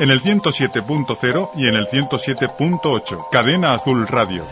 en 0.00 0.10
el 0.10 0.22
107.0 0.22 1.50
y 1.56 1.68
en 1.68 1.76
el 1.76 1.86
107.8. 1.86 3.28
Cadena 3.30 3.74
Azul 3.74 4.06
Radio. 4.08 4.44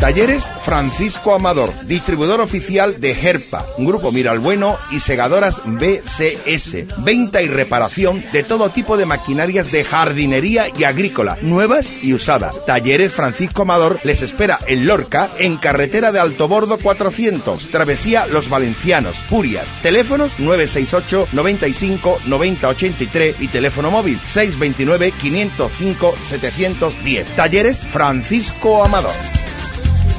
Talleres 0.00 0.50
Francisco 0.64 1.34
Amador, 1.34 1.74
distribuidor 1.84 2.40
oficial 2.40 3.02
de 3.02 3.10
Herpa, 3.10 3.66
Grupo 3.76 4.10
Miralbueno 4.10 4.78
y 4.90 5.00
Segadoras 5.00 5.60
BCS. 5.66 7.04
Venta 7.04 7.42
y 7.42 7.48
reparación 7.48 8.24
de 8.32 8.42
todo 8.42 8.70
tipo 8.70 8.96
de 8.96 9.04
maquinarias 9.04 9.70
de 9.70 9.84
jardinería 9.84 10.68
y 10.74 10.84
agrícola, 10.84 11.36
nuevas 11.42 11.92
y 12.02 12.14
usadas. 12.14 12.64
Talleres 12.64 13.12
Francisco 13.12 13.62
Amador 13.62 14.00
les 14.02 14.22
espera 14.22 14.58
en 14.66 14.86
Lorca, 14.86 15.28
en 15.38 15.58
carretera 15.58 16.12
de 16.12 16.20
Altobordo 16.20 16.78
400, 16.78 17.68
Travesía 17.68 18.26
Los 18.26 18.48
Valencianos, 18.48 19.18
Purias. 19.28 19.66
Teléfonos 19.82 20.32
968 20.38 21.28
95 21.32 22.20
90 22.24 22.68
83 22.68 23.36
y 23.38 23.48
teléfono 23.48 23.90
móvil 23.90 24.18
629 24.26 25.12
505 25.20 26.14
710. 26.24 27.36
Talleres 27.36 27.80
Francisco 27.80 28.82
Amador. 28.82 29.39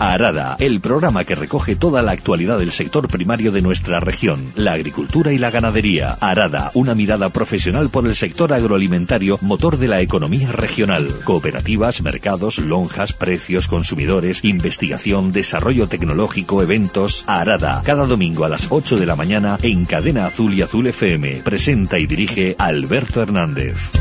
Arada, 0.01 0.55
el 0.59 0.81
programa 0.81 1.25
que 1.25 1.35
recoge 1.35 1.75
toda 1.75 2.01
la 2.01 2.13
actualidad 2.13 2.57
del 2.57 2.71
sector 2.71 3.07
primario 3.07 3.51
de 3.51 3.61
nuestra 3.61 3.99
región, 3.99 4.51
la 4.55 4.73
agricultura 4.73 5.31
y 5.31 5.37
la 5.37 5.51
ganadería. 5.51 6.17
Arada, 6.19 6.71
una 6.73 6.95
mirada 6.95 7.29
profesional 7.29 7.89
por 7.89 8.07
el 8.07 8.15
sector 8.15 8.51
agroalimentario, 8.51 9.37
motor 9.43 9.77
de 9.77 9.87
la 9.87 10.01
economía 10.01 10.51
regional. 10.51 11.07
Cooperativas, 11.23 12.01
mercados, 12.01 12.57
lonjas, 12.57 13.13
precios, 13.13 13.67
consumidores, 13.67 14.43
investigación, 14.43 15.31
desarrollo 15.31 15.85
tecnológico, 15.85 16.63
eventos. 16.63 17.23
Arada, 17.27 17.83
cada 17.85 18.07
domingo 18.07 18.43
a 18.43 18.49
las 18.49 18.71
8 18.71 18.97
de 18.97 19.05
la 19.05 19.15
mañana 19.15 19.59
en 19.61 19.85
Cadena 19.85 20.25
Azul 20.25 20.55
y 20.55 20.63
Azul 20.63 20.87
FM. 20.87 21.41
Presenta 21.43 21.99
y 21.99 22.07
dirige 22.07 22.55
Alberto 22.57 23.21
Hernández. 23.21 23.91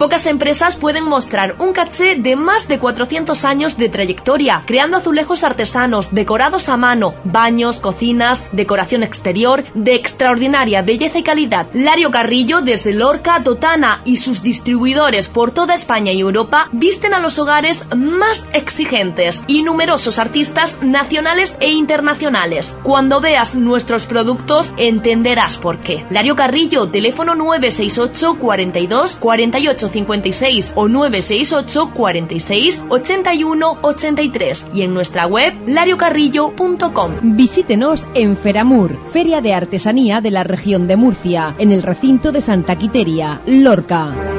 Pocas 0.00 0.24
empresas 0.24 0.76
pueden 0.76 1.04
mostrar 1.04 1.56
un 1.58 1.74
caché 1.74 2.14
de 2.14 2.34
más 2.34 2.68
de 2.68 2.78
400 2.78 3.44
años 3.44 3.76
de 3.76 3.90
trayectoria, 3.90 4.62
creando 4.64 4.96
azulejos 4.96 5.44
artesanos, 5.44 6.14
decorados 6.14 6.70
a 6.70 6.78
mano, 6.78 7.12
baños, 7.24 7.80
cocinas, 7.80 8.46
decoración 8.52 9.02
exterior, 9.02 9.62
de 9.74 9.94
extraordinaria 9.94 10.80
belleza 10.80 11.18
y 11.18 11.22
calidad. 11.22 11.66
Lario 11.74 12.10
Carrillo, 12.10 12.62
desde 12.62 12.94
Lorca, 12.94 13.42
Totana 13.44 14.00
y 14.06 14.16
sus 14.16 14.42
distribuidores 14.42 15.28
por 15.28 15.50
toda 15.50 15.74
España 15.74 16.12
y 16.12 16.20
Europa, 16.20 16.70
visten 16.72 17.12
a 17.12 17.20
los 17.20 17.38
hogares 17.38 17.84
más 17.94 18.46
exigentes 18.54 19.44
y 19.48 19.62
numerosos 19.62 20.18
artistas 20.18 20.82
nacionales 20.82 21.58
e 21.60 21.72
internacionales. 21.72 22.78
Cuando 22.84 23.20
veas 23.20 23.54
nuestros 23.54 24.06
productos, 24.06 24.72
entenderás 24.78 25.58
por 25.58 25.78
qué. 25.80 26.06
Lario 26.08 26.36
Carrillo, 26.36 26.88
teléfono 26.88 27.34
968 27.34 28.38
42 28.40 29.16
48 29.16 29.89
56 29.90 30.72
o 30.76 30.88
968 30.88 31.90
46 31.94 32.84
81 32.88 33.78
83 33.82 34.68
y 34.74 34.82
en 34.82 34.94
nuestra 34.94 35.26
web 35.26 35.54
lariocarrillo.com. 35.66 37.12
Visítenos 37.22 38.06
en 38.14 38.36
Feramur, 38.36 38.96
Feria 39.12 39.40
de 39.40 39.54
Artesanía 39.54 40.20
de 40.20 40.30
la 40.30 40.44
región 40.44 40.86
de 40.86 40.96
Murcia, 40.96 41.54
en 41.58 41.72
el 41.72 41.82
recinto 41.82 42.32
de 42.32 42.40
Santa 42.40 42.76
Quiteria, 42.76 43.40
Lorca. 43.46 44.29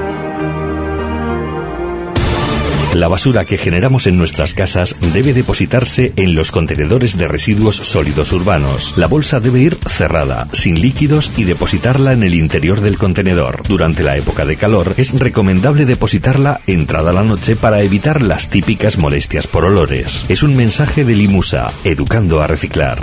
La 2.94 3.08
basura 3.08 3.46
que 3.46 3.58
generamos 3.58 4.06
en 4.06 4.18
nuestras 4.18 4.54
casas 4.54 4.96
debe 5.14 5.34
depositarse 5.34 6.12
en 6.18 6.36
los 6.36 6.52
contenedores 6.52 7.18
de 7.18 7.28
residuos 7.28 7.78
sólidos 7.78 8.34
urbanos. 8.34 8.96
La 8.98 9.08
bolsa 9.08 9.40
debe 9.40 9.62
ir 9.62 9.78
cerrada, 9.88 10.50
sin 10.52 10.82
líquidos 10.82 11.32
y 11.38 11.46
depositarla 11.46 12.12
en 12.12 12.24
el 12.24 12.34
interior 12.34 12.82
del 12.82 12.98
contenedor. 12.98 13.64
Durante 13.68 14.04
la 14.04 14.18
época 14.18 14.46
de 14.46 14.58
calor 14.58 14.94
es 14.98 15.18
recomendable 15.18 15.86
depositarla 15.86 16.60
entrada 16.68 17.14
la 17.14 17.24
noche 17.24 17.56
para 17.56 17.82
evitar 17.82 18.22
las 18.22 18.50
típicas 18.50 18.98
molestias 18.98 19.48
por 19.48 19.64
olores. 19.64 20.26
Es 20.28 20.44
un 20.44 20.58
mensaje 20.58 21.06
de 21.06 21.16
Limusa, 21.16 21.72
educando 21.86 22.42
a 22.42 22.48
reciclar. 22.48 23.00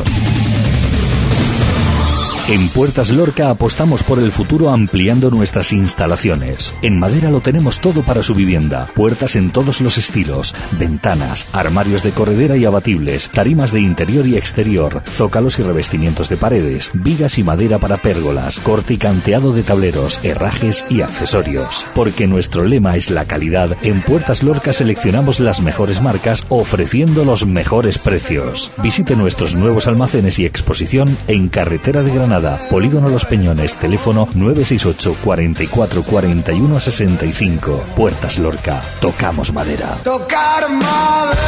En 2.50 2.66
Puertas 2.70 3.10
Lorca 3.10 3.50
apostamos 3.50 4.02
por 4.02 4.18
el 4.18 4.32
futuro 4.32 4.70
ampliando 4.70 5.30
nuestras 5.30 5.70
instalaciones. 5.70 6.74
En 6.80 6.98
madera 6.98 7.30
lo 7.30 7.42
tenemos 7.42 7.78
todo 7.78 8.02
para 8.02 8.22
su 8.22 8.34
vivienda. 8.34 8.88
Puertas 8.94 9.36
en 9.36 9.50
todos 9.50 9.82
los 9.82 9.98
estilos, 9.98 10.54
ventanas, 10.78 11.46
armarios 11.52 12.02
de 12.02 12.12
corredera 12.12 12.56
y 12.56 12.64
abatibles, 12.64 13.28
tarimas 13.28 13.70
de 13.70 13.80
interior 13.82 14.26
y 14.26 14.38
exterior, 14.38 15.02
zócalos 15.06 15.58
y 15.58 15.62
revestimientos 15.62 16.30
de 16.30 16.38
paredes, 16.38 16.90
vigas 16.94 17.36
y 17.36 17.44
madera 17.44 17.80
para 17.80 17.98
pérgolas, 17.98 18.60
corte 18.60 18.94
y 18.94 18.96
canteado 18.96 19.52
de 19.52 19.62
tableros, 19.62 20.18
herrajes 20.22 20.86
y 20.88 21.02
accesorios. 21.02 21.86
Porque 21.94 22.26
nuestro 22.26 22.64
lema 22.64 22.96
es 22.96 23.10
la 23.10 23.26
calidad, 23.26 23.76
en 23.82 24.00
Puertas 24.00 24.42
Lorca 24.42 24.72
seleccionamos 24.72 25.38
las 25.38 25.60
mejores 25.60 26.00
marcas 26.00 26.46
ofreciendo 26.48 27.26
los 27.26 27.44
mejores 27.44 27.98
precios. 27.98 28.70
Visite 28.82 29.16
nuestros 29.16 29.54
nuevos 29.54 29.86
almacenes 29.86 30.38
y 30.38 30.46
exposición 30.46 31.14
en 31.26 31.50
Carretera 31.50 32.02
de 32.02 32.14
Granada 32.14 32.37
Polígono 32.70 33.08
Los 33.08 33.24
Peñones, 33.24 33.74
teléfono 33.74 34.28
968 34.34 35.16
44 35.24 36.02
41 36.04 36.80
65. 36.80 37.84
Puertas 37.96 38.38
Lorca, 38.38 38.82
tocamos 39.00 39.52
madera. 39.52 39.96
Tocar 40.04 40.70
madera. 40.70 41.38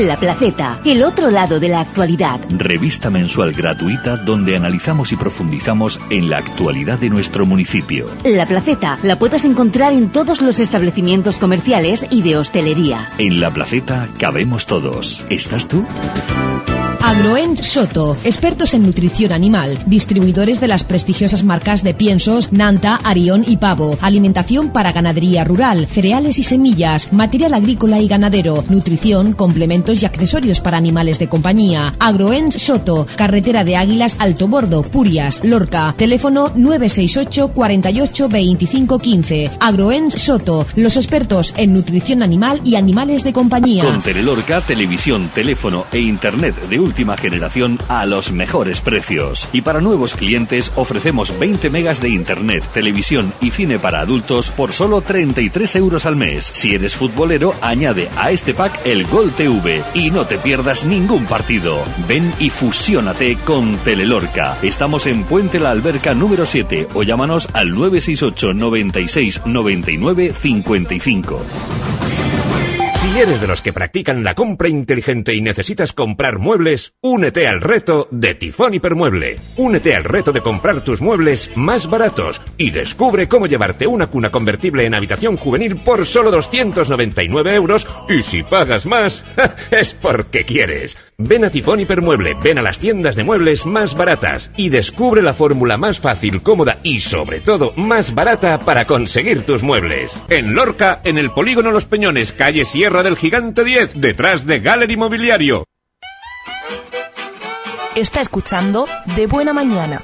La 0.00 0.16
Placeta, 0.16 0.78
el 0.84 1.02
otro 1.02 1.30
lado 1.30 1.58
de 1.58 1.68
la 1.68 1.80
actualidad. 1.80 2.38
Revista 2.50 3.10
mensual 3.10 3.52
gratuita 3.52 4.16
donde 4.18 4.54
analizamos 4.54 5.10
y 5.12 5.16
profundizamos 5.16 5.98
en 6.10 6.28
la 6.30 6.36
actualidad 6.38 6.98
de 6.98 7.10
nuestro 7.10 7.46
municipio. 7.46 8.06
La 8.24 8.46
Placeta 8.46 8.98
la 9.02 9.18
puedes 9.18 9.44
encontrar 9.44 9.94
en 9.94 10.10
todos 10.10 10.42
los 10.42 10.60
establecimientos 10.60 11.38
comerciales 11.38 12.06
y 12.10 12.22
de 12.22 12.36
hostelería. 12.36 13.10
En 13.18 13.40
La 13.40 13.50
Placeta 13.50 14.08
cabemos 14.18 14.66
todos. 14.66 15.24
¿Estás 15.30 15.66
tú? 15.66 15.84
Agroend 17.00 17.62
Soto, 17.62 18.16
expertos 18.24 18.74
en 18.74 18.82
nutrición 18.82 19.32
animal, 19.32 19.78
distribuidores 19.86 20.60
de 20.60 20.68
las 20.68 20.84
prestigiosas 20.84 21.44
marcas 21.44 21.82
de 21.82 21.94
piensos 21.94 22.52
Nanta, 22.52 22.96
Arión 22.96 23.44
y 23.46 23.56
Pavo, 23.56 23.96
alimentación 24.00 24.72
para 24.72 24.92
ganadería 24.92 25.44
rural, 25.44 25.86
cereales 25.86 26.38
y 26.38 26.42
semillas, 26.42 27.12
material 27.12 27.54
agrícola 27.54 28.00
y 28.00 28.08
ganadero, 28.08 28.64
nutrición, 28.68 29.32
complementos 29.32 30.02
y 30.02 30.06
accesorios 30.06 30.60
para 30.60 30.76
animales 30.76 31.18
de 31.18 31.28
compañía. 31.28 31.94
Agroend 31.98 32.52
Soto, 32.52 33.06
carretera 33.16 33.64
de 33.64 33.76
Águilas 33.76 34.16
Alto 34.18 34.48
Bordo, 34.48 34.82
Purias, 34.82 35.40
Lorca, 35.44 35.94
teléfono 35.96 36.52
968 36.56 37.48
48 37.54 38.28
25 38.28 38.98
15. 38.98 39.50
Agroend 39.60 40.10
Soto, 40.12 40.66
los 40.76 40.96
expertos 40.96 41.54
en 41.56 41.72
nutrición 41.72 42.22
animal 42.22 42.60
y 42.64 42.74
animales 42.74 43.24
de 43.24 43.32
compañía. 43.32 43.84
Con 43.84 44.02
Telelorca, 44.02 44.60
televisión, 44.60 45.30
teléfono 45.32 45.86
e 45.92 46.00
internet 46.00 46.56
de 46.68 46.87
última 46.88 47.18
generación 47.18 47.78
a 47.88 48.06
los 48.06 48.32
mejores 48.32 48.80
precios. 48.80 49.46
Y 49.52 49.60
para 49.60 49.82
nuevos 49.82 50.14
clientes 50.14 50.72
ofrecemos 50.74 51.38
20 51.38 51.68
megas 51.68 52.00
de 52.00 52.08
internet, 52.08 52.64
televisión 52.72 53.30
y 53.42 53.50
cine 53.50 53.78
para 53.78 54.00
adultos 54.00 54.50
por 54.50 54.72
solo 54.72 55.02
33 55.02 55.76
euros 55.76 56.06
al 56.06 56.16
mes. 56.16 56.50
Si 56.54 56.74
eres 56.74 56.96
futbolero, 56.96 57.54
añade 57.60 58.08
a 58.16 58.30
este 58.30 58.54
pack 58.54 58.80
el 58.86 59.06
Gol 59.06 59.30
TV 59.32 59.84
y 59.92 60.10
no 60.10 60.24
te 60.24 60.38
pierdas 60.38 60.86
ningún 60.86 61.26
partido. 61.26 61.84
Ven 62.08 62.32
y 62.38 62.48
fusiónate 62.48 63.36
con 63.44 63.76
Telelorca. 63.78 64.56
Estamos 64.62 65.06
en 65.06 65.24
Puente 65.24 65.60
la 65.60 65.70
Alberca 65.72 66.14
número 66.14 66.46
7 66.46 66.88
o 66.94 67.02
llámanos 67.02 67.48
al 67.52 67.68
968 67.68 68.54
96 68.54 69.42
99 69.44 70.32
55. 70.32 71.44
Si 73.00 73.16
eres 73.16 73.40
de 73.40 73.46
los 73.46 73.62
que 73.62 73.72
practican 73.72 74.24
la 74.24 74.34
compra 74.34 74.68
inteligente 74.68 75.32
y 75.32 75.40
necesitas 75.40 75.92
comprar 75.92 76.40
muebles, 76.40 76.94
únete 77.00 77.46
al 77.46 77.60
reto 77.60 78.08
de 78.10 78.34
Tifón 78.34 78.74
Hipermueble. 78.74 79.36
Únete 79.56 79.94
al 79.94 80.02
reto 80.02 80.32
de 80.32 80.40
comprar 80.40 80.80
tus 80.80 81.00
muebles 81.00 81.48
más 81.54 81.88
baratos 81.88 82.42
y 82.56 82.70
descubre 82.70 83.28
cómo 83.28 83.46
llevarte 83.46 83.86
una 83.86 84.08
cuna 84.08 84.32
convertible 84.32 84.84
en 84.84 84.94
habitación 84.94 85.36
juvenil 85.36 85.76
por 85.76 86.06
solo 86.06 86.32
299 86.32 87.54
euros 87.54 87.86
y 88.08 88.22
si 88.22 88.42
pagas 88.42 88.84
más, 88.84 89.24
es 89.70 89.94
porque 89.94 90.44
quieres. 90.44 90.96
Ven 91.20 91.44
a 91.44 91.50
Tifón 91.50 91.80
Hipermueble, 91.80 92.34
ven 92.34 92.58
a 92.58 92.62
las 92.62 92.78
tiendas 92.78 93.16
de 93.16 93.24
muebles 93.24 93.66
más 93.66 93.96
baratas 93.96 94.52
y 94.56 94.68
descubre 94.68 95.20
la 95.20 95.34
fórmula 95.34 95.76
más 95.76 95.98
fácil, 95.98 96.42
cómoda 96.42 96.78
y 96.84 97.00
sobre 97.00 97.40
todo 97.40 97.72
más 97.74 98.14
barata 98.14 98.60
para 98.60 98.86
conseguir 98.86 99.42
tus 99.42 99.64
muebles. 99.64 100.22
En 100.28 100.54
Lorca, 100.54 101.00
en 101.02 101.18
el 101.18 101.32
Polígono 101.32 101.72
Los 101.72 101.86
Peñones, 101.86 102.32
calle 102.32 102.64
Sierra 102.64 103.02
del 103.02 103.16
Gigante 103.16 103.64
10, 103.64 104.00
detrás 104.00 104.46
de 104.46 104.60
Gallery 104.60 104.96
Mobiliario. 104.96 105.64
Está 107.96 108.20
escuchando 108.20 108.86
De 109.16 109.26
Buena 109.26 109.52
Mañana. 109.52 110.00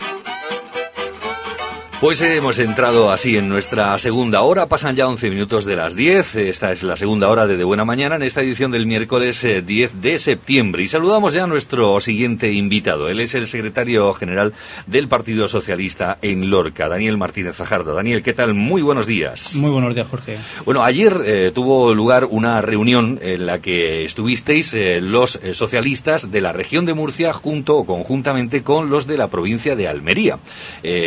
Pues 2.01 2.21
hemos 2.21 2.59
entrado 2.59 3.11
así 3.11 3.39
en 3.39 3.49
nuestra 3.49 3.97
segunda 3.99 4.43
hora, 4.43 4.67
pasan 4.67 4.95
ya 4.95 5.09
11 5.09 5.31
minutos 5.31 5.65
de 5.65 5.77
las 5.77 5.97
10, 5.97 6.37
esta 6.37 6.71
es 6.71 6.83
la 6.83 6.99
segunda 6.99 7.31
hora 7.31 7.47
de 7.47 7.57
De 7.57 7.65
Buena 7.65 7.87
Mañana 7.87 8.17
en 8.17 8.23
esta 8.23 8.43
edición 8.43 8.71
del 8.73 8.85
miércoles 8.85 9.41
10 9.43 9.65
eh, 9.67 9.97
de 10.01 10.19
septiembre 10.19 10.83
y 10.83 10.89
saludamos 10.89 11.33
ya 11.33 11.45
a 11.45 11.47
nuestro 11.47 11.99
siguiente 12.01 12.53
invitado, 12.53 13.09
él 13.09 13.21
es 13.21 13.35
el 13.35 13.47
secretario 13.47 14.13
general 14.13 14.53
del 14.87 15.09
Partido 15.09 15.49
Socialista 15.49 16.19
en 16.21 16.51
Lorca, 16.51 16.89
Daniel 16.89 17.17
Martínez 17.17 17.55
Fajardo. 17.57 17.95
Daniel, 17.95 18.23
¿qué 18.23 18.35
tal? 18.35 18.53
Muy 18.53 18.83
buenos 18.83 19.07
días. 19.07 19.55
Muy 19.55 19.71
buenos 19.71 19.95
días, 19.95 20.07
Jorge. 20.09 20.39
Bueno, 20.67 20.85
ayer 20.85 21.17
eh, 21.25 21.53
tuvo 21.55 21.95
lugar 21.95 22.27
una 22.29 22.61
reunión 22.61 23.19
en 23.23 23.47
la 23.47 23.63
que 23.63 24.05
estuvisteis 24.05 24.75
eh, 24.75 25.01
los 25.01 25.39
socialistas 25.55 26.31
de 26.31 26.41
la 26.43 26.53
región 26.53 26.85
de 26.85 26.93
Murcia 26.93 27.33
junto 27.33 27.77
o 27.77 27.87
conjuntamente 27.87 28.63
con 28.63 28.91
los 28.91 29.07
de 29.07 29.17
la 29.17 29.29
provincia 29.29 29.75
de 29.75 29.89
Almería. 29.89 30.39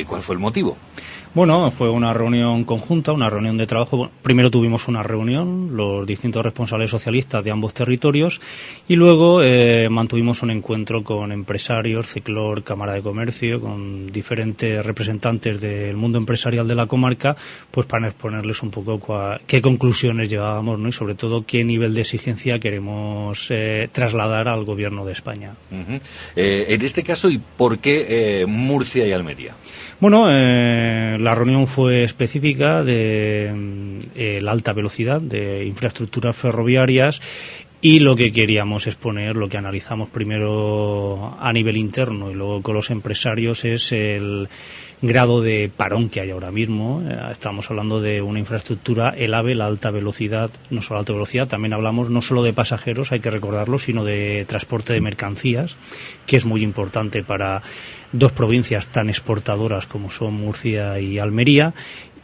¿Cuál 0.07 0.21
fue 0.21 0.33
el 0.33 0.39
motivo? 0.39 0.76
Bueno, 1.37 1.69
fue 1.69 1.91
una 1.91 2.13
reunión 2.13 2.63
conjunta, 2.63 3.11
una 3.11 3.29
reunión 3.29 3.57
de 3.57 3.67
trabajo. 3.67 4.09
Primero 4.23 4.49
tuvimos 4.49 4.87
una 4.87 5.03
reunión, 5.03 5.77
los 5.77 6.03
distintos 6.07 6.43
responsables 6.43 6.89
socialistas 6.89 7.43
de 7.43 7.51
ambos 7.51 7.75
territorios, 7.75 8.41
y 8.87 8.95
luego 8.95 9.43
eh, 9.43 9.87
mantuvimos 9.87 10.41
un 10.41 10.49
encuentro 10.49 11.03
con 11.03 11.31
empresarios, 11.31 12.07
Ciclor, 12.07 12.63
Cámara 12.63 12.93
de 12.93 13.03
Comercio, 13.03 13.61
con 13.61 14.11
diferentes 14.11 14.83
representantes 14.83 15.61
del 15.61 15.95
mundo 15.95 16.17
empresarial 16.17 16.67
de 16.67 16.73
la 16.73 16.87
comarca, 16.87 17.35
pues 17.69 17.85
para 17.85 18.07
exponerles 18.07 18.63
un 18.63 18.71
poco 18.71 18.99
qué 19.45 19.61
conclusiones 19.61 20.29
llevábamos, 20.29 20.79
¿no? 20.79 20.89
Y 20.89 20.91
sobre 20.91 21.13
todo 21.13 21.45
qué 21.45 21.63
nivel 21.63 21.93
de 21.93 22.01
exigencia 22.01 22.57
queremos 22.57 23.51
eh, 23.51 23.89
trasladar 23.91 24.47
al 24.47 24.63
gobierno 24.63 25.05
de 25.05 25.13
España. 25.13 25.53
Eh, 26.35 26.65
en 26.69 26.81
este 26.81 27.03
caso, 27.03 27.29
¿y 27.29 27.37
por 27.37 27.77
qué 27.77 28.43
Murcia 28.47 29.05
y 29.05 29.11
Almería? 29.11 29.53
Bueno, 29.99 30.27
eh, 30.29 31.17
la 31.19 31.33
reunión 31.33 31.65
fue 31.65 32.03
específica 32.03 32.83
de 32.83 33.99
eh, 34.13 34.39
la 34.43 34.51
alta 34.51 34.71
velocidad, 34.71 35.19
de 35.19 35.65
infraestructuras 35.65 36.35
ferroviarias 36.35 37.19
y 37.81 37.99
lo 37.99 38.15
que 38.15 38.31
queríamos 38.31 38.85
exponer, 38.85 39.35
lo 39.35 39.49
que 39.49 39.57
analizamos 39.57 40.09
primero 40.09 41.35
a 41.39 41.51
nivel 41.51 41.77
interno 41.77 42.29
y 42.29 42.35
luego 42.35 42.61
con 42.61 42.75
los 42.75 42.91
empresarios 42.91 43.65
es 43.65 43.91
el 43.91 44.49
grado 45.01 45.41
de 45.41 45.69
parón 45.75 46.09
que 46.09 46.21
hay 46.21 46.29
ahora 46.29 46.51
mismo. 46.51 47.01
Eh, 47.07 47.17
estamos 47.31 47.71
hablando 47.71 47.99
de 47.99 48.21
una 48.21 48.37
infraestructura, 48.37 49.15
el 49.17 49.33
AVE, 49.33 49.55
la 49.55 49.65
alta 49.65 49.89
velocidad, 49.89 50.51
no 50.69 50.83
solo 50.83 50.99
alta 50.99 51.13
velocidad, 51.13 51.47
también 51.47 51.73
hablamos 51.73 52.11
no 52.11 52.21
solo 52.21 52.43
de 52.43 52.53
pasajeros, 52.53 53.11
hay 53.11 53.19
que 53.19 53.31
recordarlo, 53.31 53.79
sino 53.79 54.03
de 54.03 54.45
transporte 54.47 54.93
de 54.93 55.01
mercancías, 55.01 55.75
que 56.27 56.37
es 56.37 56.45
muy 56.45 56.61
importante 56.61 57.23
para 57.23 57.63
dos 58.11 58.31
provincias 58.31 58.87
tan 58.87 59.09
exportadoras 59.09 59.85
como 59.85 60.09
son 60.09 60.33
Murcia 60.33 60.99
y 60.99 61.19
Almería 61.19 61.73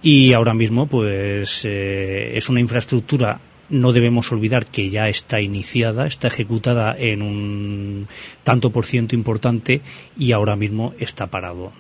y 0.02 0.34
ahora 0.34 0.54
mismo 0.54 0.88
pues 0.88 1.66
eh, 1.66 2.34
es 2.36 2.50
una 2.50 2.60
infraestructura 2.60 3.40
no 3.70 3.92
debemos 3.92 4.32
olvidar 4.32 4.66
que 4.68 4.90
ya 4.90 5.10
está 5.10 5.42
iniciada, 5.42 6.06
está 6.06 6.28
ejecutada 6.28 6.96
en 6.98 7.22
un 7.22 8.08
tanto 8.44 8.70
por 8.70 8.86
ciento 8.86 9.16
importante 9.16 9.82
y 10.18 10.32
ahora 10.32 10.56
mismo 10.56 10.94
está 11.00 11.28
parado. 11.28 11.72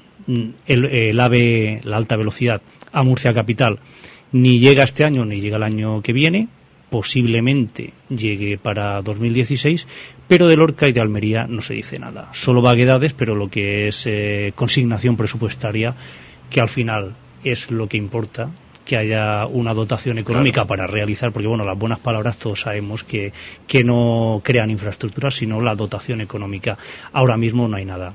El, 0.65 0.85
el 0.85 1.19
AVE, 1.19 1.81
la 1.83 1.97
alta 1.97 2.15
velocidad 2.15 2.61
a 2.91 3.03
Murcia 3.03 3.33
Capital, 3.33 3.79
ni 4.31 4.59
llega 4.59 4.83
este 4.83 5.03
año 5.03 5.25
ni 5.25 5.41
llega 5.41 5.57
el 5.57 5.63
año 5.63 6.01
que 6.01 6.13
viene, 6.13 6.47
posiblemente 6.93 7.91
llegue 8.07 8.59
para 8.59 9.01
2016, 9.01 9.87
pero 10.27 10.47
de 10.47 10.55
Lorca 10.55 10.87
y 10.87 10.91
de 10.91 11.01
Almería 11.01 11.47
no 11.47 11.63
se 11.63 11.73
dice 11.73 11.97
nada. 11.97 12.29
Solo 12.33 12.61
vaguedades, 12.61 13.13
pero 13.13 13.33
lo 13.33 13.49
que 13.49 13.87
es 13.87 14.05
eh, 14.05 14.53
consignación 14.53 15.17
presupuestaria, 15.17 15.95
que 16.51 16.61
al 16.61 16.69
final 16.69 17.15
es 17.43 17.71
lo 17.71 17.87
que 17.87 17.97
importa, 17.97 18.51
que 18.85 18.95
haya 18.95 19.47
una 19.47 19.73
dotación 19.73 20.19
económica 20.19 20.67
para 20.67 20.85
realizar, 20.85 21.31
porque 21.31 21.47
bueno, 21.47 21.63
las 21.63 21.79
buenas 21.79 21.97
palabras 21.97 22.37
todos 22.37 22.59
sabemos 22.59 23.03
que, 23.03 23.33
que 23.65 23.83
no 23.83 24.41
crean 24.43 24.69
infraestructuras, 24.69 25.33
sino 25.33 25.61
la 25.61 25.73
dotación 25.73 26.21
económica. 26.21 26.77
Ahora 27.11 27.37
mismo 27.37 27.67
no 27.67 27.75
hay 27.75 27.85
nada. 27.85 28.13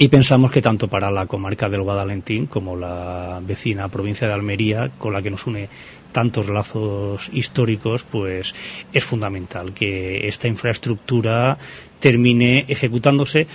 Y 0.00 0.06
pensamos 0.06 0.52
que 0.52 0.62
tanto 0.62 0.86
para 0.86 1.10
la 1.10 1.26
comarca 1.26 1.68
del 1.68 1.82
Guadalentín 1.82 2.46
como 2.46 2.76
la 2.76 3.40
vecina 3.44 3.88
provincia 3.88 4.28
de 4.28 4.34
Almería, 4.34 4.92
con 4.96 5.12
la 5.12 5.20
que 5.20 5.30
nos 5.32 5.44
une 5.48 5.68
tantos 6.18 6.48
lazos 6.48 7.30
históricos, 7.32 8.02
pues 8.02 8.52
es 8.92 9.04
fundamental 9.04 9.72
que 9.72 10.26
esta 10.26 10.48
infraestructura 10.48 11.56
termine 12.00 12.64
ejecutándose. 12.66 13.46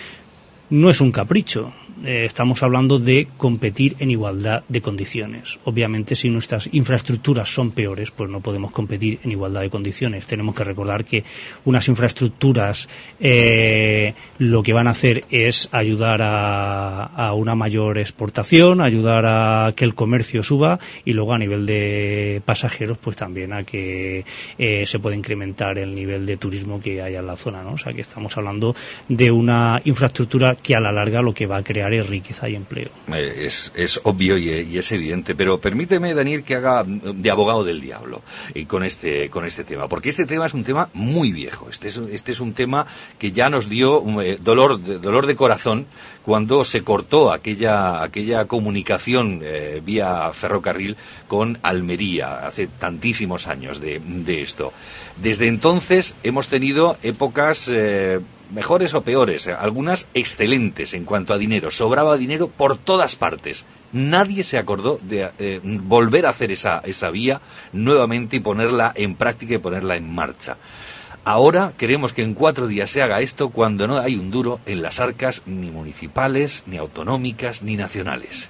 No 0.70 0.90
es 0.90 1.02
un 1.02 1.12
capricho, 1.12 1.74
eh, 2.04 2.26
estamos 2.26 2.62
hablando 2.64 3.00
de 3.00 3.28
competir 3.38 3.96
en 4.00 4.12
igualdad 4.12 4.64
de 4.68 4.82
condiciones. 4.82 5.60
Obviamente, 5.64 6.16
si 6.16 6.30
nuestras 6.30 6.68
infraestructuras 6.74 7.54
son 7.54 7.72
peores, 7.72 8.12
pues 8.12 8.30
no 8.30 8.42
podemos 8.42 8.72
competir 8.72 9.20
en 9.24 9.32
igualdad 9.32 9.62
de 9.62 9.70
condiciones. 9.70 10.28
Tenemos 10.28 10.54
que 10.54 10.66
recordar 10.66 11.06
que 11.06 11.24
unas 11.64 11.88
infraestructuras 11.88 12.90
eh, 13.20 14.14
lo 14.38 14.62
que 14.64 14.74
van 14.74 14.88
a 14.88 14.92
hacer 14.92 15.24
es 15.30 15.70
ayudar 15.72 16.20
a, 16.22 17.34
una 17.34 17.56
mayor 17.56 17.98
exportación, 17.98 18.82
ayudar 18.82 19.26
a 19.26 19.74
que 19.76 19.86
el 19.86 19.96
comercio 19.96 20.44
suba 20.44 20.80
y 21.06 21.14
luego 21.14 21.34
a 21.34 21.38
nivel 21.38 21.66
de 21.66 22.42
pasajeros, 22.46 22.98
pues 22.98 23.16
también 23.16 23.54
a 23.54 23.64
que 23.64 24.26
eh, 24.58 24.86
se 24.86 25.00
pueda 25.00 25.16
incrementar 25.16 25.78
el 25.78 25.96
nivel 25.96 26.26
de 26.26 26.38
turismo 26.38 26.82
que 26.82 27.02
haya 27.02 27.20
en 27.20 27.28
la 27.28 27.36
zona. 27.36 27.66
O 27.68 27.78
sea, 27.78 27.94
que 27.94 28.02
estamos 28.02 28.38
hablando 28.38 28.76
de 29.08 29.32
una 29.32 29.82
infraestructura 29.86 30.56
que 30.56 30.76
a 30.76 30.80
la 30.80 30.92
larga 30.92 31.22
lo 31.22 31.34
que 31.34 31.46
va 31.46 31.58
a 31.58 31.64
crear 31.64 31.93
riqueza 32.02 32.50
y 32.50 32.56
empleo. 32.56 32.90
Eh, 33.14 33.48
es, 33.48 34.02
obvio 34.04 34.38
y, 34.38 34.78
es 34.78 34.92
evidente, 34.92 35.36
pero 35.36 35.60
permíteme, 35.60 36.14
Daniel, 36.14 36.44
que 36.44 36.56
haga 36.56 36.84
de 36.86 37.32
abogado 37.32 37.64
del 37.64 37.82
diablo 37.82 38.22
y 38.54 38.66
con 38.66 38.84
este, 38.84 39.30
con 39.30 39.46
este 39.46 39.64
tema, 39.64 39.88
porque 39.88 40.10
este 40.10 40.26
tema 40.26 40.46
es 40.46 40.54
un 40.54 40.64
tema 40.64 40.90
muy 40.94 41.32
viejo. 41.32 41.68
Este 41.70 41.90
es, 41.90 41.98
este 41.98 42.32
es 42.32 42.40
un 42.40 42.54
tema 42.54 42.88
que 43.20 43.32
ya 43.32 43.50
nos 43.50 43.70
dio 43.70 44.22
eh, 44.22 44.40
dolor, 44.42 44.82
dolor 45.02 45.28
de 45.28 45.36
corazón 45.36 45.86
cuando 46.24 46.64
se 46.64 46.84
cortó 46.84 47.32
aquella, 47.32 48.02
aquella 48.02 48.46
comunicación 48.46 49.42
eh, 49.44 49.82
vía 49.84 50.32
ferrocarril 50.34 50.96
con 51.28 51.60
Almería, 51.62 52.48
hace 52.48 52.68
tantísimos 52.68 53.48
años 53.48 53.80
de, 53.80 54.02
esto. 54.42 54.74
Desde 55.18 55.48
entonces 55.48 56.16
hemos 56.24 56.48
tenido 56.48 56.98
épocas 57.04 57.70
mejores 58.54 58.94
o 58.94 59.02
peores, 59.02 59.48
eh, 59.48 59.54
algunas 59.54 60.08
excelentes 60.14 60.94
en 60.94 61.06
cuanto 61.06 61.34
a 61.34 61.38
dinero. 61.38 61.72
Sobraba 61.72 62.18
dinero 62.18 62.48
por 62.48 62.78
todas 62.78 63.16
partes. 63.16 63.66
Nadie 63.92 64.44
se 64.44 64.58
acordó 64.58 64.98
de 65.02 65.30
eh, 65.40 65.60
volver 65.64 66.26
a 66.26 66.30
hacer 66.30 66.52
esa, 66.52 66.80
esa 66.86 67.10
vía 67.12 67.42
nuevamente 67.74 68.38
y 68.38 68.40
ponerla 68.40 68.94
en 68.96 69.16
práctica 69.16 69.56
y 69.56 69.60
ponerla 69.60 69.96
en 69.96 70.14
marcha. 70.14 70.58
Ahora 71.26 71.74
queremos 71.78 72.12
que 72.12 72.24
en 72.24 72.34
cuatro 72.34 72.68
días 72.68 72.92
se 72.92 73.02
haga 73.02 73.22
esto 73.22 73.50
cuando 73.50 73.88
no 73.88 73.98
hay 73.98 74.16
un 74.16 74.30
duro 74.30 74.60
en 74.66 74.82
las 74.82 75.00
arcas 75.00 75.42
ni 75.46 75.72
municipales, 75.72 76.64
ni 76.66 76.78
autonómicas, 76.78 77.64
ni 77.64 77.78
nacionales. 77.78 78.50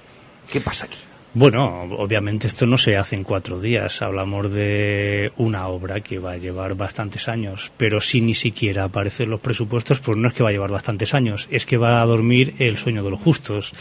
¿Qué 0.50 0.60
pasa 0.60 0.86
aquí? 0.86 0.98
Bueno, 1.36 1.82
obviamente 1.98 2.46
esto 2.46 2.64
no 2.64 2.78
se 2.78 2.96
hace 2.96 3.16
en 3.16 3.24
cuatro 3.24 3.60
días. 3.60 4.02
Hablamos 4.02 4.52
de 4.52 5.32
una 5.36 5.66
obra 5.66 6.00
que 6.00 6.20
va 6.20 6.32
a 6.32 6.36
llevar 6.36 6.76
bastantes 6.76 7.28
años, 7.28 7.72
pero 7.76 8.00
si 8.00 8.20
ni 8.20 8.34
siquiera 8.34 8.84
aparecen 8.84 9.30
los 9.30 9.40
presupuestos, 9.40 9.98
pues 9.98 10.16
no 10.16 10.28
es 10.28 10.34
que 10.34 10.44
va 10.44 10.50
a 10.50 10.52
llevar 10.52 10.70
bastantes 10.70 11.12
años, 11.12 11.48
es 11.50 11.66
que 11.66 11.76
va 11.76 12.00
a 12.00 12.06
dormir 12.06 12.54
el 12.60 12.78
sueño 12.78 13.02
de 13.02 13.10
los 13.10 13.20
justos. 13.20 13.72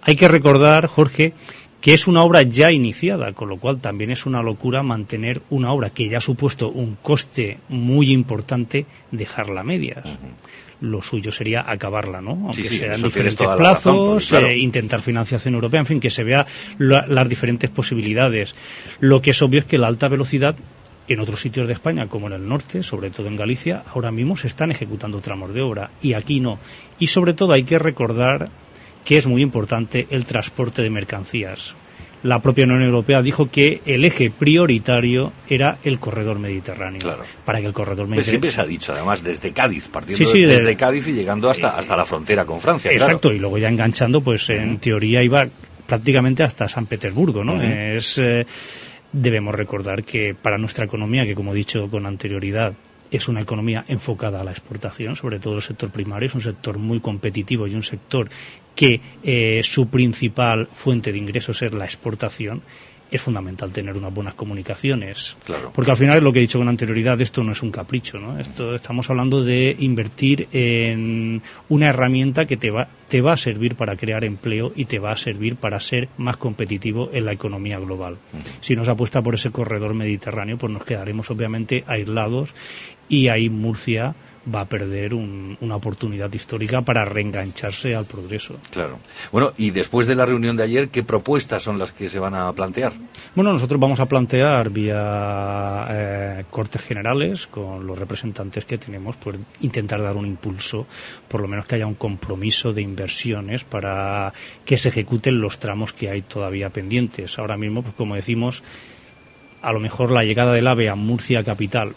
Hay 0.00 0.16
que 0.16 0.28
recordar, 0.28 0.86
Jorge, 0.86 1.34
que 1.82 1.92
es 1.92 2.06
una 2.06 2.22
obra 2.22 2.40
ya 2.40 2.72
iniciada, 2.72 3.34
con 3.34 3.50
lo 3.50 3.58
cual 3.58 3.82
también 3.82 4.10
es 4.10 4.24
una 4.24 4.40
locura 4.40 4.82
mantener 4.82 5.42
una 5.50 5.74
obra 5.74 5.90
que 5.90 6.08
ya 6.08 6.18
ha 6.18 6.22
supuesto 6.22 6.70
un 6.70 6.96
coste 7.02 7.58
muy 7.68 8.12
importante, 8.12 8.86
dejarla 9.10 9.60
a 9.60 9.64
medias 9.64 10.06
lo 10.84 11.02
suyo 11.02 11.32
sería 11.32 11.64
acabarla, 11.68 12.20
¿no? 12.20 12.30
Aunque 12.30 12.68
sean 12.68 13.02
diferentes 13.02 13.46
plazos, 13.46 14.32
eh, 14.32 14.58
intentar 14.58 15.00
financiación 15.00 15.54
europea, 15.54 15.80
en 15.80 15.86
fin, 15.86 16.00
que 16.00 16.10
se 16.10 16.24
vea 16.24 16.46
las 16.78 17.28
diferentes 17.28 17.70
posibilidades. 17.70 18.54
Lo 19.00 19.20
que 19.20 19.30
es 19.30 19.42
obvio 19.42 19.60
es 19.60 19.66
que 19.66 19.78
la 19.78 19.88
alta 19.88 20.08
velocidad 20.08 20.56
en 21.06 21.20
otros 21.20 21.40
sitios 21.40 21.66
de 21.66 21.74
España, 21.74 22.06
como 22.08 22.28
en 22.28 22.34
el 22.34 22.48
norte, 22.48 22.82
sobre 22.82 23.10
todo 23.10 23.26
en 23.26 23.36
Galicia, 23.36 23.82
ahora 23.94 24.10
mismo 24.10 24.36
se 24.36 24.46
están 24.46 24.70
ejecutando 24.70 25.20
tramos 25.20 25.52
de 25.52 25.60
obra 25.60 25.90
y 26.00 26.14
aquí 26.14 26.40
no. 26.40 26.58
Y 26.98 27.08
sobre 27.08 27.34
todo 27.34 27.52
hay 27.52 27.64
que 27.64 27.78
recordar 27.78 28.48
que 29.04 29.18
es 29.18 29.26
muy 29.26 29.42
importante 29.42 30.06
el 30.10 30.24
transporte 30.24 30.80
de 30.80 30.90
mercancías 30.90 31.74
la 32.24 32.40
propia 32.40 32.64
Unión 32.64 32.82
Europea 32.82 33.20
dijo 33.20 33.50
que 33.50 33.82
el 33.84 34.02
eje 34.04 34.30
prioritario 34.30 35.32
era 35.46 35.76
el 35.84 35.98
corredor 35.98 36.38
mediterráneo. 36.38 37.00
Claro. 37.00 37.22
Para 37.44 37.60
que 37.60 37.66
el 37.66 37.74
corredor 37.74 38.08
mediterráneo. 38.08 38.30
siempre 38.30 38.50
se 38.50 38.60
ha 38.62 38.66
dicho, 38.66 38.92
además, 38.92 39.22
desde 39.22 39.52
Cádiz, 39.52 39.88
partiendo 39.88 40.32
desde 40.32 40.74
Cádiz 40.74 41.06
y 41.06 41.12
llegando 41.12 41.50
hasta, 41.50 41.68
eh, 41.68 41.72
hasta 41.76 41.96
la 41.96 42.06
frontera 42.06 42.46
con 42.46 42.60
Francia. 42.60 42.90
Exacto, 42.90 43.30
y 43.30 43.38
luego 43.38 43.58
ya 43.58 43.68
enganchando, 43.68 44.22
pues 44.22 44.48
en 44.48 44.78
teoría 44.78 45.22
iba 45.22 45.46
prácticamente 45.86 46.42
hasta 46.42 46.66
San 46.66 46.86
Petersburgo, 46.86 47.44
¿no? 47.44 47.62
Es. 47.62 48.18
Eh, 48.18 48.46
debemos 49.12 49.54
recordar 49.54 50.02
que 50.02 50.34
para 50.34 50.58
nuestra 50.58 50.86
economía, 50.86 51.24
que 51.24 51.34
como 51.34 51.52
he 51.52 51.56
dicho 51.56 51.88
con 51.88 52.04
anterioridad, 52.06 52.72
es 53.10 53.28
una 53.28 53.42
economía 53.42 53.84
enfocada 53.86 54.40
a 54.40 54.44
la 54.44 54.50
exportación, 54.50 55.14
sobre 55.14 55.38
todo 55.38 55.56
el 55.56 55.62
sector 55.62 55.90
primario, 55.90 56.26
es 56.26 56.34
un 56.34 56.40
sector 56.40 56.78
muy 56.78 57.00
competitivo 57.00 57.66
y 57.66 57.74
un 57.74 57.82
sector 57.82 58.28
que 58.74 59.00
eh, 59.22 59.60
su 59.62 59.88
principal 59.88 60.66
fuente 60.66 61.12
de 61.12 61.18
ingresos 61.18 61.62
es 61.62 61.72
la 61.72 61.84
exportación 61.84 62.62
es 63.14 63.22
fundamental 63.22 63.70
tener 63.70 63.96
unas 63.96 64.12
buenas 64.12 64.34
comunicaciones. 64.34 65.36
Porque 65.72 65.90
al 65.90 65.96
final, 65.96 66.22
lo 66.22 66.32
que 66.32 66.40
he 66.40 66.42
dicho 66.42 66.58
con 66.58 66.68
anterioridad, 66.68 67.20
esto 67.20 67.44
no 67.44 67.52
es 67.52 67.62
un 67.62 67.70
capricho, 67.70 68.18
¿no? 68.18 68.40
Esto, 68.40 68.74
estamos 68.74 69.08
hablando 69.08 69.44
de 69.44 69.76
invertir 69.78 70.48
en 70.52 71.40
una 71.68 71.88
herramienta 71.88 72.46
que 72.46 72.56
te 72.56 72.72
va, 72.72 72.88
te 73.08 73.20
va 73.20 73.34
a 73.34 73.36
servir 73.36 73.76
para 73.76 73.96
crear 73.96 74.24
empleo 74.24 74.72
y 74.74 74.86
te 74.86 74.98
va 74.98 75.12
a 75.12 75.16
servir 75.16 75.54
para 75.54 75.78
ser 75.78 76.08
más 76.16 76.38
competitivo 76.38 77.10
en 77.12 77.26
la 77.26 77.32
economía 77.32 77.78
global. 77.78 78.18
Si 78.60 78.74
no 78.74 78.84
se 78.84 78.90
apuesta 78.90 79.22
por 79.22 79.36
ese 79.36 79.52
corredor 79.52 79.94
mediterráneo, 79.94 80.58
pues 80.58 80.72
nos 80.72 80.84
quedaremos 80.84 81.30
obviamente 81.30 81.84
aislados 81.86 82.52
y 83.08 83.28
ahí 83.28 83.48
Murcia 83.48 84.16
va 84.52 84.62
a 84.62 84.68
perder 84.68 85.14
una 85.14 85.76
oportunidad 85.76 86.32
histórica 86.32 86.82
para 86.82 87.04
reengancharse 87.04 87.94
al 87.94 88.04
progreso. 88.04 88.58
Claro. 88.70 88.98
Bueno, 89.32 89.52
y 89.56 89.70
después 89.70 90.06
de 90.06 90.14
la 90.14 90.26
reunión 90.26 90.56
de 90.56 90.64
ayer, 90.64 90.88
¿qué 90.88 91.02
propuestas 91.02 91.62
son 91.62 91.78
las 91.78 91.92
que 91.92 92.08
se 92.08 92.18
van 92.18 92.34
a 92.34 92.52
plantear? 92.52 92.92
Bueno, 93.34 93.52
nosotros 93.52 93.80
vamos 93.80 94.00
a 94.00 94.06
plantear 94.06 94.70
vía 94.70 95.86
eh, 95.90 96.44
cortes 96.50 96.82
generales 96.82 97.46
con 97.46 97.86
los 97.86 97.98
representantes 97.98 98.64
que 98.64 98.78
tenemos, 98.78 99.16
pues 99.16 99.38
intentar 99.60 100.02
dar 100.02 100.16
un 100.16 100.26
impulso, 100.26 100.86
por 101.28 101.40
lo 101.40 101.48
menos 101.48 101.66
que 101.66 101.76
haya 101.76 101.86
un 101.86 101.94
compromiso 101.94 102.72
de 102.72 102.82
inversiones 102.82 103.64
para 103.64 104.32
que 104.64 104.76
se 104.78 104.90
ejecuten 104.90 105.40
los 105.40 105.58
tramos 105.58 105.92
que 105.92 106.10
hay 106.10 106.22
todavía 106.22 106.70
pendientes. 106.70 107.38
Ahora 107.38 107.56
mismo, 107.56 107.82
pues 107.82 107.94
como 107.94 108.14
decimos, 108.14 108.62
a 109.62 109.72
lo 109.72 109.80
mejor 109.80 110.10
la 110.10 110.24
llegada 110.24 110.52
del 110.52 110.66
AVE 110.66 110.90
a 110.90 110.94
Murcia 110.94 111.42
capital 111.42 111.94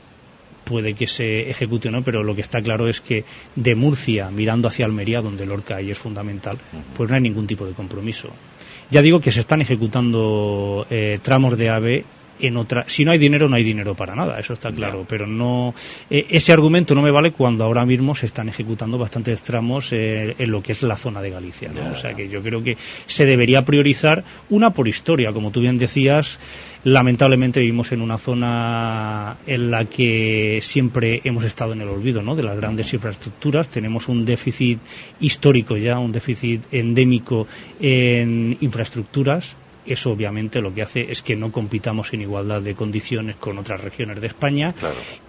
puede 0.67 0.93
que 0.93 1.07
se 1.07 1.49
ejecute 1.49 1.89
o 1.89 1.91
no, 1.91 2.03
pero 2.03 2.23
lo 2.23 2.35
que 2.35 2.41
está 2.41 2.61
claro 2.61 2.87
es 2.87 3.01
que 3.01 3.23
de 3.55 3.75
Murcia, 3.75 4.29
mirando 4.29 4.67
hacia 4.67 4.85
Almería, 4.85 5.21
donde 5.21 5.45
Lorca 5.45 5.77
ahí 5.77 5.91
es 5.91 5.97
fundamental, 5.97 6.57
pues 6.95 7.09
no 7.09 7.15
hay 7.15 7.21
ningún 7.21 7.47
tipo 7.47 7.65
de 7.65 7.73
compromiso. 7.73 8.29
Ya 8.89 9.01
digo 9.01 9.19
que 9.19 9.31
se 9.31 9.41
están 9.41 9.61
ejecutando 9.61 10.85
eh, 10.89 11.19
tramos 11.21 11.57
de 11.57 11.69
AVE 11.69 12.05
en 12.39 12.57
otra. 12.57 12.85
Si 12.87 13.03
no 13.03 13.11
hay 13.11 13.17
dinero, 13.17 13.49
no 13.49 13.55
hay 13.55 13.63
dinero 13.63 13.95
para 13.95 14.15
nada, 14.15 14.39
eso 14.39 14.53
está 14.53 14.71
claro. 14.71 15.05
Pero 15.07 15.27
no. 15.27 15.73
Eh, 16.09 16.25
ese 16.29 16.53
argumento 16.53 16.95
no 16.95 17.01
me 17.01 17.11
vale 17.11 17.31
cuando 17.31 17.63
ahora 17.63 17.85
mismo 17.85 18.15
se 18.15 18.25
están 18.25 18.49
ejecutando 18.49 18.97
bastantes 18.97 19.41
tramos 19.43 19.91
eh, 19.93 20.35
en 20.37 20.51
lo 20.51 20.61
que 20.61 20.71
es 20.71 20.83
la 20.83 20.97
zona 20.97 21.21
de 21.21 21.31
Galicia. 21.31 21.71
O 21.91 21.95
sea 21.95 22.13
que 22.13 22.29
yo 22.29 22.41
creo 22.41 22.63
que 22.63 22.77
se 23.05 23.25
debería 23.25 23.65
priorizar 23.65 24.23
una 24.49 24.71
por 24.71 24.87
historia, 24.87 25.31
como 25.31 25.51
tú 25.51 25.61
bien 25.61 25.77
decías. 25.77 26.39
Lamentablemente 26.87 27.59
vivimos 27.59 27.91
en 27.91 28.01
una 28.01 28.17
zona 28.17 29.35
en 29.45 29.69
la 29.69 29.83
que 29.83 30.59
siempre 30.61 31.19
hemos 31.25 31.43
estado 31.43 31.73
en 31.73 31.81
el 31.81 31.89
olvido, 31.89 32.21
¿no? 32.21 32.33
De 32.33 32.43
las 32.43 32.55
grandes 32.55 32.93
infraestructuras. 32.93 33.67
Tenemos 33.67 34.07
un 34.07 34.23
déficit 34.23 34.79
histórico 35.19 35.75
ya, 35.75 35.99
un 35.99 36.13
déficit 36.13 36.61
endémico 36.71 37.45
en 37.81 38.55
infraestructuras 38.61 39.57
eso 39.87 40.11
obviamente 40.11 40.61
lo 40.61 40.73
que 40.73 40.81
hace 40.81 41.11
es 41.11 41.21
que 41.21 41.35
no 41.35 41.51
compitamos 41.51 42.13
en 42.13 42.21
igualdad 42.21 42.61
de 42.61 42.75
condiciones 42.75 43.35
con 43.37 43.57
otras 43.57 43.81
regiones 43.81 44.21
de 44.21 44.27
España 44.27 44.73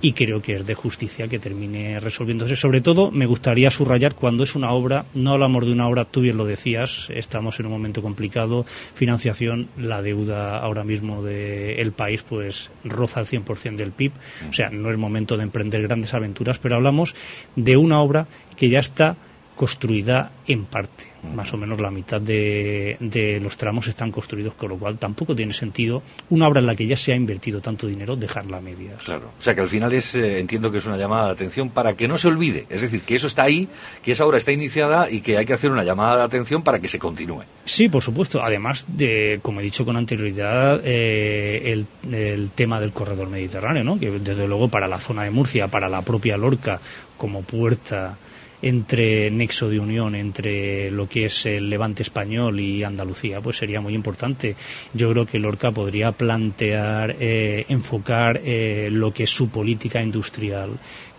y 0.01 0.13
creo 0.13 0.43
que 0.43 0.57
es 0.57 0.67
de 0.67 0.75
justicia 0.75 1.29
que 1.29 1.39
termine 1.39 2.01
resolviéndose. 2.01 2.57
Sobre 2.57 2.81
todo 2.81 3.11
me 3.11 3.27
gustaría 3.27 3.71
subrayar 3.71 4.15
cuando 4.15 4.45
es 4.45 4.55
una 4.55 4.73
obra, 4.73 5.05
no 5.15 5.33
hablamos 5.33 5.67
de 5.67 5.73
una 5.73 5.89
obra, 5.89 6.05
tú 6.05 6.21
bien 6.21 6.37
lo 6.37 6.45
decías, 6.45 7.09
estamos 7.15 7.59
en 7.61 7.67
un 7.67 7.73
momento 7.73 8.03
complicado, 8.03 8.65
financiación, 8.95 9.69
la 9.77 10.03
deuda 10.03 10.59
ahora 10.59 10.85
mismo 10.85 11.23
del 11.23 11.93
país 11.93 12.23
pues 12.23 12.71
roza 12.85 13.21
el 13.21 13.27
100% 13.27 13.77
del 13.77 13.93
PIB, 13.93 14.13
o 14.51 14.53
sea, 14.53 14.71
no 14.71 14.91
es 14.91 14.99
momento 14.99 15.37
de 15.37 15.43
emprender 15.43 15.83
grandes 15.83 16.15
aventuras, 16.15 16.59
pero 16.59 16.77
hablamos 16.77 17.15
de 17.57 17.77
una 17.77 18.01
obra 18.01 18.27
que 18.57 18.69
ya 18.69 18.79
está 18.79 19.17
construida 19.57 20.31
en 20.47 20.65
parte 20.65 21.08
más 21.35 21.53
o 21.53 21.57
menos 21.57 21.81
la 21.81 21.91
mitad 21.91 22.21
de, 22.21 22.97
de, 23.01 23.41
los 23.41 23.57
tramos 23.57 23.87
están 23.89 24.11
construidos, 24.11 24.55
con 24.55 24.71
lo 24.71 24.77
cual 24.77 24.99
tampoco 24.99 25.35
tiene 25.35 25.53
sentido 25.53 26.03
una 26.31 26.49
obra 26.49 26.61
en 26.61 26.67
la 26.67 26.75
que 26.75 26.87
ya 26.87 26.97
se 26.97 27.13
ha 27.13 27.17
invertido 27.17 27.61
tanto 27.61 27.87
dinero 27.87 28.17
dejarla 28.17 28.59
a 28.59 28.61
medias. 28.61 29.03
Claro, 29.03 29.33
o 29.39 29.43
sea 29.43 29.55
que 29.55 29.61
al 29.61 29.69
final 29.69 29.93
es, 29.93 30.15
eh, 30.15 30.39
entiendo 30.39 30.71
que 30.71 30.79
es 30.79 30.87
una 30.87 30.97
llamada 30.97 31.27
de 31.27 31.33
atención 31.33 31.71
para 31.71 31.95
que 31.95 32.09
no 32.09 32.19
se 32.19 32.29
olvide, 32.29 32.67
es 32.69 32.83
decir, 32.83 33.03
que 33.03 33.15
eso 33.15 33.27
está 33.27 33.43
ahí, 33.45 33.69
que 34.03 34.13
esa 34.13 34.25
obra 34.25 34.39
está 34.39 34.53
iniciada 34.53 35.11
y 35.11 35.21
que 35.21 35.39
hay 35.39 35.47
que 35.47 35.53
hacer 35.53 35.71
una 35.71 35.85
llamada 35.85 36.19
de 36.19 36.23
atención 36.25 36.63
para 36.63 36.79
que 36.81 36.89
se 36.89 36.99
continúe. 36.99 37.43
Sí, 37.65 37.89
por 37.89 38.03
supuesto, 38.03 38.43
además 38.43 38.85
de, 38.89 39.41
como 39.43 39.61
he 39.61 39.65
dicho 39.65 39.85
con 39.85 39.97
anterioridad, 39.97 40.81
eh, 40.85 41.73
el, 41.73 41.87
el 42.13 42.51
tema 42.51 42.81
del 42.81 42.93
corredor 42.93 43.29
mediterráneo, 43.29 43.85
¿no? 43.85 43.99
que 43.99 44.11
desde 44.11 44.47
luego 44.47 44.69
para 44.69 44.89
la 44.89 44.99
zona 44.99 45.25
de 45.25 45.31
Murcia, 45.31 45.69
para 45.69 45.89
la 45.89 46.03
propia 46.03 46.37
Lorca, 46.37 46.81
como 47.17 47.43
puerta 47.43 48.17
entre 48.63 49.31
nexo 49.31 49.69
de 49.69 49.79
unión 49.79 50.15
entre 50.15 50.91
lo 50.91 51.09
que 51.09 51.27
es 51.27 51.47
el 51.47 51.71
levante 51.71 52.03
español 52.03 52.59
y 52.61 52.83
Andalucía, 52.83 53.41
pues 53.41 53.59
sería 53.59 53.81
muy 53.81 53.95
importante. 53.95 54.57
Yo 54.95 55.11
creo 55.13 55.27
que 55.27 55.39
Lorca 55.39 55.71
podría 55.71 56.13
plantear, 56.13 57.17
eh, 57.21 57.65
enfocar 57.69 58.41
eh, 58.45 58.89
lo 58.91 59.13
que 59.13 59.25
es 59.25 59.31
su 59.31 59.49
política 59.49 60.03
industrial, 60.03 60.71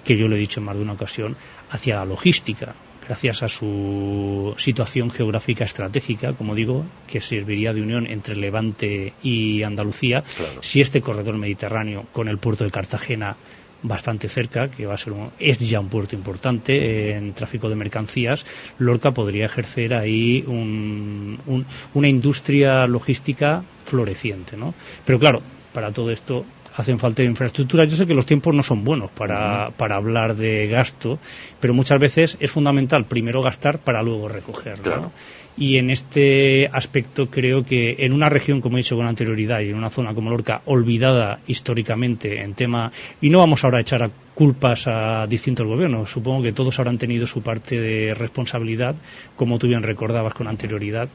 que 0.03 0.17
yo 0.17 0.27
le 0.27 0.35
he 0.35 0.39
dicho 0.39 0.59
en 0.59 0.65
más 0.65 0.75
de 0.75 0.83
una 0.83 0.93
ocasión, 0.93 1.35
hacia 1.71 1.95
la 1.95 2.05
logística 2.05 2.75
gracias 3.09 3.41
a 3.41 3.47
su 3.47 4.53
situación 4.55 5.09
geográfica 5.09 5.63
estratégica, 5.63 6.33
como 6.33 6.53
digo, 6.53 6.85
que 7.07 7.21
serviría 7.21 7.73
de 7.73 7.81
unión 7.81 8.05
entre 8.05 8.35
Levante 8.35 9.13
y 9.23 9.63
Andalucía, 9.63 10.23
si 10.61 10.79
este 10.79 11.01
corredor 11.01 11.35
mediterráneo 11.35 12.05
con 12.13 12.27
el 12.27 12.37
puerto 12.37 12.65
de 12.65 12.69
Cartagena 12.69 13.35
bastante 13.81 14.27
cerca, 14.27 14.69
que 14.69 14.85
va 14.85 14.95
a 14.95 14.97
ser 14.97 15.13
es 15.39 15.57
ya 15.59 15.79
un 15.79 15.89
puerto 15.89 16.15
importante 16.15 17.11
en 17.11 17.33
tráfico 17.33 17.69
de 17.69 17.75
mercancías, 17.75 18.45
Lorca 18.77 19.11
podría 19.11 19.45
ejercer 19.45 19.93
ahí 19.93 20.43
una 20.47 22.07
industria 22.07 22.85
logística 22.87 23.63
floreciente, 23.85 24.57
¿no? 24.57 24.73
Pero 25.05 25.19
claro, 25.19 25.41
para 25.73 25.91
todo 25.91 26.11
esto 26.11 26.45
hacen 26.75 26.97
falta 26.97 27.23
infraestructuras. 27.23 27.89
Yo 27.89 27.97
sé 27.97 28.07
que 28.07 28.13
los 28.13 28.25
tiempos 28.25 28.53
no 28.53 28.63
son 28.63 28.83
buenos 28.83 29.11
para, 29.11 29.71
para 29.75 29.97
hablar 29.97 30.35
de 30.35 30.67
gasto, 30.67 31.19
pero 31.59 31.73
muchas 31.73 31.99
veces 31.99 32.37
es 32.39 32.51
fundamental 32.51 33.05
primero 33.05 33.41
gastar 33.41 33.79
para 33.79 34.01
luego 34.01 34.29
recoger. 34.29 34.75
Y 35.59 35.75
en 35.75 35.89
este 35.89 36.67
aspecto 36.71 37.29
creo 37.29 37.65
que 37.65 37.97
en 37.99 38.13
una 38.13 38.29
región, 38.29 38.61
como 38.61 38.77
he 38.77 38.79
dicho 38.79 38.95
con 38.95 39.05
anterioridad, 39.05 39.59
y 39.59 39.69
en 39.69 39.75
una 39.75 39.89
zona 39.89 40.13
como 40.13 40.29
Lorca, 40.29 40.61
olvidada 40.65 41.41
históricamente 41.47 42.41
en 42.41 42.53
tema, 42.53 42.89
y 43.19 43.29
no 43.29 43.39
vamos 43.39 43.65
ahora 43.65 43.79
a 43.79 43.81
echar 43.81 44.09
culpas 44.33 44.87
a 44.87 45.27
distintos 45.27 45.67
gobiernos, 45.67 46.09
supongo 46.09 46.43
que 46.43 46.53
todos 46.53 46.79
habrán 46.79 46.97
tenido 46.97 47.27
su 47.27 47.41
parte 47.41 47.77
de 47.77 48.13
responsabilidad, 48.13 48.95
como 49.35 49.59
tú 49.59 49.67
bien 49.67 49.83
recordabas 49.83 50.33
con 50.33 50.47
anterioridad, 50.47 51.09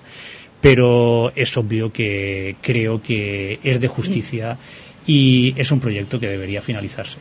pero 0.61 1.33
es 1.35 1.57
obvio 1.57 1.91
que 1.91 2.57
creo 2.61 3.01
que 3.01 3.61
es 3.63 3.81
de 3.81 3.89
justicia 3.89 4.59
y 5.07 5.59
es 5.59 5.71
un 5.71 5.81
proyecto 5.81 6.21
que 6.21 6.29
debería 6.29 6.61
finalizarse. 6.61 7.17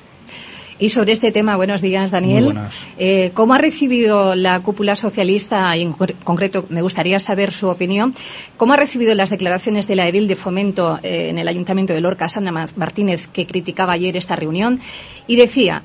Y 0.80 0.90
sobre 0.90 1.14
este 1.14 1.32
tema, 1.32 1.56
buenos 1.56 1.82
días, 1.82 2.12
Daniel. 2.12 2.54
Eh, 2.98 3.32
¿Cómo 3.34 3.54
ha 3.54 3.58
recibido 3.58 4.36
la 4.36 4.60
cúpula 4.62 4.96
socialista, 4.96 5.76
y 5.78 5.84
en 5.84 5.94
concreto 5.94 6.66
me 6.70 6.82
gustaría 6.82 7.20
saber 7.20 7.52
su 7.52 7.68
opinión, 7.68 8.16
cómo 8.58 8.74
ha 8.74 8.78
recibido 8.78 9.14
las 9.16 9.30
declaraciones 9.30 9.88
de 9.88 9.96
la 9.96 10.08
edil 10.08 10.28
de 10.28 10.36
fomento 10.36 11.00
eh, 11.04 11.30
en 11.30 11.38
el 11.38 11.48
Ayuntamiento 11.48 11.94
de 11.94 12.02
Lorca, 12.02 12.30
Sandra 12.30 12.68
Martínez, 12.76 13.28
que 13.28 13.46
criticaba 13.46 13.94
ayer 13.94 14.18
esta 14.18 14.36
reunión? 14.36 14.80
Y 15.28 15.36
decía, 15.36 15.84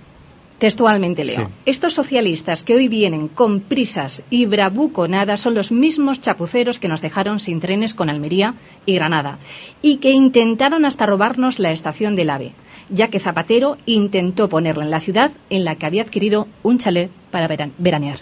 Textualmente 0.59 1.25
leo. 1.25 1.53
Estos 1.67 1.95
socialistas 1.95 2.65
que 2.65 2.75
hoy 2.75 2.89
vienen 2.89 3.29
con 3.29 3.61
prisas 3.61 4.25
y 4.29 4.47
bravuconadas 4.47 5.41
son 5.41 5.55
los 5.55 5.71
mismos 5.71 6.21
chapuceros 6.21 6.81
que 6.81 6.89
nos 6.89 7.01
dejaron 7.01 7.39
sin 7.39 7.61
trenes 7.61 7.95
con 7.95 8.11
Almería 8.11 8.57
y 8.85 8.97
Granada 8.97 9.39
y 9.83 9.99
que 9.99 10.11
intentaron 10.11 10.85
hasta 10.85 11.07
robarnos 11.07 11.61
la 11.61 11.71
estación 11.71 12.17
del 12.17 12.31
AVE, 12.31 12.55
ya 12.91 13.09
que 13.09 13.21
Zapatero 13.21 13.77
intentó 13.87 14.49
ponerla 14.49 14.85
en 14.85 14.91
la 14.91 15.01
ciudad 15.01 15.31
en 15.51 15.65
la 15.65 15.77
que 15.77 15.87
había 15.87 16.03
adquirido 16.03 16.49
un 16.63 16.79
chalet 16.79 17.11
para 17.31 17.49
veranear. 17.79 18.21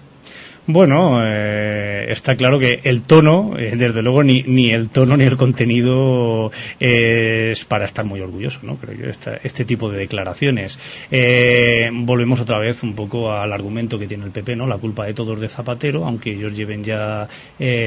Bueno, 0.68 1.24
eh, 1.24 2.06
está 2.08 2.34
claro 2.34 2.58
que 2.58 2.80
el 2.82 3.02
tono, 3.02 3.56
eh, 3.56 3.76
desde 3.76 4.02
luego, 4.02 4.24
ni, 4.24 4.42
ni 4.42 4.70
el 4.70 4.88
tono 4.88 5.16
ni 5.16 5.22
el 5.22 5.36
contenido 5.36 6.50
es 6.80 7.64
para 7.66 7.84
estar 7.84 8.04
muy 8.04 8.20
orgulloso, 8.20 8.60
¿no? 8.64 8.76
Creo 8.76 8.98
yo, 8.98 9.06
este 9.44 9.64
tipo 9.64 9.88
de 9.88 9.98
declaraciones. 9.98 10.76
Eh, 11.08 11.88
volvemos 11.92 12.40
otra 12.40 12.58
vez 12.58 12.82
un 12.82 12.94
poco 12.94 13.32
al 13.32 13.52
argumento 13.52 13.96
que 13.96 14.08
tiene 14.08 14.24
el 14.24 14.32
PP, 14.32 14.56
¿no? 14.56 14.66
La 14.66 14.78
culpa 14.78 15.06
de 15.06 15.14
todos 15.14 15.38
de 15.38 15.48
Zapatero, 15.48 16.04
aunque 16.04 16.30
ellos 16.30 16.56
lleven 16.56 16.82
ya 16.82 17.28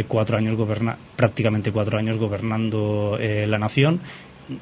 cuatro 0.07 0.37
años 0.37 0.55
goberna 0.55 0.97
prácticamente 1.17 1.73
cuatro 1.73 1.99
años 1.99 2.17
gobernando 2.17 3.19
la 3.19 3.57
nación 3.57 3.99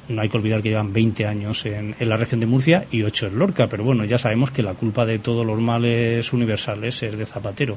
no 0.08 0.22
hay 0.22 0.28
que 0.28 0.36
olvidar 0.36 0.62
que 0.62 0.70
llevan 0.70 0.92
20 0.92 1.26
años 1.26 1.64
en, 1.66 1.94
la 1.98 2.16
región 2.16 2.40
de 2.40 2.46
Murcia 2.46 2.86
y 2.90 3.02
8 3.02 3.28
en 3.28 3.38
Lorca, 3.38 3.68
pero 3.68 3.84
bueno, 3.84 4.04
ya 4.04 4.18
sabemos 4.18 4.50
que 4.50 4.62
la 4.62 4.74
culpa 4.74 5.06
de 5.06 5.18
todos 5.18 5.44
los 5.44 5.60
males 5.60 6.32
universales 6.32 7.02
es 7.02 7.16
de 7.16 7.26
Zapatero. 7.26 7.76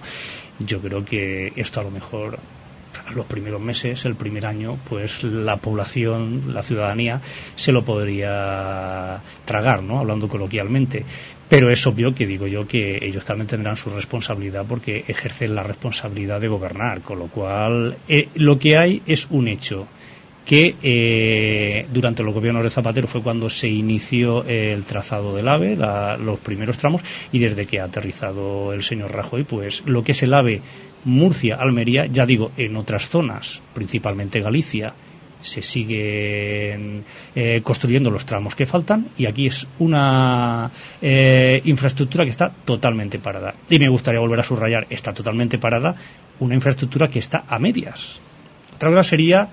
Yo 0.59 0.79
creo 0.79 1.05
que 1.05 1.53
esto 1.55 1.81
a 1.81 1.83
lo 1.83 1.91
mejor 1.91 2.39
los 3.15 3.25
primeros 3.25 3.61
meses, 3.61 4.05
el 4.05 4.15
primer 4.15 4.45
año, 4.45 4.77
pues 4.87 5.23
la 5.23 5.57
población, 5.57 6.53
la 6.53 6.61
ciudadanía, 6.61 7.21
se 7.55 7.71
lo 7.71 7.83
podría 7.83 9.21
tragar, 9.45 9.83
¿no? 9.83 9.99
Hablando 9.99 10.27
coloquialmente 10.27 11.03
pero 11.51 11.69
es 11.69 11.85
obvio 11.85 12.15
que 12.15 12.25
digo 12.25 12.47
yo 12.47 12.65
que 12.65 12.97
ellos 13.01 13.25
también 13.25 13.45
tendrán 13.45 13.75
su 13.75 13.89
responsabilidad 13.89 14.63
porque 14.65 15.03
ejercen 15.05 15.53
la 15.53 15.63
responsabilidad 15.63 16.39
de 16.39 16.47
gobernar, 16.47 17.01
con 17.01 17.19
lo 17.19 17.27
cual 17.27 17.97
eh, 18.07 18.29
lo 18.35 18.57
que 18.57 18.77
hay 18.77 19.01
es 19.05 19.27
un 19.29 19.49
hecho 19.49 19.85
que 20.45 20.75
eh, 20.81 21.85
durante 21.93 22.23
los 22.23 22.33
gobiernos 22.33 22.63
de 22.63 22.69
Zapatero 22.69 23.07
fue 23.07 23.21
cuando 23.21 23.49
se 23.49 23.69
inició 23.69 24.43
el 24.45 24.83
trazado 24.85 25.35
del 25.35 25.47
AVE, 25.47 25.77
los 26.19 26.39
primeros 26.39 26.77
tramos, 26.77 27.01
y 27.31 27.39
desde 27.39 27.65
que 27.65 27.79
ha 27.79 27.85
aterrizado 27.85 28.73
el 28.73 28.81
señor 28.83 29.13
Rajoy, 29.13 29.43
pues 29.43 29.83
lo 29.85 30.03
que 30.03 30.13
es 30.13 30.23
el 30.23 30.33
AVE 30.33 30.61
Murcia-Almería, 31.05 32.05
ya 32.07 32.25
digo, 32.25 32.51
en 32.57 32.75
otras 32.75 33.09
zonas, 33.09 33.61
principalmente 33.73 34.39
Galicia, 34.39 34.93
se 35.41 35.61
siguen 35.61 37.03
eh, 37.35 37.61
construyendo 37.63 38.11
los 38.11 38.25
tramos 38.25 38.55
que 38.55 38.65
faltan 38.65 39.07
y 39.17 39.25
aquí 39.25 39.47
es 39.47 39.67
una 39.79 40.69
eh, 41.01 41.61
infraestructura 41.65 42.23
que 42.23 42.29
está 42.29 42.49
totalmente 42.49 43.19
parada. 43.19 43.55
Y 43.69 43.79
me 43.79 43.89
gustaría 43.89 44.19
volver 44.19 44.39
a 44.39 44.43
subrayar, 44.43 44.85
está 44.89 45.13
totalmente 45.13 45.57
parada 45.57 45.95
una 46.39 46.55
infraestructura 46.55 47.07
que 47.07 47.19
está 47.19 47.43
a 47.47 47.59
medias. 47.59 48.19
Otra 48.75 48.89
cosa 48.89 49.03
sería 49.03 49.49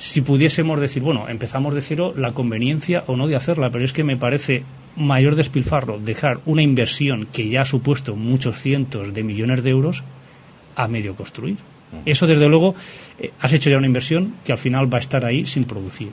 si 0.00 0.22
pudiésemos 0.22 0.80
decir, 0.80 1.02
bueno, 1.02 1.28
empezamos 1.28 1.74
de 1.74 1.82
cero 1.82 2.14
la 2.16 2.32
conveniencia 2.32 3.04
o 3.06 3.18
no 3.18 3.28
de 3.28 3.36
hacerla, 3.36 3.68
pero 3.68 3.84
es 3.84 3.92
que 3.92 4.02
me 4.02 4.16
parece 4.16 4.64
mayor 4.96 5.34
despilfarro 5.34 5.98
dejar 5.98 6.40
una 6.46 6.62
inversión 6.62 7.26
que 7.30 7.50
ya 7.50 7.60
ha 7.60 7.64
supuesto 7.66 8.16
muchos 8.16 8.58
cientos 8.58 9.12
de 9.12 9.22
millones 9.22 9.62
de 9.62 9.70
euros 9.70 10.02
a 10.74 10.88
medio 10.88 11.14
construir. 11.14 11.58
Eso, 12.06 12.26
desde 12.26 12.48
luego, 12.48 12.74
eh, 13.18 13.32
has 13.40 13.52
hecho 13.52 13.68
ya 13.68 13.76
una 13.76 13.86
inversión 13.86 14.36
que 14.42 14.52
al 14.52 14.58
final 14.58 14.92
va 14.92 14.98
a 14.98 15.02
estar 15.02 15.26
ahí 15.26 15.44
sin 15.44 15.64
producir. 15.64 16.12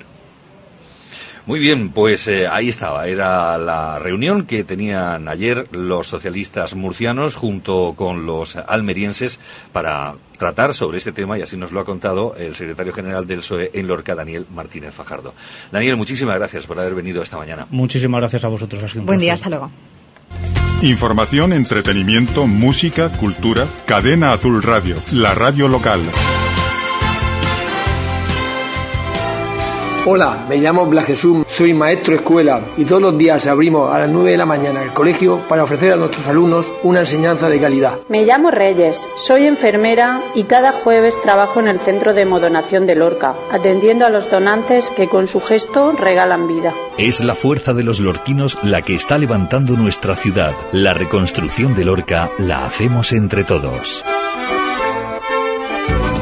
Muy 1.48 1.60
bien, 1.60 1.92
pues 1.92 2.28
eh, 2.28 2.46
ahí 2.46 2.68
estaba. 2.68 3.08
Era 3.08 3.58
la 3.58 4.00
reunión 4.00 4.46
que 4.46 4.66
tenían 4.66 5.30
ayer 5.30 5.66
los 5.72 6.06
socialistas 6.08 6.76
murcianos 6.76 7.36
junto 7.36 7.94
con 7.96 8.26
los 8.26 8.58
almerienses 8.58 9.40
para 9.72 10.16
tratar 10.38 10.74
sobre 10.74 10.98
este 10.98 11.14
tema 11.14 11.40
y 11.40 11.42
así 11.42 11.56
nos 11.56 11.72
lo 11.72 11.80
ha 11.80 11.86
contado 11.86 12.36
el 12.36 12.54
secretario 12.54 12.92
general 12.92 13.26
del 13.26 13.40
PSOE 13.40 13.72
en 13.74 13.88
Lorca, 13.88 14.14
Daniel 14.14 14.46
Martínez 14.54 14.94
Fajardo. 14.94 15.34
Daniel, 15.72 15.96
muchísimas 15.96 16.38
gracias 16.38 16.68
por 16.68 16.78
haber 16.80 16.96
venido 16.96 17.24
esta 17.24 17.38
mañana. 17.38 17.66
Muchísimas 17.70 18.20
gracias 18.20 18.44
a 18.44 18.50
vosotros. 18.50 18.94
Buen 18.96 19.20
día, 19.20 19.34
hasta 19.34 19.50
luego. 19.50 19.72
Información, 20.82 21.54
entretenimiento, 21.54 22.46
música, 22.46 23.10
cultura. 23.10 23.66
Cadena 23.86 24.34
Azul 24.34 24.62
Radio, 24.62 24.98
la 25.14 25.34
radio 25.34 25.70
local. 25.70 26.02
Hola, 30.10 30.46
me 30.48 30.56
llamo 30.56 30.86
Blas 30.86 31.06
Jesús, 31.06 31.44
soy 31.48 31.74
maestro 31.74 32.14
de 32.14 32.20
escuela 32.20 32.62
y 32.78 32.86
todos 32.86 33.02
los 33.02 33.18
días 33.18 33.46
abrimos 33.46 33.94
a 33.94 34.00
las 34.00 34.10
9 34.10 34.32
de 34.32 34.38
la 34.38 34.46
mañana 34.46 34.82
el 34.82 34.94
colegio 34.94 35.42
para 35.50 35.66
ofrecer 35.66 35.92
a 35.92 35.98
nuestros 35.98 36.26
alumnos 36.30 36.72
una 36.84 37.02
enseñanza 37.02 37.50
de 37.50 37.60
calidad. 37.60 38.00
Me 38.08 38.24
llamo 38.24 38.50
Reyes, 38.50 39.06
soy 39.18 39.46
enfermera 39.46 40.22
y 40.34 40.44
cada 40.44 40.72
jueves 40.72 41.20
trabajo 41.22 41.60
en 41.60 41.68
el 41.68 41.82
centro 41.82 42.14
de 42.14 42.26
modonación 42.26 42.88
de 42.88 42.96
Lorca, 42.96 43.36
atendiendo 43.52 44.06
a 44.06 44.10
los 44.10 44.32
donantes 44.32 44.92
que 44.92 45.10
con 45.10 45.28
su 45.28 45.42
gesto 45.42 45.92
regalan 45.92 46.48
vida. 46.48 46.74
Es 46.98 47.20
la 47.20 47.36
fuerza 47.36 47.74
de 47.74 47.84
los 47.84 48.00
lorquinos 48.00 48.58
la 48.64 48.84
que 48.84 48.96
está 48.96 49.18
levantando 49.18 49.76
nuestra 49.76 50.16
ciudad. 50.16 50.54
La 50.72 50.94
reconstrucción 50.94 51.76
de 51.76 51.84
Lorca 51.84 52.30
la 52.40 52.66
hacemos 52.66 53.12
entre 53.12 53.44
todos. 53.44 54.06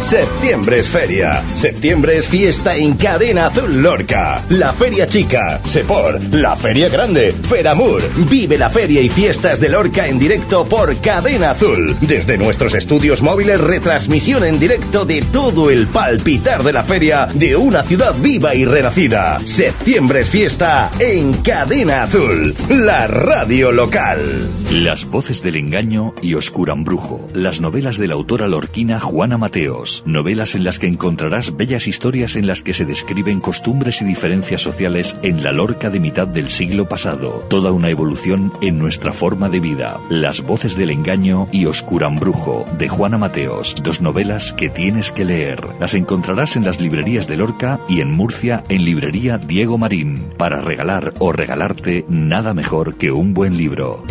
Septiembre 0.05 0.77
es 0.77 0.87
feria. 0.87 1.43
Septiembre 1.55 2.17
es 2.17 2.27
fiesta 2.27 2.75
en 2.75 2.93
Cadena 2.93 3.47
Azul 3.47 3.81
Lorca. 3.81 4.39
La 4.49 4.71
Feria 4.71 5.07
Chica, 5.07 5.59
Sepor, 5.65 6.21
la 6.31 6.55
Feria 6.55 6.89
Grande, 6.89 7.31
Feramur. 7.31 8.03
Vive 8.29 8.55
la 8.59 8.69
feria 8.69 9.01
y 9.01 9.09
fiestas 9.09 9.59
de 9.59 9.67
Lorca 9.67 10.07
en 10.07 10.19
directo 10.19 10.63
por 10.65 10.95
Cadena 11.01 11.51
Azul. 11.51 11.97
Desde 12.01 12.37
nuestros 12.37 12.75
estudios 12.75 13.23
móviles, 13.23 13.59
retransmisión 13.59 14.43
en 14.43 14.59
directo 14.59 15.05
de 15.05 15.23
todo 15.23 15.71
el 15.71 15.87
palpitar 15.87 16.61
de 16.61 16.73
la 16.73 16.83
feria 16.83 17.27
de 17.33 17.55
una 17.55 17.81
ciudad 17.81 18.13
viva 18.19 18.53
y 18.53 18.63
renacida. 18.63 19.39
Septiembre 19.39 20.19
es 20.19 20.29
fiesta 20.29 20.91
en 20.99 21.33
Cadena 21.41 22.03
Azul, 22.03 22.55
la 22.69 23.07
radio 23.07 23.71
local. 23.71 24.51
Las 24.71 25.05
voces 25.05 25.41
del 25.41 25.55
engaño 25.55 26.13
y 26.21 26.35
Oscurambrujo. 26.35 27.27
Las 27.33 27.59
novelas 27.59 27.97
de 27.97 28.07
la 28.07 28.13
autora 28.13 28.47
lorquina 28.47 28.99
Juana 28.99 29.39
Mateos 29.39 29.94
novelas 30.05 30.55
en 30.55 30.63
las 30.63 30.79
que 30.79 30.87
encontrarás 30.87 31.55
bellas 31.55 31.87
historias 31.87 32.35
en 32.35 32.47
las 32.47 32.61
que 32.61 32.73
se 32.73 32.85
describen 32.85 33.39
costumbres 33.39 34.01
y 34.01 34.05
diferencias 34.05 34.61
sociales 34.61 35.15
en 35.21 35.43
la 35.43 35.51
Lorca 35.51 35.89
de 35.89 35.99
mitad 35.99 36.27
del 36.27 36.49
siglo 36.49 36.87
pasado, 36.87 37.45
toda 37.49 37.71
una 37.71 37.89
evolución 37.89 38.51
en 38.61 38.79
nuestra 38.79 39.13
forma 39.13 39.49
de 39.49 39.59
vida. 39.59 39.99
Las 40.09 40.41
voces 40.41 40.75
del 40.75 40.91
engaño 40.91 41.47
y 41.51 41.65
Oscurambrujo, 41.65 42.65
de 42.77 42.89
Juana 42.89 43.17
Mateos, 43.17 43.75
dos 43.83 44.01
novelas 44.01 44.53
que 44.53 44.69
tienes 44.69 45.11
que 45.11 45.25
leer. 45.25 45.65
Las 45.79 45.93
encontrarás 45.93 46.55
en 46.55 46.65
las 46.65 46.81
librerías 46.81 47.27
de 47.27 47.37
Lorca 47.37 47.79
y 47.87 48.01
en 48.01 48.11
Murcia 48.11 48.63
en 48.69 48.85
librería 48.85 49.37
Diego 49.37 49.77
Marín. 49.77 50.33
Para 50.37 50.61
regalar 50.61 51.13
o 51.19 51.31
regalarte 51.31 52.05
nada 52.09 52.53
mejor 52.53 52.95
que 52.95 53.11
un 53.11 53.33
buen 53.33 53.57
libro. 53.57 54.03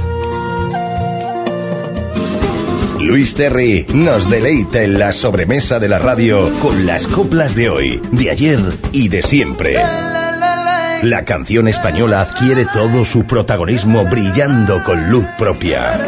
Luis 3.04 3.34
Terry 3.34 3.84
nos 3.92 4.30
deleita 4.30 4.82
en 4.82 4.98
la 4.98 5.12
sobremesa 5.12 5.78
de 5.78 5.88
la 5.88 5.98
radio 5.98 6.50
con 6.60 6.86
las 6.86 7.06
coplas 7.06 7.54
de 7.54 7.68
hoy, 7.68 8.00
de 8.12 8.30
ayer 8.30 8.58
y 8.92 9.08
de 9.08 9.22
siempre. 9.22 9.74
La 11.02 11.26
canción 11.26 11.68
española 11.68 12.22
adquiere 12.22 12.64
todo 12.64 13.04
su 13.04 13.26
protagonismo 13.26 14.06
brillando 14.06 14.82
con 14.84 15.10
luz 15.10 15.26
propia. 15.38 16.00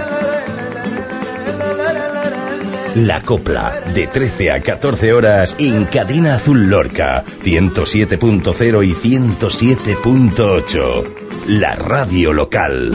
La 2.95 3.21
copla, 3.21 3.79
de 3.95 4.07
13 4.07 4.53
a 4.53 4.63
14 4.63 5.13
horas 5.13 5.55
en 5.59 5.85
Cadena 5.85 6.37
Azul 6.37 6.71
Lorca, 6.71 7.25
107.0 7.45 8.87
y 8.87 8.95
107.8. 8.95 11.05
La 11.49 11.77
radio 11.77 12.33
local. 12.33 12.91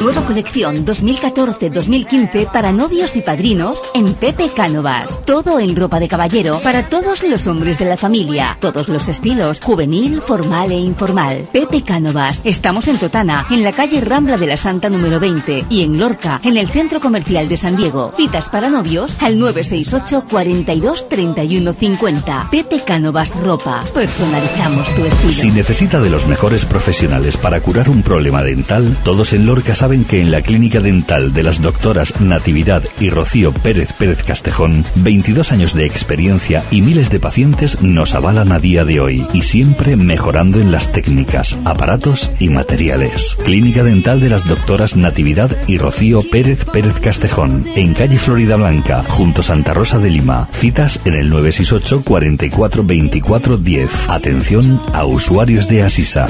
Nueva 0.00 0.22
colección 0.24 0.86
2014-2015 0.86 2.50
para 2.50 2.72
novios 2.72 3.16
y 3.16 3.20
padrinos 3.20 3.82
en 3.92 4.14
Pepe 4.14 4.48
Cánovas. 4.48 5.20
Todo 5.26 5.60
en 5.60 5.76
ropa 5.76 6.00
de 6.00 6.08
caballero 6.08 6.58
para 6.64 6.88
todos 6.88 7.22
los 7.22 7.46
hombres 7.46 7.78
de 7.78 7.84
la 7.84 7.98
familia. 7.98 8.56
Todos 8.60 8.88
los 8.88 9.08
estilos, 9.08 9.60
juvenil, 9.60 10.22
formal 10.22 10.72
e 10.72 10.78
informal. 10.78 11.50
Pepe 11.52 11.82
Cánovas. 11.82 12.40
Estamos 12.44 12.88
en 12.88 12.96
Totana, 12.96 13.44
en 13.50 13.62
la 13.62 13.72
calle 13.72 14.00
Rambla 14.00 14.38
de 14.38 14.46
la 14.46 14.56
Santa 14.56 14.88
número 14.88 15.20
20 15.20 15.66
y 15.68 15.82
en 15.82 15.98
Lorca, 15.98 16.40
en 16.44 16.56
el 16.56 16.68
Centro 16.68 16.98
Comercial 16.98 17.50
de 17.50 17.58
San 17.58 17.76
Diego. 17.76 18.14
Citas 18.16 18.48
para 18.48 18.70
novios 18.70 19.18
al 19.20 19.38
968 19.38 20.24
42 20.30 21.10
31 21.10 21.74
50. 21.74 22.48
Pepe 22.50 22.82
Cánovas 22.84 23.36
Ropa. 23.44 23.84
Personalizamos 23.92 24.94
tu 24.94 25.04
estilo. 25.04 25.30
Si 25.30 25.50
necesita 25.50 26.00
de 26.00 26.08
los 26.08 26.26
mejores 26.26 26.64
profesionales 26.64 27.36
para 27.36 27.60
curar 27.60 27.90
un 27.90 28.02
problema 28.02 28.42
dental, 28.42 28.96
todos 29.04 29.34
en 29.34 29.44
Lorca 29.44 29.74
saben 29.74 29.89
que 29.90 30.20
en 30.20 30.30
la 30.30 30.40
clínica 30.40 30.78
dental 30.78 31.32
de 31.32 31.42
las 31.42 31.60
doctoras 31.60 32.20
Natividad 32.20 32.84
y 33.00 33.10
Rocío 33.10 33.52
Pérez 33.52 33.92
Pérez 33.92 34.22
Castejón, 34.22 34.84
22 34.94 35.50
años 35.50 35.74
de 35.74 35.84
experiencia 35.84 36.62
y 36.70 36.80
miles 36.80 37.10
de 37.10 37.18
pacientes 37.18 37.82
nos 37.82 38.14
avalan 38.14 38.52
a 38.52 38.60
día 38.60 38.84
de 38.84 39.00
hoy 39.00 39.26
y 39.32 39.42
siempre 39.42 39.96
mejorando 39.96 40.60
en 40.60 40.70
las 40.70 40.92
técnicas, 40.92 41.58
aparatos 41.64 42.30
y 42.38 42.50
materiales. 42.50 43.36
Clínica 43.44 43.82
dental 43.82 44.20
de 44.20 44.28
las 44.28 44.46
doctoras 44.46 44.94
Natividad 44.94 45.56
y 45.66 45.78
Rocío 45.78 46.22
Pérez 46.22 46.64
Pérez 46.66 47.00
Castejón, 47.00 47.66
en 47.74 47.92
calle 47.92 48.18
Florida 48.18 48.54
Blanca, 48.54 49.02
junto 49.08 49.42
Santa 49.42 49.74
Rosa 49.74 49.98
de 49.98 50.10
Lima. 50.10 50.48
Citas 50.52 51.00
en 51.04 51.14
el 51.14 51.30
968 51.30 52.04
44 52.04 52.84
24 52.84 53.56
10. 53.56 53.90
Atención 54.08 54.80
a 54.94 55.04
usuarios 55.04 55.66
de 55.66 55.82
Asisa. 55.82 56.28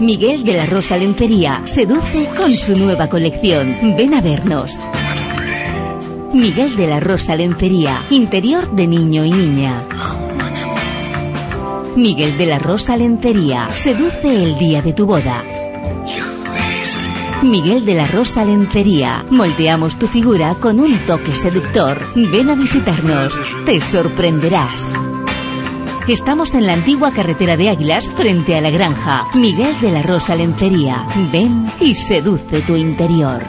Miguel 0.00 0.44
de 0.44 0.54
la 0.54 0.66
Rosa 0.66 0.98
Lencería 0.98 1.62
seduce 1.64 2.26
con 2.36 2.50
su 2.50 2.76
nueva 2.76 3.08
colección. 3.08 3.96
Ven 3.96 4.12
a 4.12 4.20
vernos. 4.20 4.78
Miguel 6.34 6.76
de 6.76 6.86
la 6.86 7.00
Rosa 7.00 7.34
Lencería, 7.34 7.98
interior 8.10 8.70
de 8.70 8.86
niño 8.86 9.24
y 9.24 9.30
niña. 9.30 9.82
Miguel 11.96 12.36
de 12.36 12.44
la 12.44 12.58
Rosa 12.58 12.94
Lencería, 12.96 13.70
seduce 13.70 14.44
el 14.44 14.58
día 14.58 14.82
de 14.82 14.92
tu 14.92 15.06
boda. 15.06 15.42
Miguel 17.42 17.86
de 17.86 17.94
la 17.94 18.06
Rosa 18.06 18.44
Lencería, 18.44 19.24
moldeamos 19.30 19.98
tu 19.98 20.06
figura 20.08 20.54
con 20.54 20.78
un 20.78 20.94
toque 21.06 21.34
seductor. 21.34 21.98
Ven 22.14 22.50
a 22.50 22.54
visitarnos, 22.54 23.32
te 23.64 23.80
sorprenderás. 23.80 25.05
Estamos 26.08 26.54
en 26.54 26.66
la 26.66 26.74
antigua 26.74 27.10
carretera 27.10 27.56
de 27.56 27.68
Águilas 27.68 28.08
frente 28.08 28.56
a 28.56 28.60
la 28.60 28.70
granja. 28.70 29.24
Miguel 29.34 29.74
de 29.80 29.90
la 29.90 30.04
Rosa 30.04 30.36
Lencería. 30.36 31.04
Ven 31.32 31.66
y 31.80 31.96
seduce 31.96 32.60
tu 32.60 32.76
interior. 32.76 33.42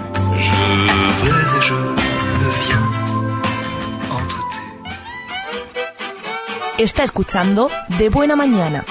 Está 6.80 7.04
escuchando 7.04 7.70
De 8.00 8.10
Buena 8.10 8.36
Mañana. 8.36 8.84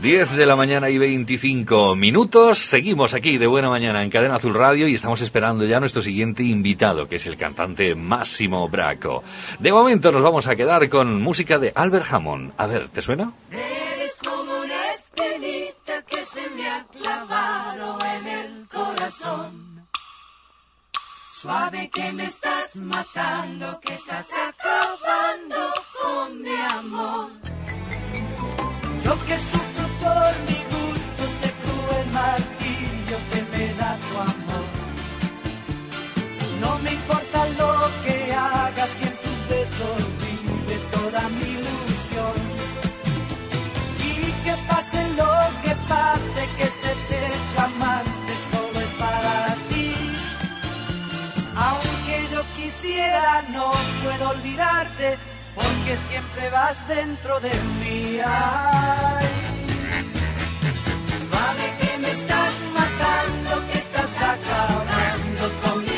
10 0.00 0.32
de 0.32 0.46
la 0.46 0.56
mañana 0.56 0.88
y 0.88 0.96
25 0.96 1.94
minutos. 1.94 2.58
Seguimos 2.58 3.12
aquí 3.12 3.36
de 3.36 3.46
buena 3.46 3.68
mañana 3.68 4.02
en 4.02 4.08
Cadena 4.08 4.36
Azul 4.36 4.54
Radio 4.54 4.88
y 4.88 4.94
estamos 4.94 5.20
esperando 5.20 5.66
ya 5.66 5.76
a 5.76 5.80
nuestro 5.80 6.00
siguiente 6.00 6.42
invitado, 6.42 7.06
que 7.06 7.16
es 7.16 7.26
el 7.26 7.36
cantante 7.36 7.94
Máximo 7.94 8.66
Braco. 8.70 9.22
De 9.58 9.70
momento 9.70 10.10
nos 10.10 10.22
vamos 10.22 10.46
a 10.46 10.56
quedar 10.56 10.88
con 10.88 11.20
música 11.20 11.58
de 11.58 11.72
Albert 11.74 12.06
Hammond. 12.10 12.54
A 12.56 12.66
ver, 12.66 12.88
¿te 12.88 13.02
suena? 13.02 13.34
Eres 13.50 14.14
como 14.26 14.60
una 14.60 14.92
espinita 14.94 16.02
que 16.06 16.24
se 16.24 16.48
me 16.48 16.66
ha 16.66 16.86
clavado 16.86 17.98
en 18.16 18.26
el 18.26 18.68
corazón. 18.68 19.86
Suave 21.42 21.90
que 21.92 22.10
me 22.12 22.24
estás 22.24 22.76
matando, 22.76 23.78
que 23.80 23.92
estás 23.92 24.28
acabando 24.48 25.72
con 26.02 26.40
mi 26.40 26.56
amor. 26.56 27.28
Yo 29.04 29.14
que 29.26 29.34
por 29.50 29.59
porque 55.54 55.96
siempre 56.08 56.50
vas 56.50 56.86
dentro 56.86 57.40
de 57.40 57.50
mí. 57.80 58.20
que 61.80 61.98
me 61.98 62.10
estás 62.10 62.54
matando, 62.74 63.66
que 63.72 63.78
estás 63.78 64.14
acabando 64.16 65.44
con 65.62 65.89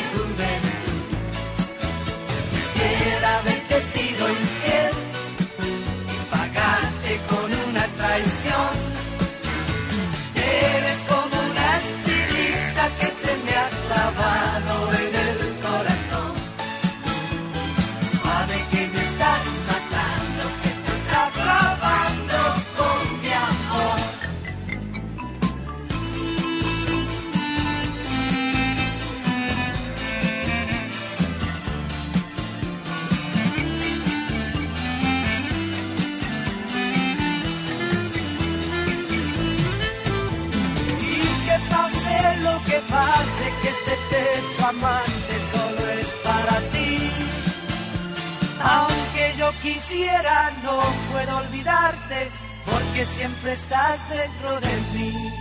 quisiera, 49.93 50.51
no 50.63 50.79
puedo 51.11 51.37
olvidarte, 51.37 52.31
porque 52.65 53.05
siempre 53.05 53.53
estás 53.53 54.09
dentro 54.09 54.59
de 54.59 54.81
mí. 54.93 55.31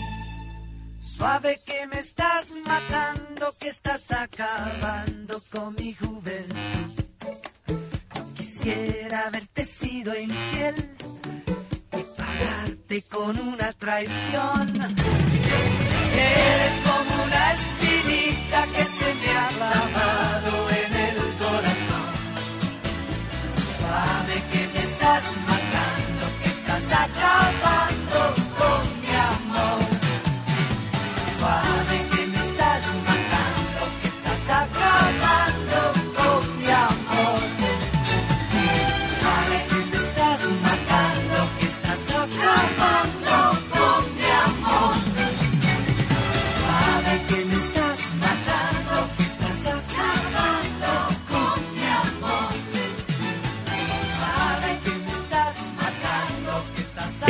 Suave 1.01 1.59
que 1.65 1.87
me 1.87 1.99
estás 1.99 2.51
matando, 2.67 3.55
que 3.59 3.69
estás 3.69 4.11
acabando 4.12 5.41
con 5.51 5.75
mi 5.75 5.95
juventud. 5.95 7.05
Yo 8.15 8.35
quisiera 8.35 9.27
haberte 9.29 9.65
sido 9.65 10.19
infiel 10.19 10.97
y 11.99 12.03
pagarte 12.21 13.03
con 13.11 13.38
una 13.38 13.73
traición. 13.73 14.69
Eres 16.15 16.75
como 16.87 17.25
una 17.25 17.53
espinita 17.55 18.67
que 18.75 18.85
se 18.85 19.09
me 19.21 19.31
ha 19.38 19.49
clavado 19.49 20.71
en 20.71 20.82
estás 25.03 25.25
matando, 25.49 26.38
que 26.41 26.49
estás 26.49 26.93
acabando 26.93 28.02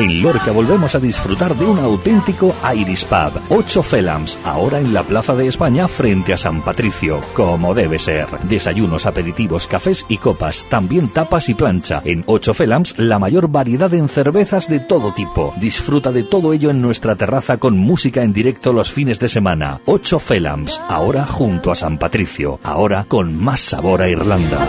En 0.02 0.20
Lorca 0.20 0.50
volvemos 0.50 0.96
a 0.96 0.98
disfrutar 0.98 1.54
de 1.54 1.64
un 1.64 1.78
auténtico 1.78 2.56
Irish 2.74 3.06
Pub. 3.06 3.40
Ocho 3.50 3.84
Felams, 3.84 4.36
ahora 4.44 4.80
en 4.80 4.92
la 4.92 5.04
Plaza 5.04 5.36
de 5.36 5.46
España 5.46 5.86
frente 5.86 6.32
a 6.32 6.36
San 6.36 6.60
Patricio, 6.60 7.20
como 7.34 7.72
debe 7.72 8.00
ser. 8.00 8.26
Desayunos, 8.48 9.06
aperitivos, 9.06 9.68
cafés 9.68 10.04
y 10.08 10.16
copas, 10.16 10.66
también 10.68 11.08
tapas 11.08 11.48
y 11.48 11.54
plancha. 11.54 12.02
En 12.04 12.24
Ocho 12.26 12.52
Felams, 12.52 12.98
la 12.98 13.20
mayor 13.20 13.46
variedad 13.46 13.94
en 13.94 14.08
cervezas 14.08 14.68
de 14.68 14.80
todo 14.80 15.14
tipo. 15.14 15.54
Disfruta 15.58 16.10
de 16.10 16.24
todo 16.24 16.52
ello 16.52 16.70
en 16.70 16.82
nuestra 16.82 17.14
terraza 17.14 17.58
con 17.58 17.78
música 17.78 18.24
en 18.24 18.32
directo 18.32 18.72
los 18.72 18.90
fines 18.90 19.20
de 19.20 19.28
semana. 19.28 19.82
Ocho 19.86 20.18
Felams, 20.18 20.82
ahora 20.88 21.26
junto 21.26 21.70
a 21.70 21.76
San 21.76 21.96
Patricio, 21.98 22.58
ahora 22.64 23.04
con 23.06 23.40
más 23.40 23.60
sabor 23.60 24.02
a 24.02 24.08
Irlanda. 24.08 24.66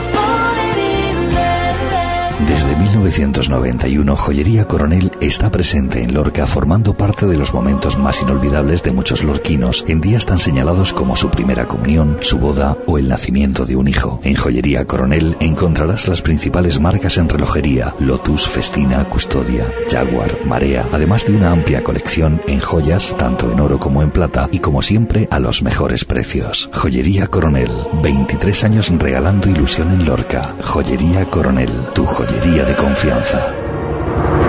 Desde 2.47 2.75
1991, 2.75 4.17
Joyería 4.17 4.65
Coronel 4.65 5.11
está 5.21 5.49
presente 5.49 6.03
en 6.03 6.13
Lorca 6.13 6.45
formando 6.45 6.93
parte 6.93 7.25
de 7.25 7.37
los 7.37 7.53
momentos 7.53 7.97
más 7.97 8.21
inolvidables 8.21 8.83
de 8.83 8.91
muchos 8.91 9.23
lorquinos 9.23 9.85
en 9.87 10.01
días 10.01 10.25
tan 10.25 10.39
señalados 10.39 10.91
como 10.91 11.15
su 11.15 11.29
primera 11.29 11.67
comunión, 11.67 12.17
su 12.21 12.39
boda 12.39 12.77
o 12.85 12.97
el 12.97 13.07
nacimiento 13.07 13.65
de 13.65 13.77
un 13.77 13.87
hijo. 13.87 14.19
En 14.23 14.35
Joyería 14.35 14.85
Coronel 14.85 15.37
encontrarás 15.39 16.07
las 16.09 16.21
principales 16.21 16.81
marcas 16.81 17.17
en 17.17 17.29
relojería, 17.29 17.95
Lotus, 17.99 18.47
Festina, 18.47 19.05
Custodia, 19.05 19.65
Jaguar, 19.89 20.45
Marea, 20.45 20.87
además 20.91 21.25
de 21.25 21.35
una 21.35 21.51
amplia 21.51 21.83
colección 21.83 22.41
en 22.47 22.59
joyas 22.59 23.15
tanto 23.17 23.51
en 23.51 23.59
oro 23.61 23.79
como 23.79 24.01
en 24.03 24.11
plata 24.11 24.49
y 24.51 24.59
como 24.59 24.81
siempre 24.81 25.29
a 25.31 25.39
los 25.39 25.63
mejores 25.63 26.03
precios. 26.03 26.69
Joyería 26.73 27.27
Coronel, 27.27 27.71
23 28.01 28.63
años 28.65 28.91
regalando 28.99 29.49
ilusión 29.49 29.91
en 29.91 30.05
Lorca. 30.05 30.53
Joyería 30.61 31.29
Coronel, 31.29 31.71
tu 31.93 32.05
joyería 32.05 32.32
de 32.41 32.75
confianza. 32.75 33.53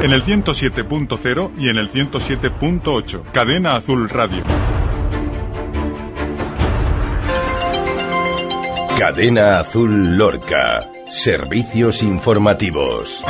En 0.02 0.12
el 0.12 0.22
107.0 0.22 1.52
y 1.58 1.68
en 1.68 1.76
el 1.76 1.90
107.8. 1.90 3.30
Cadena 3.32 3.76
Azul 3.76 4.08
Radio. 4.08 4.42
Cadena 8.98 9.60
Azul 9.60 10.16
Lorca. 10.16 10.88
Servicios 11.08 12.02
informativos. 12.02 13.22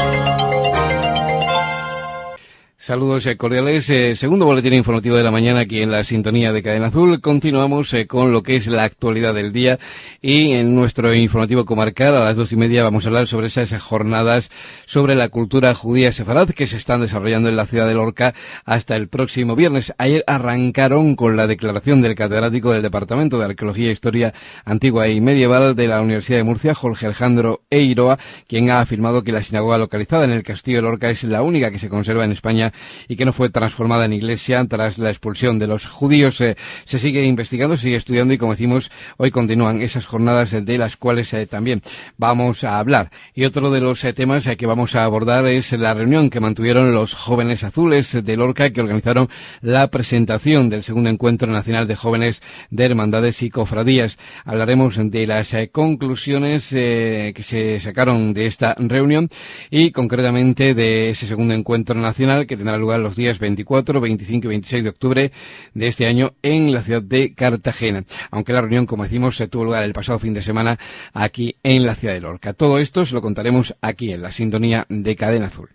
Saludos 2.84 3.24
eh, 3.24 3.38
cordiales. 3.38 3.88
Eh, 3.88 4.14
segundo 4.14 4.44
boletín 4.44 4.74
informativo 4.74 5.16
de 5.16 5.22
la 5.22 5.30
mañana 5.30 5.60
aquí 5.60 5.80
en 5.80 5.90
la 5.90 6.04
sintonía 6.04 6.52
de 6.52 6.62
Cadena 6.62 6.88
Azul. 6.88 7.22
Continuamos 7.22 7.94
eh, 7.94 8.06
con 8.06 8.30
lo 8.30 8.42
que 8.42 8.56
es 8.56 8.66
la 8.66 8.84
actualidad 8.84 9.32
del 9.32 9.54
día 9.54 9.78
y 10.20 10.52
en 10.52 10.74
nuestro 10.74 11.14
informativo 11.14 11.64
comarcal 11.64 12.14
a 12.14 12.22
las 12.22 12.36
dos 12.36 12.52
y 12.52 12.56
media 12.56 12.82
vamos 12.82 13.06
a 13.06 13.08
hablar 13.08 13.26
sobre 13.26 13.46
esas 13.46 13.72
jornadas 13.80 14.50
sobre 14.84 15.14
la 15.14 15.30
cultura 15.30 15.72
judía 15.72 16.12
sefarad 16.12 16.50
que 16.50 16.66
se 16.66 16.76
están 16.76 17.00
desarrollando 17.00 17.48
en 17.48 17.56
la 17.56 17.64
ciudad 17.64 17.86
de 17.86 17.94
Lorca 17.94 18.34
hasta 18.66 18.96
el 18.96 19.08
próximo 19.08 19.56
viernes. 19.56 19.94
Ayer 19.96 20.22
arrancaron 20.26 21.16
con 21.16 21.38
la 21.38 21.46
declaración 21.46 22.02
del 22.02 22.14
catedrático 22.14 22.70
del 22.70 22.82
Departamento 22.82 23.38
de 23.38 23.46
Arqueología 23.46 23.88
e 23.88 23.92
Historia 23.92 24.34
Antigua 24.66 25.08
y 25.08 25.22
Medieval 25.22 25.74
de 25.74 25.88
la 25.88 26.02
Universidad 26.02 26.36
de 26.36 26.44
Murcia, 26.44 26.74
Jorge 26.74 27.06
Alejandro 27.06 27.62
Eiroa, 27.70 28.18
quien 28.46 28.68
ha 28.68 28.80
afirmado 28.80 29.24
que 29.24 29.32
la 29.32 29.42
sinagoga 29.42 29.78
localizada 29.78 30.24
en 30.24 30.32
el 30.32 30.42
castillo 30.42 30.76
de 30.76 30.82
Lorca 30.82 31.08
es 31.08 31.24
la 31.24 31.40
única 31.40 31.70
que 31.70 31.78
se 31.78 31.88
conserva 31.88 32.26
en 32.26 32.32
España 32.32 32.73
y 33.08 33.16
que 33.16 33.24
no 33.24 33.32
fue 33.32 33.48
transformada 33.50 34.04
en 34.04 34.12
iglesia 34.12 34.64
tras 34.66 34.98
la 34.98 35.10
expulsión 35.10 35.58
de 35.58 35.66
los 35.66 35.87
judíos. 35.87 36.40
Eh, 36.40 36.56
se 36.84 36.98
sigue 36.98 37.24
investigando, 37.24 37.76
sigue 37.76 37.96
estudiando 37.96 38.34
y 38.34 38.38
como 38.38 38.52
decimos, 38.52 38.90
hoy 39.16 39.30
continúan 39.30 39.80
esas 39.80 40.06
jornadas 40.06 40.50
de 40.50 40.78
las 40.78 40.96
cuales 40.96 41.32
eh, 41.32 41.46
también 41.46 41.82
vamos 42.16 42.64
a 42.64 42.78
hablar. 42.78 43.10
Y 43.34 43.44
otro 43.44 43.70
de 43.70 43.80
los 43.80 44.00
temas 44.14 44.48
que 44.56 44.66
vamos 44.66 44.94
a 44.94 45.04
abordar 45.04 45.46
es 45.46 45.72
la 45.72 45.94
reunión 45.94 46.30
que 46.30 46.40
mantuvieron 46.40 46.92
los 46.92 47.14
jóvenes 47.14 47.64
azules 47.64 48.12
de 48.24 48.37
Lorca 48.37 48.70
que 48.70 48.80
organizaron 48.80 49.28
la 49.60 49.88
presentación 49.88 50.68
del 50.68 50.82
segundo 50.82 51.10
encuentro 51.10 51.50
nacional 51.50 51.87
de 51.87 51.96
jóvenes 51.96 52.42
de 52.70 52.84
hermandades 52.84 53.42
y 53.42 53.50
cofradías. 53.50 54.18
Hablaremos 54.44 54.98
de 54.98 55.26
las 55.26 55.54
conclusiones 55.72 56.68
que 56.70 57.42
se 57.42 57.80
sacaron 57.80 58.34
de 58.34 58.46
esta 58.46 58.74
reunión 58.78 59.28
y 59.70 59.90
concretamente 59.90 60.74
de 60.74 61.10
ese 61.10 61.26
segundo 61.26 61.54
encuentro 61.54 61.98
nacional 61.98 62.46
que 62.46 62.56
tendrá 62.64 62.79
lugar 62.79 63.00
los 63.00 63.14
días 63.14 63.38
24, 63.38 64.00
25 64.00 64.46
y 64.46 64.48
26 64.48 64.85
de 64.85 64.88
octubre 64.90 65.33
de 65.74 65.87
este 65.87 66.07
año 66.07 66.33
en 66.42 66.72
la 66.72 66.83
ciudad 66.83 67.03
de 67.03 67.35
Cartagena. 67.35 68.05
Aunque 68.31 68.55
la 68.55 68.62
reunión, 68.62 68.87
como 68.87 69.03
decimos, 69.05 69.37
se 69.37 69.48
tuvo 69.48 69.64
lugar 69.64 69.85
el 69.85 69.92
pasado 69.92 70.18
fin 70.18 70.33
de 70.33 70.40
semana 70.40 70.79
aquí 71.12 71.57
en 71.62 71.85
la 71.85 71.94
ciudad 71.94 72.14
de 72.14 72.22
Lorca. 72.22 72.55
Todo 72.55 72.79
esto 72.79 73.05
se 73.05 73.14
lo 73.14 73.20
contaremos 73.20 73.77
aquí 73.83 74.14
en 74.14 74.22
la 74.22 74.33
sintonía 74.33 74.87
de 74.88 75.14
Cadena 75.14 75.48
Azul. 75.48 75.68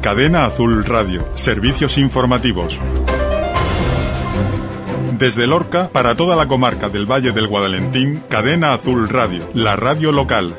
Cadena 0.00 0.46
Azul 0.46 0.82
Radio, 0.86 1.28
servicios 1.34 1.98
informativos. 1.98 2.80
Desde 5.18 5.46
Lorca, 5.46 5.90
para 5.92 6.16
toda 6.16 6.36
la 6.36 6.48
comarca 6.48 6.88
del 6.88 7.04
Valle 7.04 7.32
del 7.32 7.48
Guadalentín, 7.48 8.22
Cadena 8.30 8.72
Azul 8.72 9.10
Radio, 9.10 9.50
la 9.52 9.76
radio 9.76 10.10
local. 10.10 10.56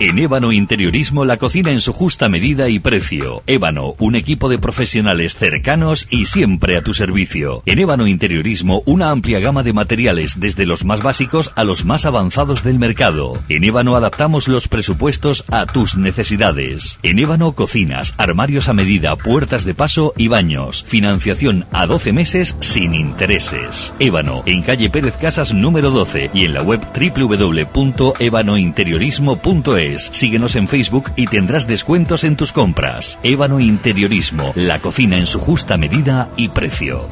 En 0.00 0.18
Ébano 0.18 0.50
Interiorismo 0.50 1.24
la 1.24 1.36
cocina 1.36 1.70
en 1.70 1.80
su 1.80 1.92
justa 1.92 2.28
medida 2.28 2.68
y 2.68 2.80
precio. 2.80 3.44
Ébano, 3.46 3.94
un 4.00 4.16
equipo 4.16 4.48
de 4.48 4.58
profesionales 4.58 5.36
cercanos 5.36 6.08
y 6.10 6.26
siempre 6.26 6.76
a 6.76 6.82
tu 6.82 6.94
servicio. 6.94 7.62
En 7.64 7.78
Ébano 7.78 8.08
Interiorismo 8.08 8.82
una 8.86 9.10
amplia 9.10 9.38
gama 9.38 9.62
de 9.62 9.72
materiales 9.72 10.40
desde 10.40 10.66
los 10.66 10.84
más 10.84 11.00
básicos 11.00 11.52
a 11.54 11.62
los 11.62 11.84
más 11.84 12.06
avanzados 12.06 12.64
del 12.64 12.80
mercado. 12.80 13.40
En 13.48 13.62
Ébano 13.62 13.94
adaptamos 13.94 14.48
los 14.48 14.66
presupuestos 14.66 15.44
a 15.48 15.64
tus 15.64 15.96
necesidades. 15.96 16.98
En 17.04 17.20
Ébano 17.20 17.52
cocinas, 17.52 18.14
armarios 18.18 18.68
a 18.68 18.74
medida, 18.74 19.14
puertas 19.14 19.64
de 19.64 19.74
paso 19.74 20.12
y 20.16 20.26
baños. 20.26 20.84
Financiación 20.88 21.66
a 21.70 21.86
12 21.86 22.12
meses 22.12 22.56
sin 22.58 22.94
intereses. 22.94 23.94
Ébano, 24.00 24.42
en 24.44 24.62
calle 24.62 24.90
Pérez 24.90 25.16
Casas 25.16 25.54
número 25.54 25.92
12 25.92 26.32
y 26.34 26.46
en 26.46 26.54
la 26.54 26.62
web 26.62 26.80
www.ebanointeriorismo.es. 26.98 29.83
Síguenos 30.12 30.56
en 30.56 30.68
Facebook 30.68 31.10
y 31.16 31.26
tendrás 31.26 31.66
descuentos 31.66 32.24
en 32.24 32.36
tus 32.36 32.52
compras. 32.52 33.18
Ébano 33.22 33.60
Interiorismo, 33.60 34.52
la 34.56 34.78
cocina 34.78 35.18
en 35.18 35.26
su 35.26 35.38
justa 35.40 35.76
medida 35.76 36.28
y 36.36 36.48
precio. 36.48 37.08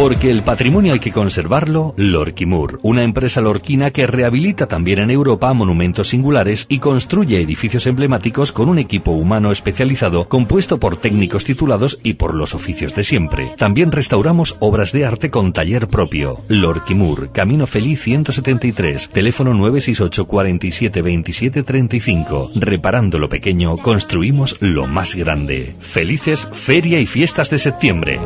Porque 0.00 0.30
el 0.30 0.42
patrimonio 0.42 0.94
hay 0.94 0.98
que 0.98 1.12
conservarlo, 1.12 1.92
Lorquimur, 1.98 2.78
una 2.82 3.02
empresa 3.02 3.42
lorquina 3.42 3.90
que 3.90 4.06
rehabilita 4.06 4.66
también 4.66 4.98
en 4.98 5.10
Europa 5.10 5.52
monumentos 5.52 6.08
singulares 6.08 6.64
y 6.70 6.78
construye 6.78 7.38
edificios 7.38 7.86
emblemáticos 7.86 8.50
con 8.50 8.70
un 8.70 8.78
equipo 8.78 9.10
humano 9.10 9.52
especializado 9.52 10.26
compuesto 10.26 10.80
por 10.80 10.96
técnicos 10.96 11.44
titulados 11.44 11.98
y 12.02 12.14
por 12.14 12.34
los 12.34 12.54
oficios 12.54 12.94
de 12.94 13.04
siempre. 13.04 13.52
También 13.58 13.92
restauramos 13.92 14.56
obras 14.60 14.92
de 14.92 15.04
arte 15.04 15.30
con 15.30 15.52
taller 15.52 15.86
propio. 15.86 16.40
Lorquimur, 16.48 17.30
Camino 17.30 17.66
Feliz 17.66 18.00
173, 18.00 19.10
teléfono 19.10 19.52
968 19.52 20.24
47 20.26 21.02
27 21.02 21.62
35. 21.62 22.52
Reparando 22.54 23.18
lo 23.18 23.28
pequeño, 23.28 23.76
construimos 23.76 24.62
lo 24.62 24.86
más 24.86 25.14
grande. 25.14 25.74
Felices 25.78 26.48
feria 26.54 26.98
y 27.00 27.04
fiestas 27.04 27.50
de 27.50 27.58
septiembre. 27.58 28.18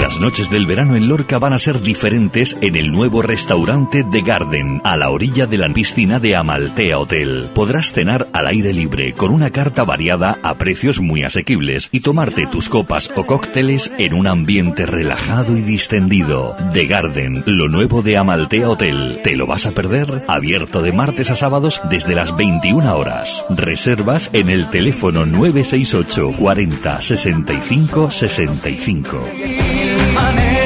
Las 0.00 0.18
noches 0.18 0.48
del 0.48 0.64
verano 0.64 0.96
en 0.96 1.08
Lorca 1.08 1.38
van 1.38 1.52
a 1.52 1.58
ser 1.58 1.80
diferentes 1.80 2.56
en 2.62 2.76
el 2.76 2.90
nuevo 2.92 3.20
restaurante 3.20 4.04
The 4.04 4.22
Garden, 4.22 4.80
a 4.84 4.96
la 4.96 5.10
orilla 5.10 5.46
de 5.46 5.58
la 5.58 5.68
piscina 5.68 6.18
de 6.18 6.34
Amaltea 6.34 6.98
Hotel. 6.98 7.50
Podrás 7.54 7.92
cenar 7.92 8.26
al 8.32 8.46
aire 8.46 8.72
libre 8.72 9.12
con 9.12 9.32
una 9.32 9.50
carta 9.50 9.84
variada 9.84 10.38
a 10.42 10.54
precios 10.54 11.00
muy 11.00 11.24
asequibles 11.24 11.90
y 11.92 12.00
tomarte 12.00 12.46
tus 12.46 12.70
copas 12.70 13.10
o 13.16 13.26
cócteles 13.26 13.92
en 13.98 14.14
un 14.14 14.26
ambiente 14.26 14.86
relajado 14.86 15.56
y 15.56 15.60
distendido. 15.60 16.56
The 16.72 16.86
Garden, 16.86 17.42
lo 17.46 17.68
nuevo 17.68 18.00
de 18.00 18.16
Amaltea 18.16 18.70
Hotel. 18.70 19.20
¿Te 19.22 19.36
lo 19.36 19.46
vas 19.46 19.66
a 19.66 19.72
perder? 19.72 20.24
Abierto 20.26 20.80
de 20.80 20.92
martes 20.92 21.30
a 21.30 21.36
sábados 21.36 21.82
desde 21.90 22.14
las 22.14 22.34
21 22.34 22.96
horas. 22.96 23.44
Reservas 23.50 24.30
en 24.32 24.48
el 24.48 24.70
teléfono 24.70 25.26
968 25.26 26.32
40 26.38 27.00
65 27.00 28.10
65. 28.10 29.81
안에 30.22 30.61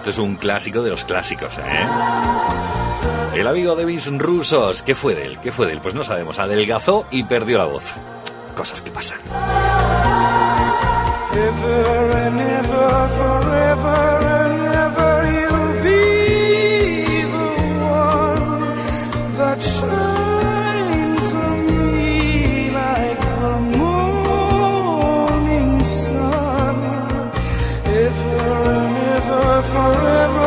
Esto 0.10 0.22
es 0.22 0.26
un 0.26 0.38
clásico 0.38 0.82
de 0.84 0.90
los 0.90 1.04
clásicos, 1.04 1.58
¿eh? 1.58 1.86
El 3.34 3.46
amigo 3.46 3.76
de 3.76 3.86
mis 3.86 4.08
rusos, 4.18 4.82
¿qué 4.82 4.96
fue 4.96 5.16
de 5.16 5.26
él? 5.26 5.40
¿Qué 5.44 5.52
fue 5.52 5.68
de 5.68 5.74
él? 5.74 5.82
Pues 5.82 5.96
no 5.96 6.04
sabemos. 6.04 6.40
Adelgazó 6.40 7.06
y 7.12 7.26
perdió 7.26 7.58
la 7.58 7.66
voz. 7.66 7.96
Cosas 8.56 8.82
que 8.82 8.90
pasan. 8.90 9.20
Forever 29.78 30.47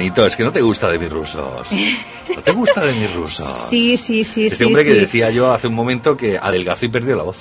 bonito, 0.00 0.26
es 0.26 0.36
que 0.36 0.44
no 0.44 0.52
te 0.52 0.60
gusta 0.60 0.88
de 0.88 0.98
mis 0.98 1.10
rusos. 1.10 1.66
¿No 2.36 2.42
te 2.42 2.52
gusta 2.52 2.84
de 2.84 2.92
mis 2.94 3.12
rusos? 3.14 3.46
Sí, 3.68 3.96
sí, 3.96 4.24
sí, 4.24 4.46
Este 4.46 4.58
sí. 4.58 4.64
hombre 4.64 4.84
que 4.84 4.94
decía 4.94 5.30
yo 5.30 5.52
hace 5.52 5.66
un 5.66 5.74
momento 5.74 6.16
que 6.16 6.38
adelgazó 6.38 6.86
y 6.86 6.88
perdió 6.88 7.16
la 7.16 7.24
voz. 7.24 7.38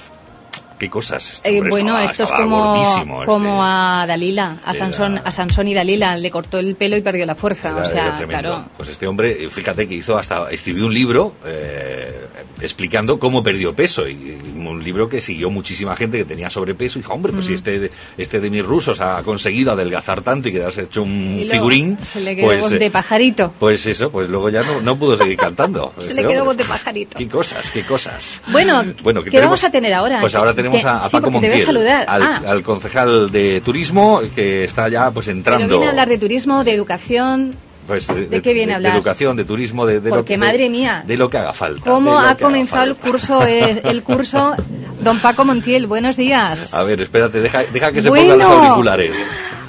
¿Qué 0.78 0.90
cosas? 0.90 1.34
Este 1.34 1.58
Eh, 1.58 1.62
bueno, 1.70 2.00
estaba- 2.00 2.06
esto 2.06 2.24
es 2.24 2.32
como, 2.32 2.82
este. 2.82 3.26
como 3.26 3.64
a 3.66 4.06
Dalila, 4.08 4.60
a 4.64 4.72
Era- 4.72 4.74
Sansón, 4.80 5.22
a 5.24 5.30
Sansón 5.32 5.68
y 5.68 5.74
Dalila, 5.74 6.16
le 6.16 6.32
cortó 6.32 6.58
el 6.58 6.76
pelo 6.76 6.96
y 6.96 7.02
perdió 7.02 7.26
la 7.26 7.36
fuerza. 7.36 7.72
Era- 7.72 7.82
o 7.82 7.86
sea, 7.86 8.16
claro. 8.28 8.66
Pues 8.78 8.88
este 8.88 9.06
hombre, 9.06 9.44
eh, 9.44 9.50
fíjate 9.50 9.88
que 9.90 9.96
hizo 9.96 10.18
hasta, 10.18 10.50
escribió 10.50 10.86
un 10.86 10.94
libro 10.94 11.34
eh, 11.46 12.28
explicando 12.62 13.20
cómo 13.20 13.42
perdió 13.44 13.74
peso 13.74 14.08
y, 14.08 14.38
un 14.60 14.84
libro 14.84 15.08
que 15.10 15.22
siguió 15.22 15.50
muchísima 15.50 15.96
gente 15.96 16.18
que 16.18 16.26
tenía 16.26 16.50
sobrepeso 16.50 17.00
y 17.00 17.02
dijo, 17.02 17.14
hombre, 17.14 17.32
pues 17.32 17.46
si 17.46 17.52
Ujú. 17.54 17.58
este, 17.58 17.80
de- 17.80 17.92
este 18.18 18.40
de 18.40 18.50
mis 18.50 18.66
rusos 18.66 19.00
ha 19.02 19.22
conseguido 19.24 19.72
adelgazar 19.72 20.22
tanto 20.22 20.50
y 20.50 20.52
quedarse 20.52 20.84
hecho 20.84 21.04
un 21.04 21.46
figurín, 21.50 21.98
Se 22.06 22.20
le 22.22 22.36
quedó 22.36 22.46
pues, 22.48 22.60
voz 22.62 22.72
eh, 22.74 22.80
de 22.80 22.92
pajarito. 22.92 23.54
pues 23.60 23.86
eso, 23.86 24.12
pues 24.12 24.28
luego 24.30 24.50
ya 24.50 24.62
no, 24.64 24.82
no 24.82 24.98
pudo 25.00 25.16
seguir 25.18 25.38
cantando. 25.38 25.94
Se 26.02 26.10
Este 26.10 26.14
le 26.16 26.22
quedó 26.22 26.42
hombre. 26.42 26.46
voz 26.46 26.58
de 26.58 26.66
pajarito. 26.66 27.18
Qué 27.18 27.28
cosas, 27.28 27.72
qué 27.72 27.84
cosas. 27.84 28.42
Bueno, 28.48 28.84
Bueno, 29.04 29.24
¿qué 29.24 29.32
tenemos- 29.32 29.50
vamos 29.50 29.64
a 29.64 29.72
tener 29.72 29.94
ahora? 29.94 30.20
Pues 30.22 30.36
ahora 30.36 30.54
tenemos 30.54 30.82
Que- 30.82 30.88
a, 30.88 30.98
a 30.98 31.06
sí, 31.06 31.12
Paco 31.12 31.32
Montiel, 31.32 31.62
saludar. 31.62 32.06
al, 32.08 32.22
Ah. 32.24 32.42
al 32.48 32.64
concejal 32.64 33.32
de 33.32 33.62
turismo 33.62 34.22
que 34.36 34.64
está 34.66 34.90
ya 34.90 35.10
pues 35.12 35.28
Pero 35.28 35.38
entrando. 35.38 35.68
viene 35.70 35.86
a 35.86 35.90
hablar 35.90 36.10
de 36.10 36.18
turismo, 36.18 36.64
de 36.64 36.74
educación, 36.74 37.56
pues, 37.90 38.08
de, 38.08 38.28
¿de 38.28 38.42
qué 38.42 38.54
viene 38.54 38.72
a 38.72 38.76
hablar? 38.78 38.92
De 38.94 38.98
educación, 38.98 39.36
de 39.36 39.44
turismo, 39.46 39.86
de, 39.86 40.00
de 40.00 40.10
lo 40.10 40.16
porque 40.18 40.36
que, 40.36 40.38
madre 40.38 40.64
de- 40.64 40.70
mía, 40.70 41.04
de 41.06 41.18
lo 41.18 41.30
que 41.30 41.38
haga 41.40 41.52
falta. 41.54 41.84
de 41.84 41.90
¿cómo 41.92 42.12
lo 42.12 42.20
ha 42.20 42.36
comenzado 42.36 42.84
el 42.86 42.96
curso, 42.96 43.46
eh, 43.46 43.82
el 43.84 44.04
curso 44.10 44.54
Don 45.02 45.20
Paco 45.20 45.44
Montiel? 45.44 45.88
Buenos 45.88 46.16
días. 46.16 46.74
A 46.74 46.84
ver, 46.84 47.02
espérate, 47.02 47.42
deja, 47.42 47.64
deja 47.64 47.92
que 47.92 48.02
se 48.02 48.10
Bueno. 48.10 48.34
pongan 48.34 48.40
los 48.48 48.58
auriculares. 48.58 49.18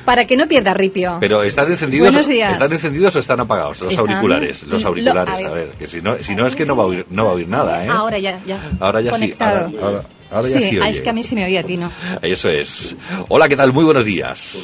Para 0.04 0.24
que 0.26 0.36
no 0.36 0.48
pierda 0.48 0.74
ripio. 0.74 1.18
Pero 1.20 1.42
¿están 1.44 1.70
encendidos. 1.70 2.14
¿están 2.16 2.72
encendidos 2.72 3.14
o 3.16 3.18
están 3.18 3.40
apagados 3.40 3.80
los 3.80 3.90
Están- 3.92 4.08
auriculares? 4.08 4.62
Los 4.64 4.82
lo- 4.82 4.88
auriculares, 4.88 5.34
a 5.34 5.36
ver. 5.38 5.46
a 5.46 5.50
ver, 5.50 5.68
que 5.78 5.86
si 5.86 6.00
no, 6.02 6.16
si 6.20 6.34
no 6.34 6.46
es 6.46 6.54
que 6.56 6.64
no 6.66 6.74
va 6.76 6.84
a 6.84 6.86
oír, 6.86 7.06
no 7.10 7.24
va 7.26 7.30
a 7.30 7.34
oír 7.34 7.48
nada, 7.48 7.84
¿eh? 7.84 7.88
Ahora 7.88 8.18
ya, 8.18 8.40
ya. 8.46 8.58
Ahora 8.80 9.00
ya 9.02 9.10
Conectado. 9.12 9.68
sí. 9.68 9.76
Ahora, 9.76 9.86
ahora- 9.98 10.04
ahora 10.30 10.48
ya 10.48 10.60
sí 10.60 10.78
ah, 10.78 10.82
oye. 10.84 10.90
es 10.90 11.00
que 11.00 11.10
a 11.10 11.12
mí 11.12 11.22
se 11.22 11.34
me 11.34 11.44
oía 11.44 11.60
a 11.60 11.62
ti, 11.62 11.76
¿no? 11.76 11.90
Eso 12.22 12.48
es. 12.48 12.96
Hola, 13.28 13.48
¿qué 13.48 13.56
tal? 13.56 13.72
Muy 13.72 13.84
buenos 13.84 14.04
días. 14.04 14.56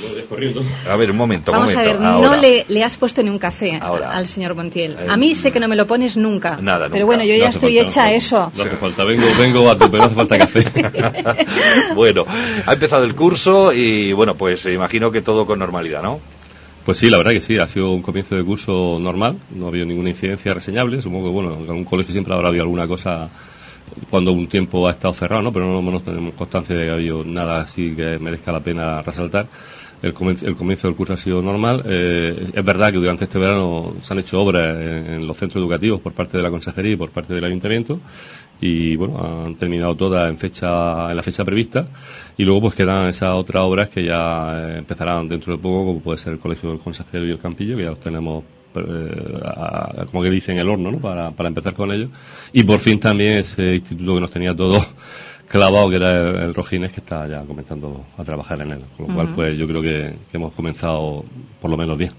A 0.91 0.97
ver, 0.97 1.11
un 1.11 1.17
momento, 1.17 1.51
un 1.53 1.59
Vamos 1.59 1.73
a 1.75 1.79
momento. 1.79 1.99
ver, 1.99 2.07
Ahora. 2.07 2.29
no 2.29 2.37
le, 2.37 2.65
le 2.69 2.85
has 2.85 2.97
puesto 2.97 3.23
ni 3.23 3.31
un 3.31 3.39
café 3.39 3.79
Ahora. 3.81 4.11
al 4.13 4.27
señor 4.27 4.55
Montiel. 4.55 4.93
Eh, 4.93 5.07
A 5.09 5.17
mí 5.17 5.35
sé 5.35 5.51
que 5.53 5.61
no 5.61 5.69
me 5.69 5.77
lo 5.77 5.87
pones 5.87 6.17
nunca. 6.17 6.59
Nada, 6.61 6.87
Pero 6.89 7.05
nunca. 7.05 7.05
bueno, 7.07 7.25
yo 7.25 7.33
No 7.35 7.39
ya 7.41 7.51
estoy 7.51 7.75
falta, 7.77 7.89
hecha 7.91 8.05
a 8.05 8.09
no. 8.09 8.15
eso. 8.15 8.37
No 8.57 8.63
hace 8.65 8.77
falta, 8.77 9.05
vengo, 9.05 9.25
vengo 9.39 9.71
a 9.71 9.79
tope, 9.79 9.99
no 9.99 10.05
hace 10.05 10.15
falta 10.15 10.39
café. 10.39 10.63
bueno, 11.95 12.25
ha 12.67 12.73
empezado 12.73 13.05
el 13.05 13.15
curso 13.15 13.73
y 13.73 14.13
bueno, 14.13 14.35
pues 14.35 14.67
imagino 14.67 15.11
que 15.11 15.23
todo 15.23 15.47
con 15.47 15.59
normalidad, 15.59 16.03
¿no? 16.03 16.21
Pues 16.85 16.99
sí, 16.99 17.11
la 17.11 17.17
verdad 17.19 17.33
que 17.33 17.41
sí, 17.41 17.59
ha 17.59 17.67
sido 17.67 17.91
un 17.91 18.01
comienzo 18.03 18.37
de 18.37 18.45
curso 18.45 18.99
normal, 19.01 19.39
no 19.57 19.65
ha 19.67 19.69
habido 19.71 19.87
ninguna 19.87 20.11
incidencia 20.11 20.55
reseñable, 20.55 21.03
supongo 21.03 21.25
que 21.27 21.31
bueno, 21.33 21.55
en 21.55 21.63
algún 21.69 21.85
colegio 21.85 22.13
siempre 22.13 22.33
habrá 22.33 22.47
habido 22.49 22.63
alguna 22.63 22.87
cosa 22.87 23.29
cuando 24.11 24.33
un 24.33 24.47
tiempo 24.49 24.87
ha 24.89 24.93
estado 24.93 25.15
cerrado, 25.15 25.43
¿no? 25.43 25.53
Pero 25.53 25.67
no, 25.67 25.83
no 25.83 26.01
tenemos 26.01 26.35
constancia 26.35 26.77
de 26.77 26.85
que 26.85 26.91
ha 26.91 26.95
habido 26.95 27.25
nada 27.25 27.63
así 27.63 27.95
que 27.95 28.19
merezca 28.19 28.53
la 28.53 28.61
pena 28.61 29.03
resaltar. 29.03 29.47
El 30.03 30.13
comienzo, 30.13 30.47
el 30.47 30.57
comienzo 30.57 30.89
del 30.89 30.97
curso 30.97 31.15
ha 31.15 31.17
sido 31.17 31.41
normal. 31.41 31.83
Eh, 31.87 32.51
es 32.53 32.65
verdad 32.65 32.93
que 32.93 32.99
durante 32.99 33.25
este 33.25 33.39
verano 33.39 33.95
se 34.03 34.13
han 34.13 34.21
hecho 34.21 34.41
obras 34.41 34.77
en, 34.77 35.15
en 35.15 35.27
los 35.27 35.37
centros 35.37 35.63
educativos 35.63 36.01
por 36.01 36.13
parte 36.13 36.37
de 36.37 36.43
la 36.43 36.51
consejería 36.51 36.93
y 36.93 36.97
por 36.97 37.11
parte 37.11 37.35
del 37.35 37.45
ayuntamiento 37.45 38.01
y 38.61 38.97
bueno, 38.97 39.45
han 39.45 39.55
terminado 39.57 39.95
todas 39.95 40.29
en 40.29 40.39
fecha 40.39 41.11
en 41.11 41.17
la 41.17 41.23
fecha 41.23 41.45
prevista 41.45 41.89
y 42.37 42.45
luego 42.45 42.63
pues 42.63 42.75
quedan 42.75 43.09
esas 43.09 43.35
otras 43.35 43.63
obras 43.63 43.91
que 43.91 44.05
ya 44.05 44.59
eh, 44.59 44.79
empezarán 44.79 45.29
dentro 45.29 45.57
de 45.57 45.63
poco, 45.63 45.87
como 45.87 46.01
puede 46.01 46.19
ser 46.19 46.35
el 46.35 46.39
Colegio 46.39 46.71
del 46.71 46.79
Consejero 46.79 47.27
y 47.27 47.31
el 47.31 47.39
Campillo, 47.39 47.77
que 47.77 47.83
ya 47.83 47.91
los 47.91 48.01
tenemos 48.01 48.45
eh, 48.79 49.41
a- 49.45 50.05
como 50.11 50.23
que 50.23 50.31
dicen 50.31 50.59
el 50.59 50.69
horno, 50.69 50.91
¿no? 50.91 50.99
Para, 50.99 51.31
para 51.31 51.49
empezar 51.49 51.75
con 51.75 51.93
ellos. 51.93 52.11
Y 52.53 52.65
por 52.65 52.79
fin 52.79 52.99
también 53.01 53.39
ese 53.39 53.75
instituto 53.77 54.15
que 54.15 54.21
nos 54.21 54.31
tenía 54.31 54.55
todos 54.55 54.87
clavado, 55.49 55.89
que 55.91 55.97
era 55.97 56.19
el, 56.31 56.37
el 56.37 56.55
Rojines, 56.55 56.93
que 56.93 57.01
está 57.01 57.27
ya 57.29 57.43
comenzando 57.43 58.05
a 58.17 58.25
trabajar 58.25 58.61
en 58.63 58.73
él. 58.73 58.81
Con 58.97 59.09
lo 59.09 59.15
cual, 59.15 59.27
Ujú. 59.27 59.35
pues 59.37 59.57
yo 59.59 59.67
creo 59.67 59.83
que, 59.83 60.17
que 60.31 60.37
hemos 60.37 60.53
comenzado 60.53 61.25
por 61.61 61.71
lo 61.71 61.77
menos 61.77 61.97
bien. 61.99 62.13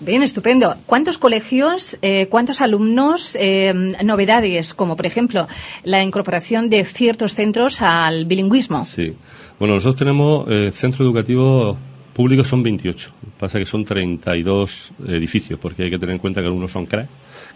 Bien, 0.00 0.22
estupendo. 0.22 0.76
¿Cuántos 0.86 1.18
colegios, 1.18 1.98
eh, 2.02 2.28
cuántos 2.28 2.60
alumnos, 2.60 3.34
eh, 3.34 3.72
novedades, 4.04 4.72
como 4.72 4.94
por 4.94 5.06
ejemplo 5.06 5.48
la 5.82 6.04
incorporación 6.04 6.70
de 6.70 6.84
ciertos 6.84 7.34
centros 7.34 7.82
al 7.82 8.24
bilingüismo? 8.26 8.84
Sí. 8.84 9.16
Bueno, 9.58 9.74
nosotros 9.74 9.96
tenemos 9.96 10.46
eh, 10.48 10.70
centros 10.72 11.00
educativos 11.00 11.76
públicos 12.18 12.48
son 12.48 12.64
28. 12.64 13.12
Pasa 13.38 13.60
que 13.60 13.64
son 13.64 13.84
32 13.84 14.90
edificios, 15.06 15.56
porque 15.60 15.84
hay 15.84 15.90
que 15.90 16.00
tener 16.00 16.16
en 16.16 16.18
cuenta 16.18 16.40
que 16.40 16.48
algunos 16.48 16.72
son 16.72 16.84
CRAE, 16.84 17.06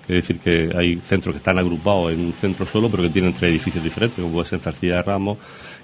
que 0.06 0.18
es 0.18 0.22
decir 0.28 0.38
que 0.38 0.70
hay 0.72 1.00
centros 1.00 1.34
que 1.34 1.38
están 1.38 1.58
agrupados 1.58 2.12
en 2.12 2.20
un 2.20 2.32
centro 2.32 2.64
solo, 2.64 2.88
pero 2.88 3.02
que 3.02 3.10
tienen 3.10 3.32
tres 3.32 3.50
edificios 3.50 3.82
diferentes, 3.82 4.20
como 4.20 4.34
puede 4.34 4.46
ser 4.46 4.60
Zarcilla 4.60 4.98
de 4.98 5.02
Ramos, 5.02 5.38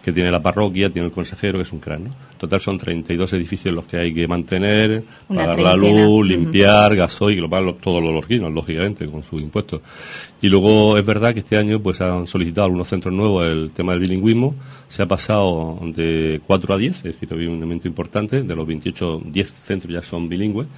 que 0.09 0.15
tiene 0.15 0.31
la 0.31 0.43
parroquia, 0.43 0.91
tiene 0.91 1.07
el 1.07 1.13
consejero, 1.13 1.59
que 1.59 1.63
es 1.63 1.73
un 1.73 1.81
CRAE. 1.81 1.99
¿no? 1.99 2.07
En 2.07 2.39
total 2.39 2.61
son 2.61 2.79
32 2.79 3.33
edificios 3.35 3.75
los 3.75 3.85
que 3.85 3.99
hay 3.99 4.15
que 4.15 4.27
mantener, 4.27 5.05
Una 5.29 5.47
pagar 5.47 5.61
la 5.61 5.77
luz, 5.77 6.27
limpiar, 6.27 6.97
gasoil, 6.97 7.37
que 7.37 7.43
lo 7.43 7.51
pagan 7.51 7.75
todos 7.81 8.03
los 8.03 8.13
lorquinos, 8.13 8.53
lógicamente, 8.53 9.07
con 9.07 9.23
sus 9.23 9.41
impuestos. 9.41 9.83
Y 10.41 10.49
luego 10.49 10.97
es 10.97 11.05
verdad 11.05 11.35
que 11.35 11.41
este 11.41 11.57
año 11.57 11.81
pues 11.81 12.01
han 12.01 12.27
solicitado 12.27 12.67
algunos 12.67 12.89
centros 12.89 13.13
nuevos 13.13 13.47
el 13.47 13.71
tema 13.73 13.93
del 13.93 14.01
bilingüismo. 14.01 14.55
Se 14.89 15.03
ha 15.03 15.07
pasado 15.07 15.81
de 15.95 16.41
4 16.47 16.75
a 16.75 16.79
10, 16.79 16.97
es 16.97 17.03
decir, 17.03 17.29
ha 17.31 17.35
habido 17.35 17.53
un 17.53 17.63
aumento 17.63 17.89
importante. 17.89 18.43
De 18.43 18.55
los 18.55 18.67
28, 18.67 19.23
10 19.25 19.53
centros 19.53 19.93
ya 19.93 20.03
son 20.03 20.29
bilingües. 20.29 20.69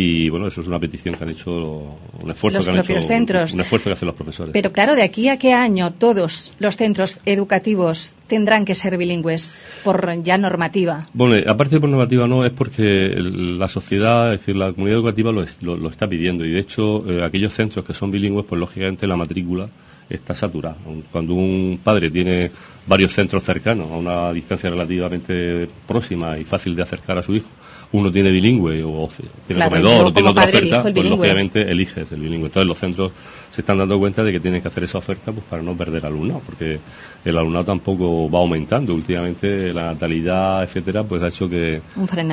Y 0.00 0.28
bueno, 0.28 0.46
eso 0.46 0.60
es 0.60 0.68
una 0.68 0.78
petición 0.78 1.14
que 1.14 1.24
han 1.24 1.30
hecho, 1.30 1.50
un 1.50 2.30
esfuerzo 2.30 2.58
Los 2.58 2.66
que 2.66 2.70
han 2.70 2.76
propios 2.76 2.98
hecho, 3.00 3.08
centros. 3.08 3.52
un 3.54 3.60
esfuerzo 3.60 3.90
que 3.90 3.94
hacen 3.94 4.06
los 4.06 4.14
profesores. 4.14 4.52
Pero 4.52 4.70
claro, 4.70 4.94
de 4.94 5.02
aquí 5.02 5.28
a 5.28 5.38
qué 5.38 5.52
año 5.52 5.92
todos 5.92 6.54
los 6.60 6.76
centros 6.76 7.20
educativos 7.24 8.14
tendrán 8.28 8.64
que 8.64 8.74
ser 8.76 8.96
bilingües 8.96 9.58
por 9.82 10.22
ya 10.22 10.38
normativa. 10.38 11.08
Bueno, 11.14 11.34
eh, 11.34 11.44
aparte 11.48 11.76
de 11.76 11.80
por 11.80 11.88
normativa 11.90 12.28
no, 12.28 12.44
es 12.44 12.52
porque 12.52 13.14
la 13.18 13.66
sociedad, 13.68 14.32
es 14.32 14.40
decir, 14.40 14.54
la 14.56 14.72
comunidad 14.72 14.98
educativa 14.98 15.32
lo, 15.32 15.42
es- 15.42 15.60
lo, 15.62 15.76
lo 15.76 15.88
está 15.88 16.06
pidiendo 16.06 16.44
y 16.44 16.50
de 16.52 16.60
hecho 16.60 17.04
eh, 17.10 17.24
aquellos 17.24 17.52
centros 17.52 17.84
que 17.84 17.94
son 17.94 18.10
bilingües, 18.10 18.46
pues 18.46 18.60
lógicamente 18.60 19.06
la 19.06 19.16
matrícula 19.16 19.68
está 20.08 20.34
saturada. 20.34 20.76
Cuando 21.10 21.34
un 21.34 21.80
padre 21.82 22.10
tiene 22.10 22.50
varios 22.86 23.12
centros 23.12 23.42
cercanos, 23.42 23.90
a 23.90 23.96
una 23.96 24.32
distancia 24.32 24.70
relativamente 24.70 25.68
próxima 25.86 26.38
y 26.38 26.44
fácil 26.44 26.74
de 26.76 26.82
acercar 26.82 27.18
a 27.18 27.22
su 27.22 27.34
hijo, 27.34 27.48
uno 27.92 28.12
tiene 28.12 28.30
bilingüe 28.30 28.82
o 28.84 29.08
tiene 29.08 29.30
Claro, 29.46 29.70
comedor 29.70 30.06
o 30.06 30.12
tiene 30.12 30.28
otra 30.28 30.44
oferta, 30.44 30.82
pues 30.82 31.04
lógicamente 31.04 31.62
eliges 31.62 32.12
el 32.12 32.20
bilingüe. 32.20 32.46
Entonces 32.46 32.68
los 32.68 32.78
centros 32.78 33.12
se 33.50 33.62
están 33.62 33.78
dando 33.78 33.98
cuenta 33.98 34.22
de 34.22 34.32
que 34.32 34.40
tienen 34.40 34.60
que 34.60 34.68
hacer 34.68 34.84
esa 34.84 34.98
oferta 34.98 35.32
pues 35.32 35.44
para 35.46 35.62
no 35.62 35.74
perder 35.74 36.04
alumnado, 36.04 36.42
porque 36.44 36.78
el 37.24 37.38
alumnado 37.38 37.64
tampoco 37.64 38.30
va 38.30 38.40
aumentando. 38.40 38.94
Últimamente 38.94 39.72
la 39.72 39.86
natalidad, 39.86 40.62
etcétera, 40.64 41.02
pues 41.04 41.22
ha 41.22 41.28
hecho 41.28 41.48
que 41.48 41.80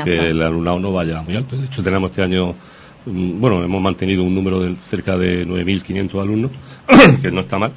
el 0.06 0.42
alumnado 0.42 0.80
no 0.80 0.92
vaya 0.92 1.22
muy 1.22 1.36
alto. 1.36 1.56
De 1.56 1.66
hecho, 1.66 1.82
tenemos 1.82 2.10
este 2.10 2.24
año, 2.24 2.54
mm, 3.06 3.40
bueno, 3.40 3.64
hemos 3.64 3.82
mantenido 3.82 4.24
un 4.24 4.36
número 4.36 4.60
de 4.60 4.76
cerca 4.76 5.18
de 5.18 5.48
9.500 5.48 6.22
alumnos, 6.22 6.52
que 7.22 7.32
no 7.32 7.42
está 7.42 7.58
mal, 7.58 7.72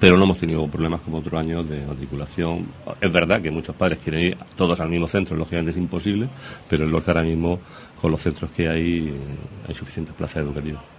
pero 0.00 0.16
no 0.16 0.24
hemos 0.24 0.38
tenido 0.38 0.66
problemas 0.68 1.00
como 1.00 1.18
otros 1.18 1.40
años 1.40 1.68
de 1.68 1.84
matriculación. 1.84 2.66
Es 3.00 3.12
verdad 3.12 3.40
que 3.40 3.50
muchos 3.50 3.74
padres 3.74 3.98
quieren 3.98 4.22
ir 4.22 4.38
todos 4.56 4.78
al 4.80 4.88
mismo 4.88 5.06
centro, 5.06 5.36
lógicamente 5.36 5.72
es 5.72 5.76
imposible, 5.76 6.28
pero 6.68 6.84
en 6.84 6.90
Lorca 6.90 7.12
ahora 7.12 7.24
mismo, 7.24 7.60
con 8.00 8.10
los 8.10 8.20
centros 8.20 8.50
que 8.50 8.68
hay, 8.68 9.08
eh, 9.08 9.68
hay 9.68 9.74
suficientes 9.74 10.14
plazas 10.14 10.44
educativas. 10.44 10.97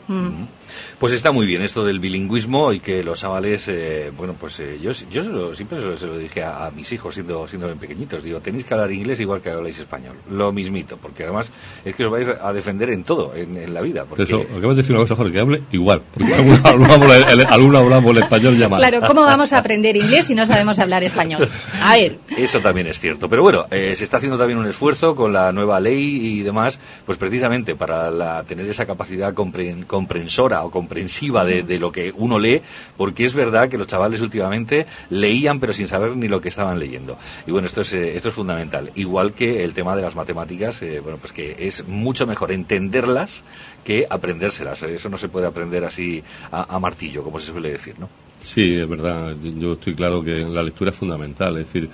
Pues 0.99 1.13
está 1.13 1.31
muy 1.31 1.45
bien 1.45 1.61
esto 1.61 1.85
del 1.85 1.99
bilingüismo 1.99 2.73
y 2.73 2.79
que 2.79 3.03
los 3.03 3.19
chavales, 3.19 3.67
eh, 3.67 4.11
bueno, 4.15 4.35
pues 4.39 4.59
eh, 4.59 4.77
yo, 4.81 4.91
yo 5.11 5.23
se 5.23 5.29
lo- 5.29 5.55
siempre 5.55 5.79
se 5.79 5.85
lo, 5.85 5.97
se 5.97 6.05
lo 6.07 6.17
dije 6.17 6.43
a, 6.43 6.65
a 6.65 6.71
mis 6.71 6.91
hijos 6.91 7.13
siendo, 7.13 7.47
siendo 7.47 7.67
bien 7.67 7.79
pequeñitos. 7.79 8.23
Digo, 8.23 8.39
tenéis 8.39 8.65
que 8.65 8.73
hablar 8.73 8.91
inglés 8.91 9.19
igual 9.19 9.41
que 9.41 9.49
habláis 9.51 9.79
español. 9.79 10.15
Lo 10.29 10.51
mismito, 10.51 10.97
porque 10.97 11.23
además 11.23 11.51
es 11.85 11.95
que 11.95 12.05
os 12.05 12.11
vais 12.11 12.27
a 12.27 12.51
defender 12.53 12.89
en 12.89 13.03
todo, 13.03 13.33
en, 13.35 13.55
en 13.57 13.73
la 13.73 13.81
vida. 13.81 14.05
Porque, 14.05 14.23
Eso, 14.23 14.41
acabas 14.57 14.75
de 14.75 14.81
decir 14.81 14.95
una 14.95 15.03
cosa, 15.03 15.15
Jorge, 15.15 15.31
que 15.33 15.39
hable 15.39 15.63
igual. 15.71 16.01
Porque 16.13 16.33
algunos 16.35 16.65
hablamos 16.65 17.15
el, 17.15 17.45
hablamos 17.75 18.11
el 18.11 18.23
español 18.23 18.57
ya 18.57 18.67
mal. 18.69 18.79
Claro, 18.79 19.05
¿cómo 19.07 19.21
vamos 19.21 19.53
a 19.53 19.59
aprender 19.59 19.95
inglés 19.95 20.25
si 20.27 20.35
no 20.35 20.45
sabemos 20.45 20.79
hablar 20.79 21.03
español? 21.03 21.47
A 21.81 21.93
ver, 21.93 22.19
Eso 22.37 22.59
también 22.59 22.87
es 22.87 22.99
cierto. 22.99 23.29
Pero 23.29 23.41
bueno, 23.43 23.65
eh, 23.71 23.95
se 23.95 24.03
está 24.03 24.17
haciendo 24.17 24.37
también 24.37 24.59
un 24.59 24.67
esfuerzo 24.67 25.15
con 25.15 25.33
la 25.33 25.51
nueva 25.51 25.79
ley 25.79 26.39
y 26.39 26.41
demás, 26.43 26.79
pues 27.05 27.17
precisamente 27.17 27.75
para 27.75 28.11
la- 28.11 28.43
tener 28.43 28.65
esa 28.67 28.85
capacidad 28.85 29.33
compren- 29.33 29.85
comprensora 29.99 30.63
o 30.63 30.71
comprensiva 30.71 31.43
de, 31.43 31.77
lo 31.77 31.91
que 31.91 32.13
uno 32.15 32.39
lee, 32.39 32.61
porque 32.95 33.25
es 33.25 33.33
verdad 33.33 33.67
que 33.67 33.77
los 33.77 33.87
chavales 33.87 34.21
últimamente 34.21 34.85
leían 35.09 35.59
pero 35.59 35.73
sin 35.73 35.87
saber 35.87 36.15
ni 36.15 36.29
lo 36.29 36.39
que 36.39 36.47
estaban 36.47 36.79
leyendo. 36.79 37.17
Y 37.45 37.51
bueno, 37.51 37.67
esto 37.67 37.81
es, 37.81 37.91
eh, 37.93 38.15
esto 38.15 38.29
es 38.29 38.35
fundamental. 38.35 38.91
Igual 38.95 39.33
que 39.33 39.65
el 39.65 39.73
tema 39.73 39.95
de 39.97 40.01
las 40.01 40.15
matemáticas, 40.15 40.81
eh, 40.83 41.01
bueno, 41.01 41.17
pues 41.17 41.33
que 41.33 41.55
es 41.59 41.85
mucho 41.85 42.25
mejor 42.25 42.53
entenderlas 42.53 43.43
que 43.83 44.07
aprendérselas. 44.09 44.81
Eso 44.83 45.09
no 45.09 45.17
se 45.17 45.27
puede 45.27 45.47
aprender 45.47 45.83
así 45.83 46.23
a, 46.49 46.75
a 46.75 46.79
martillo, 46.79 47.21
como 47.21 47.39
se 47.39 47.51
suele 47.51 47.71
decir, 47.71 47.95
¿no? 47.99 48.07
Sí, 48.41 48.75
es 48.75 48.87
verdad. 48.87 49.35
Yo 49.41 49.73
estoy 49.73 49.95
claro 49.95 50.23
que 50.23 50.37
la 50.37 50.63
lectura 50.63 50.91
es 50.91 50.97
fundamental. 50.97 51.57
Es 51.57 51.65
decir, 51.65 51.89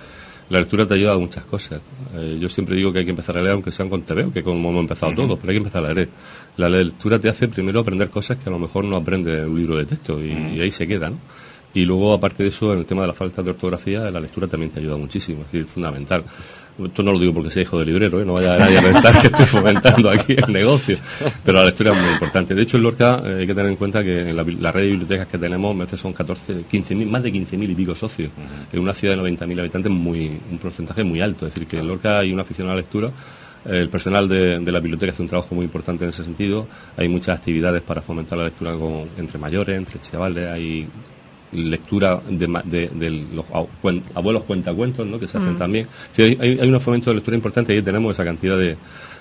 la 0.49 0.59
lectura 0.59 0.85
te 0.85 0.93
ayuda 0.93 1.13
a 1.13 1.17
muchas 1.17 1.45
cosas. 1.45 1.81
Eh, 2.13 2.37
yo 2.39 2.49
siempre 2.49 2.75
digo 2.75 2.93
que 2.93 2.99
hay 2.99 3.05
que 3.05 3.11
empezar 3.11 3.37
a 3.37 3.41
leer, 3.41 3.53
aunque 3.53 3.71
sean 3.71 3.89
con 3.89 4.03
TV, 4.03 4.31
que 4.31 4.43
como 4.43 4.69
hemos 4.69 4.81
empezado 4.81 5.13
todos, 5.15 5.39
pero 5.39 5.51
hay 5.51 5.55
que 5.55 5.63
empezar 5.63 5.85
a 5.85 5.93
leer. 5.93 6.09
La 6.57 6.69
lectura 6.69 7.19
te 7.19 7.29
hace 7.29 7.47
primero 7.47 7.79
aprender 7.79 8.09
cosas 8.09 8.37
que 8.37 8.49
a 8.49 8.51
lo 8.51 8.59
mejor 8.59 8.85
no 8.85 8.95
aprende 8.95 9.41
en 9.41 9.49
un 9.49 9.57
libro 9.57 9.77
de 9.77 9.85
texto 9.85 10.23
y, 10.23 10.31
y 10.31 10.61
ahí 10.61 10.71
se 10.71 10.87
queda, 10.87 11.09
¿no? 11.09 11.17
Y 11.75 11.83
luego, 11.83 12.13
aparte 12.13 12.41
de 12.41 12.49
eso, 12.49 12.71
en 12.71 12.79
el 12.79 12.85
tema 12.85 13.01
de 13.01 13.09
la 13.09 13.13
falta 13.13 13.43
de 13.43 13.49
ortografía, 13.49 14.09
la 14.09 14.21
lectura 14.21 14.47
también 14.47 14.71
te 14.71 14.79
ayuda 14.79 14.95
muchísimo, 14.95 15.41
es 15.41 15.51
decir, 15.51 15.67
fundamental. 15.67 16.23
Esto 16.83 17.03
no 17.03 17.13
lo 17.13 17.19
digo 17.19 17.33
porque 17.33 17.49
sea 17.49 17.61
hijo 17.61 17.79
de 17.79 17.85
librero, 17.85 18.19
¿eh? 18.21 18.25
no 18.25 18.33
vaya 18.33 18.57
nadie 18.57 18.77
a 18.77 18.81
pensar 18.81 19.21
que 19.21 19.27
estoy 19.27 19.45
fomentando 19.45 20.09
aquí 20.09 20.33
el 20.33 20.51
negocio, 20.51 20.97
pero 21.43 21.59
la 21.59 21.65
lectura 21.65 21.93
es 21.93 22.01
muy 22.01 22.11
importante. 22.11 22.53
De 22.53 22.63
hecho, 22.63 22.75
en 22.75 22.83
Lorca 22.83 23.21
eh, 23.25 23.37
hay 23.39 23.47
que 23.47 23.55
tener 23.55 23.71
en 23.71 23.77
cuenta 23.77 24.03
que 24.03 24.29
en 24.29 24.35
la, 24.35 24.43
la 24.43 24.71
red 24.73 24.81
de 24.81 24.89
bibliotecas 24.89 25.27
que 25.27 25.37
tenemos, 25.37 25.73
a 25.73 25.79
veces 25.79 26.01
son 26.01 26.11
14, 26.11 26.63
15 26.69 26.95
más 27.05 27.23
de 27.23 27.31
15.000 27.31 27.69
y 27.69 27.75
pico 27.75 27.95
socios. 27.95 28.29
En 28.73 28.79
una 28.79 28.93
ciudad 28.93 29.15
de 29.15 29.21
90.000 29.21 29.59
habitantes, 29.59 29.91
muy, 29.91 30.39
un 30.51 30.57
porcentaje 30.57 31.03
muy 31.03 31.21
alto. 31.21 31.47
Es 31.47 31.53
decir, 31.53 31.67
que 31.67 31.77
en 31.77 31.87
Lorca 31.87 32.19
hay 32.19 32.33
una 32.33 32.41
afición 32.41 32.67
a 32.67 32.71
la 32.71 32.77
lectura 32.77 33.11
el 33.65 33.89
personal 33.89 34.27
de, 34.27 34.59
de, 34.59 34.71
la 34.71 34.79
biblioteca 34.79 35.11
hace 35.11 35.23
un 35.23 35.27
trabajo 35.27 35.55
muy 35.55 35.65
importante 35.65 36.03
en 36.03 36.11
ese 36.11 36.23
sentido. 36.23 36.67
Hay 36.97 37.07
muchas 37.07 37.39
actividades 37.39 37.81
para 37.81 38.01
fomentar 38.01 38.37
la 38.37 38.45
lectura 38.45 38.73
con, 38.73 39.09
entre 39.17 39.39
mayores, 39.39 39.75
entre 39.75 39.99
chavales. 39.99 40.51
Hay 40.51 40.87
lectura 41.55 42.19
de, 42.29 42.47
de, 42.65 42.89
de 42.93 43.09
los 43.09 43.45
abuelos 44.13 44.43
cuentacuentos 44.43 45.05
¿no? 45.07 45.19
que 45.19 45.27
se 45.27 45.37
hacen 45.37 45.53
Mm. 45.53 45.57
también. 45.57 45.87
Sí, 46.13 46.21
hay, 46.23 46.37
hay, 46.39 46.67
un 46.69 46.79
fomento 46.81 47.09
de 47.09 47.15
lectura 47.15 47.35
importante 47.35 47.73
y 47.73 47.77
ahí 47.77 47.83
tenemos 47.83 48.13
esa 48.13 48.23
cantidad 48.23 48.57
de, 48.57 48.77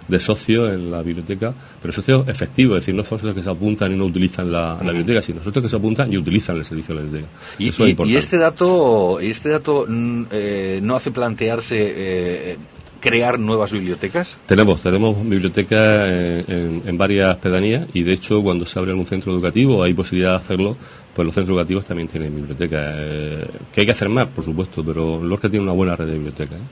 de 0.09 0.19
socios 0.21 0.73
en 0.75 0.91
la 0.91 1.03
biblioteca, 1.03 1.55
pero 1.81 1.93
socios 1.93 2.27
efectivos, 2.29 2.79
es 2.79 2.83
decir, 2.83 2.95
no 2.95 3.05
socios 3.05 3.35
que 3.35 3.43
se 3.43 3.49
apuntan 3.51 3.93
y 3.93 3.97
no 3.97 4.05
utilizan 4.07 4.51
la, 4.53 4.75
la 4.83 4.93
biblioteca, 4.93 5.23
sino 5.23 5.43
socios 5.43 5.63
que 5.63 5.69
se 5.69 5.77
apuntan 5.77 6.13
y 6.13 6.19
utilizan 6.19 6.57
el 6.57 6.65
servicio 6.65 6.95
de 6.95 7.01
la 7.01 7.07
biblioteca. 7.07 7.33
Y, 7.59 7.69
Eso 7.69 7.83
es 7.85 7.89
y- 7.89 7.91
importante. 7.93 8.15
y 8.15 8.17
este 8.19 8.37
dato, 8.39 9.21
este 9.21 9.49
dato 9.51 9.87
mm, 9.89 10.23
eh, 10.31 10.81
no 10.83 10.97
hace 10.97 11.11
plantearse 11.11 11.77
eh, 11.97 12.57
crear 13.01 13.39
nuevas 13.39 13.71
bibliotecas. 13.71 14.37
Tenemos, 14.47 14.81
tenemos 14.83 15.17
bibliotecas 15.29 16.09
en, 16.11 16.45
en- 16.49 16.83
en 16.87 16.99
varias 16.99 17.37
pedanías 17.39 17.87
y 17.93 18.03
de 18.03 18.13
hecho 18.15 18.43
cuando 18.43 18.65
se 18.67 18.79
abre 18.79 18.95
un 18.95 19.05
centro 19.07 19.33
educativo 19.33 19.83
hay 19.83 19.93
posibilidad 19.95 20.31
de 20.31 20.37
hacerlo, 20.37 20.77
pues 21.15 21.27
los 21.27 21.35
centros 21.35 21.55
educativos 21.57 21.85
también 21.85 22.09
tienen 22.09 22.35
bibliotecas. 22.35 22.95
Eh, 22.99 23.47
que 23.73 23.81
hay 23.83 23.87
que 23.87 23.93
hacer 23.93 24.09
más, 24.09 24.27
por 24.29 24.45
supuesto, 24.45 24.83
pero 24.85 25.23
Lorca 25.23 25.49
tiene 25.49 25.63
una 25.65 25.73
buena 25.73 25.97
red 25.97 26.07
de 26.07 26.13
bibliotecas. 26.15 26.59
¿eh? 26.59 26.63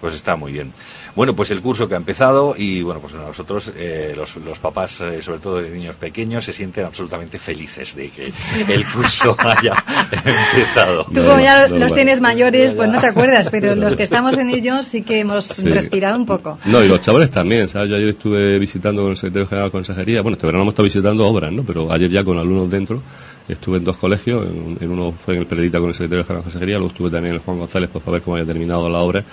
Pues 0.00 0.14
está 0.14 0.36
muy 0.36 0.52
bien. 0.52 0.72
Bueno, 1.16 1.34
pues 1.34 1.50
el 1.50 1.62
curso 1.62 1.88
que 1.88 1.94
ha 1.94 1.96
empezado 1.96 2.54
y 2.56 2.82
bueno, 2.82 3.00
pues 3.00 3.14
nosotros, 3.14 3.72
eh, 3.74 4.12
los, 4.14 4.36
los 4.36 4.58
papás, 4.58 5.00
eh, 5.00 5.22
sobre 5.22 5.38
todo 5.38 5.56
de 5.62 5.70
niños 5.70 5.96
pequeños, 5.96 6.44
se 6.44 6.52
sienten 6.52 6.84
absolutamente 6.84 7.38
felices 7.38 7.96
de 7.96 8.10
que 8.10 8.30
el 8.68 8.86
curso 8.92 9.34
haya 9.38 9.72
empezado. 10.12 11.04
Tú 11.04 11.14
como 11.24 11.40
ya 11.40 11.66
los 11.68 11.94
tienes 11.94 12.20
mayores, 12.20 12.74
pues 12.74 12.90
no 12.90 13.00
te 13.00 13.06
acuerdas, 13.06 13.48
pero 13.50 13.74
los 13.74 13.96
que 13.96 14.02
estamos 14.04 14.36
en 14.36 14.50
ellos 14.50 14.86
sí 14.86 15.00
que 15.02 15.20
hemos 15.20 15.46
Sí. 15.46 15.66
respirado 15.70 16.18
un 16.18 16.26
poco. 16.26 16.58
No, 16.66 16.84
y 16.84 16.88
los 16.88 17.00
chavales 17.00 17.30
también, 17.30 17.66
¿sabes? 17.66 17.88
Yo 17.88 17.96
ayer 17.96 18.10
estuve 18.10 18.58
visitando 18.58 19.00
con 19.02 19.12
el 19.12 19.16
secretario 19.16 19.48
general 19.48 19.68
de 19.68 19.72
consejería, 19.72 20.20
bueno, 20.20 20.34
este 20.36 20.46
verano 20.46 20.62
hemos 20.62 20.72
estado 20.72 20.84
visitando 20.84 21.26
obras, 21.26 21.50
¿no? 21.52 21.62
Pero 21.64 21.90
ayer 21.90 22.10
ya 22.10 22.22
con 22.22 22.36
alumnos 22.38 22.70
dentro, 22.70 23.02
estuve 23.48 23.78
en 23.78 23.84
dos 23.84 23.96
colegios, 23.96 24.46
en, 24.46 24.78
en 24.80 24.90
uno 24.90 25.12
fue 25.12 25.34
en 25.34 25.40
el 25.40 25.46
Peredita 25.46 25.78
con 25.78 25.88
el 25.88 25.94
secretario 25.94 26.24
de 26.24 26.42
consejería, 26.42 26.76
luego 26.76 26.88
estuve 26.88 27.10
también 27.10 27.34
en 27.34 27.40
el 27.40 27.44
Juan 27.44 27.58
González, 27.58 27.90
pues 27.92 28.04
para 28.04 28.14
ver 28.14 28.22
cómo 28.22 28.36
había 28.36 28.46
terminado 28.46 28.88
la 28.88 28.98
obra, 28.98 29.24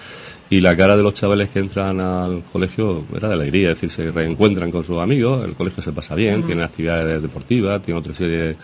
y 0.49 0.61
la 0.61 0.75
cara 0.75 0.95
de 0.95 1.03
los 1.03 1.13
chavales 1.13 1.49
que 1.49 1.59
entran 1.59 1.99
al 1.99 2.43
colegio 2.51 3.05
era 3.15 3.29
de 3.29 3.33
alegría, 3.33 3.71
es 3.71 3.81
decir, 3.81 3.89
se 3.89 4.11
reencuentran 4.11 4.71
con 4.71 4.83
sus 4.83 4.99
amigos, 4.99 5.45
el 5.45 5.55
colegio 5.55 5.81
se 5.81 5.91
pasa 5.91 6.15
bien, 6.15 6.43
tiene 6.43 6.63
actividades 6.63 7.21
deportivas, 7.21 7.81
tiene 7.81 7.99
otra 7.99 8.13
serie 8.13 8.55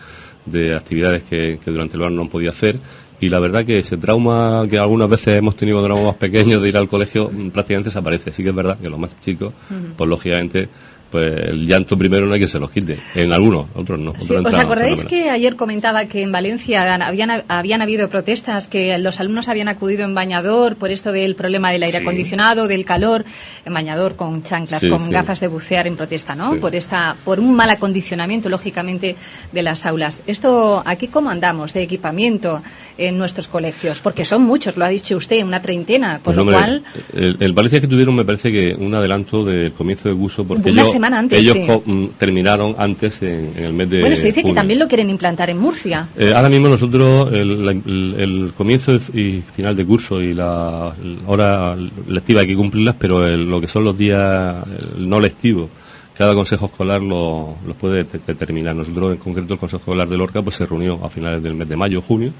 de 0.46 0.74
actividades 0.74 1.24
que, 1.24 1.58
que 1.62 1.70
durante 1.70 1.94
el 1.94 2.00
verano 2.00 2.16
no 2.16 2.22
han 2.22 2.28
podido 2.28 2.50
hacer, 2.50 2.78
y 3.20 3.28
la 3.28 3.38
verdad 3.38 3.64
que 3.64 3.78
ese 3.78 3.98
trauma 3.98 4.66
que 4.68 4.78
algunas 4.78 5.08
veces 5.08 5.36
hemos 5.36 5.54
tenido 5.54 5.78
cuando 5.78 5.94
éramos 5.94 6.12
más 6.12 6.18
pequeños 6.18 6.62
de 6.62 6.70
ir 6.70 6.76
al 6.76 6.88
colegio 6.88 7.30
mm, 7.30 7.50
prácticamente 7.50 7.90
desaparece. 7.90 8.32
Sí 8.32 8.42
que 8.42 8.48
es 8.48 8.54
verdad 8.54 8.78
que 8.78 8.88
los 8.88 8.98
más 8.98 9.18
chicos, 9.20 9.52
pues 9.96 10.08
lógicamente, 10.08 10.68
pues 11.10 11.32
el 11.48 11.66
llanto 11.66 11.96
primero 11.98 12.26
no 12.26 12.34
hay 12.34 12.40
que 12.40 12.48
se 12.48 12.58
los 12.58 12.70
quite. 12.70 12.96
En 13.14 13.32
algunos, 13.32 13.66
otros 13.74 13.98
no. 13.98 14.12
Sí, 14.18 14.34
¿Os 14.34 14.54
acordáis 14.54 15.04
que 15.04 15.28
ayer 15.30 15.56
comentaba 15.56 16.04
que 16.06 16.22
en 16.22 16.30
Valencia 16.32 16.94
habían, 16.94 17.44
habían 17.48 17.82
habido 17.82 18.08
protestas, 18.08 18.68
que 18.68 18.96
los 18.98 19.18
alumnos 19.20 19.48
habían 19.48 19.68
acudido 19.68 20.04
en 20.04 20.14
bañador 20.14 20.76
por 20.76 20.90
esto 20.90 21.12
del 21.12 21.34
problema 21.34 21.70
del 21.72 21.82
aire 21.82 21.98
Sí. 21.98 22.02
acondicionado, 22.02 22.68
del 22.68 22.84
calor, 22.84 23.24
en 23.64 23.74
bañador 23.74 24.16
con 24.16 24.42
chanclas, 24.42 24.80
Sí, 24.80 24.88
con 24.88 25.10
gafas 25.10 25.40
de 25.40 25.48
bucear 25.48 25.86
en 25.86 25.96
protesta, 25.96 26.34
¿no? 26.34 26.54
Por 26.56 26.74
esta, 26.74 27.16
por 27.24 27.40
un 27.40 27.54
mal 27.54 27.70
acondicionamiento, 27.70 28.48
lógicamente, 28.48 29.16
de 29.52 29.62
las 29.62 29.86
aulas. 29.86 30.22
Esto, 30.26 30.82
aquí 30.86 31.08
cómo 31.08 31.30
andamos 31.30 31.72
de 31.72 31.82
equipamiento 31.82 32.62
en 32.96 33.18
nuestros 33.18 33.48
colegios, 33.48 34.00
porque 34.00 34.24
son 34.24 34.42
muchos, 34.42 34.76
lo 34.76 34.84
ha 34.84 34.88
dicho 34.88 35.16
usted, 35.16 35.42
una 35.42 35.60
treintena, 35.60 36.14
con 36.20 36.22
Pues, 36.22 36.36
lo 36.36 36.42
hombre, 36.42 36.56
cual 36.56 36.82
el, 37.14 37.36
el 37.40 37.52
Valencia 37.52 37.80
que 37.80 37.88
tuvieron 37.88 38.14
me 38.14 38.24
parece 38.24 38.52
que 38.52 38.74
un 38.78 38.94
adelanto 38.94 39.44
del 39.44 39.72
comienzo 39.72 40.08
del 40.08 40.18
curso, 40.18 40.44
porque 40.44 40.70
ellos, 40.70 40.88
semana 41.00 41.18
antes, 41.18 41.38
ellos 41.38 41.56
sí. 41.56 41.66
mm, 41.90 42.06
terminaron 42.18 42.74
antes 42.78 43.22
en, 43.22 43.52
en 43.56 43.64
el 43.64 43.72
mes 43.72 43.88
de 43.90 44.00
bueno, 44.00 44.16
se 44.16 44.24
dice 44.26 44.42
que 44.42 44.52
también 44.52 44.78
lo 44.78 44.86
quieren 44.88 45.08
implantar 45.10 45.48
en 45.50 45.58
Murcia. 45.58 46.08
Eh, 46.16 46.32
ahora 46.34 46.48
mismo 46.48 46.68
nosotros 46.68 47.32
el, 47.32 47.66
el- 47.68 48.14
el 48.18 48.52
comienzo 48.56 48.92
y 49.14 49.42
final 49.54 49.74
de 49.74 49.84
curso 49.86 50.20
y 50.22 50.34
la, 50.34 50.94
hora 51.26 51.76
lectiva 52.06 52.40
hay 52.42 52.46
que 52.46 52.56
cumplirlas, 52.56 52.96
pero 52.98 53.26
el- 53.26 53.44
lo 53.48 53.60
que 53.60 53.66
son 53.66 53.84
los 53.84 53.96
días 53.96 54.56
el 54.98 55.08
no 55.08 55.18
lectivos, 55.20 55.68
cada 56.16 56.34
consejo 56.34 56.66
escolar 56.66 57.00
lo- 57.00 57.54
los 57.66 57.76
puede 57.76 58.04
de- 58.04 58.20
determinar. 58.26 58.76
Nosotros 58.76 59.12
en 59.12 59.18
concreto 59.18 59.54
el 59.54 59.58
consejo 59.60 59.80
escolar 59.80 60.08
de 60.08 60.16
Lorca 60.18 60.42
pues 60.42 60.56
se 60.56 60.66
reunió 60.66 61.02
a 61.04 61.08
finales 61.08 61.42
del 61.42 61.54
mes 61.54 61.68
de 61.68 61.76
mayo, 61.76 62.02
junio, 62.02 62.32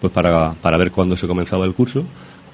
pues 0.00 0.12
para, 0.12 0.52
para 0.60 0.76
ver 0.76 0.90
cuándo 0.90 1.16
se 1.16 1.26
comenzaba 1.28 1.64
el 1.64 1.72
curso 1.74 2.04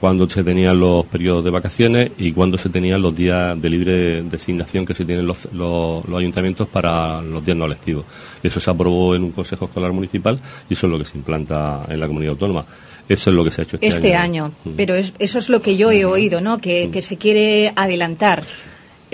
cuándo 0.05 0.29
se 0.29 0.45
tenían 0.45 0.79
los 0.79 1.07
periodos 1.07 1.43
de 1.43 1.51
vacaciones 1.51 2.11
y 2.19 2.31
cuándo 2.33 2.59
se 2.59 2.69
tenían 2.69 3.01
los 3.01 3.17
días 3.17 3.59
de 3.59 3.71
libre 3.71 4.23
designación 4.25 4.85
que 4.85 4.93
se 4.93 5.07
tienen 5.07 5.27
los, 5.27 5.49
los, 5.55 6.07
los 6.07 6.19
ayuntamientos 6.21 6.69
para 6.69 7.23
los 7.23 7.43
días 7.43 7.57
no 7.57 7.67
lectivos. 7.67 8.05
Eso 8.43 8.61
se 8.61 8.71
aprobó 8.71 9.15
en 9.15 9.23
un 9.25 9.33
consejo 9.33 9.65
escolar 9.65 9.93
municipal 9.95 10.39
y 10.69 10.75
eso 10.75 10.87
es 10.87 10.91
lo 10.93 10.99
que 10.99 11.07
se 11.07 11.17
implanta 11.17 11.87
en 11.89 11.99
la 11.99 12.07
comunidad 12.07 12.33
autónoma. 12.33 12.67
Eso 13.09 13.31
es 13.31 13.35
lo 13.37 13.45
que 13.45 13.51
se 13.51 13.63
ha 13.63 13.65
hecho 13.65 13.77
este, 13.77 13.87
este 13.89 14.15
año. 14.15 14.53
Pero 14.77 14.95
es- 14.95 15.15
eso 15.19 15.39
es 15.39 15.49
lo 15.49 15.63
que 15.63 15.79
yo 15.79 15.91
he 15.91 16.05
oído, 16.05 16.43
¿no? 16.43 16.59
Que, 16.59 16.91
que 16.93 17.01
se 17.01 17.17
quiere 17.17 17.73
adelantar 17.75 18.43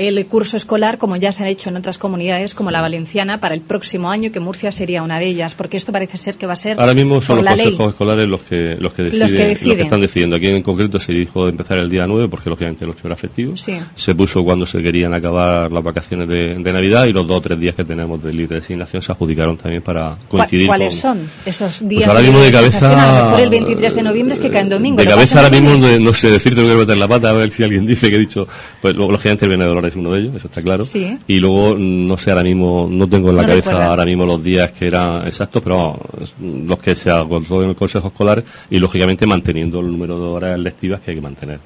el 0.09 0.27
curso 0.27 0.57
escolar, 0.57 0.99
como 0.99 1.17
ya 1.17 1.33
se 1.33 1.45
ha 1.45 1.49
hecho 1.49 1.69
en 1.71 1.77
otras 1.77 1.99
comunidades, 1.99 2.55
como 2.55 2.71
la 2.71 2.81
valenciana, 2.81 3.41
para 3.41 3.55
el 3.55 3.61
próximo 3.61 4.11
año, 4.11 4.33
que 4.33 4.41
Murcia 4.41 4.73
sería 4.73 5.03
una 5.03 5.19
de 5.19 5.27
ellas, 5.27 5.55
porque 5.55 5.77
esto 5.77 5.93
parece 5.93 6.17
ser 6.19 6.37
que 6.37 6.47
va 6.47 6.55
a 6.55 6.57
ser 6.57 6.81
Ahora 6.81 6.95
mismo 6.95 7.21
son 7.23 7.37
por 7.37 7.45
los 7.45 7.45
la 7.45 7.57
ley. 7.57 7.65
consejos 7.67 7.89
escolares 7.93 8.29
los 8.29 8.41
que, 8.43 8.77
los 8.79 8.93
que 8.93 9.03
deciden, 9.05 9.21
Los 9.23 9.33
que 9.33 9.47
deciden. 9.47 9.81
están 9.81 10.01
decidiendo. 10.01 10.37
Aquí 10.37 10.47
en 10.47 10.63
concreto 10.63 10.99
se 10.99 11.13
dijo 11.13 11.45
de 11.45 11.51
empezar 11.51 11.79
el 11.79 11.89
día 11.91 12.07
9 12.07 12.29
porque 12.29 12.51
lógicamente 12.51 12.85
el 12.85 12.91
8 12.91 13.03
era 13.07 13.17
festivo. 13.17 13.57
Sí. 13.57 13.77
Se 13.95 14.15
puso 14.15 14.43
cuando 14.43 14.67
se 14.67 14.83
querían 14.83 15.13
acabar 15.15 15.71
las 15.71 15.85
vacaciones 15.85 16.29
de, 16.29 16.55
de 16.55 16.73
Navidad 16.73 17.07
y 17.07 17.13
los 17.13 17.27
dos 17.27 17.37
o 17.37 17.41
tres 17.41 17.61
días 17.61 17.75
que 17.75 17.85
tenemos 17.85 18.23
de 18.23 18.33
libre 18.33 18.57
designación 18.61 19.03
se 19.03 19.13
adjudicaron 19.13 19.57
también 19.57 19.83
para 19.83 20.17
¿Cuá- 20.29 20.39
coincidir 20.41 20.67
¿Cuáles 20.67 21.01
con, 21.01 21.19
son 21.19 21.31
esos 21.45 21.87
días? 21.89 22.09
ahora 22.09 22.21
mismo 22.21 22.41
de 22.41 22.51
cabeza- 22.51 23.25
mejor 23.27 23.41
el 23.41 23.51
23 23.51 23.95
de 23.95 24.03
noviembre 24.03 24.35
es 24.35 24.41
que 24.41 24.51
cae 24.51 24.63
en 24.63 24.69
domingo. 24.71 24.97
De 24.99 25.05
¿lo 25.05 25.11
cabeza 25.11 25.39
ahora 25.43 25.51
mismo, 25.51 25.77
de- 25.87 26.01
no 26.01 26.13
sé 26.15 26.31
decirte, 26.31 26.61
no 26.61 26.67
quiero 26.67 26.81
meter 26.81 26.97
la 26.97 27.09
pata, 27.09 27.31
a 27.31 27.33
ver 27.33 27.51
si 27.53 27.63
alguien 27.63 27.85
dice 27.87 28.09
que 28.09 28.17
he 28.17 28.19
dicho, 28.19 28.47
pues 28.81 28.95
lógicamente 28.95 29.49
Viene 29.51 29.65
Dolores 29.65 29.90
es 29.91 29.97
uno 29.97 30.13
de 30.13 30.21
ellos, 30.21 30.35
eso 30.37 30.49
está 30.49 30.63
claro. 30.63 30.83
Sí. 30.85 31.19
Y 31.27 31.39
luego, 31.39 31.75
mm, 31.77 32.07
no 32.07 32.17
sé 32.17 32.31
ahora 32.31 32.43
mismo, 32.43 32.89
no 32.91 33.07
tengo 33.09 33.31
en 33.31 33.37
la 33.37 33.43
No 33.43 33.49
cabeza 33.49 33.71
recuerda. 33.71 33.91
ahora 33.91 34.05
mismo 34.07 34.25
los 34.27 34.43
días 34.43 34.73
que 34.73 34.87
eran 34.87 35.27
exactos, 35.27 35.63
pero 35.63 35.77
vamos, 35.77 35.99
los 36.41 36.79
que 36.79 36.97
se 36.97 37.11
acordó 37.11 37.63
en 37.63 37.71
el 37.71 37.77
Consejo 37.77 38.09
Escolar 38.09 38.43
y 38.71 38.79
lógicamente 38.79 39.27
manteniendo 39.27 39.81
el 39.81 39.87
número 39.89 40.19
de 40.19 40.27
horas 40.27 40.59
lectivas 40.59 41.01
que 41.01 41.11
hay 41.11 41.17
que 41.17 41.23
mantener. 41.23 41.61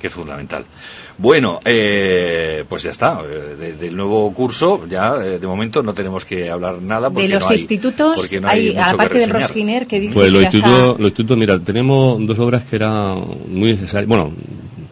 que 0.00 0.08
es 0.08 0.12
fundamental. 0.12 0.64
Bueno, 1.16 1.60
eh, 1.64 2.62
pues 2.68 2.82
ya 2.82 2.90
está. 2.90 3.20
eh, 3.26 3.56
de- 3.56 3.72
del 3.74 3.96
nuevo 3.96 4.34
curso, 4.34 4.82
ya 4.86 5.14
eh, 5.24 5.38
de 5.38 5.46
momento 5.46 5.82
no 5.82 5.94
tenemos 5.94 6.26
que 6.26 6.50
hablar 6.50 6.82
nada 6.82 7.08
porque 7.08 7.26
De 7.28 7.34
los 7.34 7.42
no 7.44 7.48
hay, 7.48 7.54
institutos, 7.56 8.12
porque 8.16 8.38
no 8.38 8.48
hay, 8.48 8.60
hay, 8.60 8.74
mucho 8.74 8.74
que 8.74 8.80
aparte 8.92 9.14
del 9.18 9.30
reseñar. 9.30 9.48
Rosginer, 9.48 9.86
que 9.86 10.00
dice 10.00 10.12
Pues 10.14 10.30
institutos, 10.30 10.98
los 10.98 11.08
institutos, 11.08 11.38
mira, 11.38 11.58
tenemos 11.58 12.26
dos 12.26 12.38
obras 12.38 12.64
que 12.64 12.76
eran 12.76 13.24
muy 13.48 13.70
necesarias, 13.70 14.06
bueno, 14.08 14.30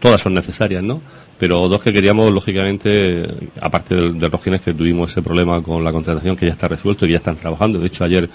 todas 0.01 0.19
son 0.21 0.33
necesarias, 0.33 0.83
¿no? 0.83 1.03
Pero 1.43 1.67
dos 1.67 1.83
que 1.83 1.93
queríamos, 1.93 2.31
lógicamente, 2.31 3.27
aparte 3.61 3.97
del, 3.97 4.17
del 4.17 4.31
Rogines, 4.31 4.61
que 4.61 4.75
tuvimos 4.75 5.11
ese 5.11 5.23
problema 5.23 5.61
con 5.61 5.83
la 5.83 5.91
contratación, 5.91 6.37
que 6.37 6.47
ya 6.47 6.53
está 6.53 6.69
resuelto 6.69 7.05
y 7.05 7.11
ya 7.11 7.17
están 7.17 7.35
trabajando. 7.35 7.81
De 7.81 7.89
hecho, 7.89 8.05
ayer 8.05 8.31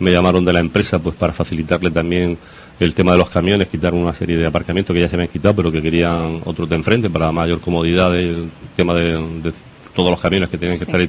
me 0.00 0.10
llamaron 0.10 0.44
de 0.44 0.52
la 0.52 0.58
empresa 0.58 0.98
pues 0.98 1.14
para 1.14 1.32
facilitarle 1.32 1.92
también 1.92 2.36
el 2.80 2.94
tema 2.94 3.12
de 3.12 3.18
los 3.18 3.30
camiones, 3.30 3.68
quitar 3.68 3.94
una 3.94 4.12
serie 4.12 4.36
de 4.36 4.44
aparcamientos 4.44 4.92
que 4.92 5.00
ya 5.00 5.08
se 5.08 5.14
habían 5.14 5.28
quitado, 5.28 5.54
pero 5.54 5.70
que 5.70 5.80
querían 5.80 6.40
otros 6.46 6.68
de 6.68 6.74
enfrente 6.74 7.08
para 7.08 7.30
mayor 7.30 7.60
comodidad 7.60 8.10
del 8.10 8.50
tema 8.74 8.92
de 8.96 9.52
todos 9.98 10.10
los 10.12 10.20
camiones 10.20 10.48
que 10.48 10.56
tienen 10.58 10.78
que 10.78 10.84
estar 10.84 11.00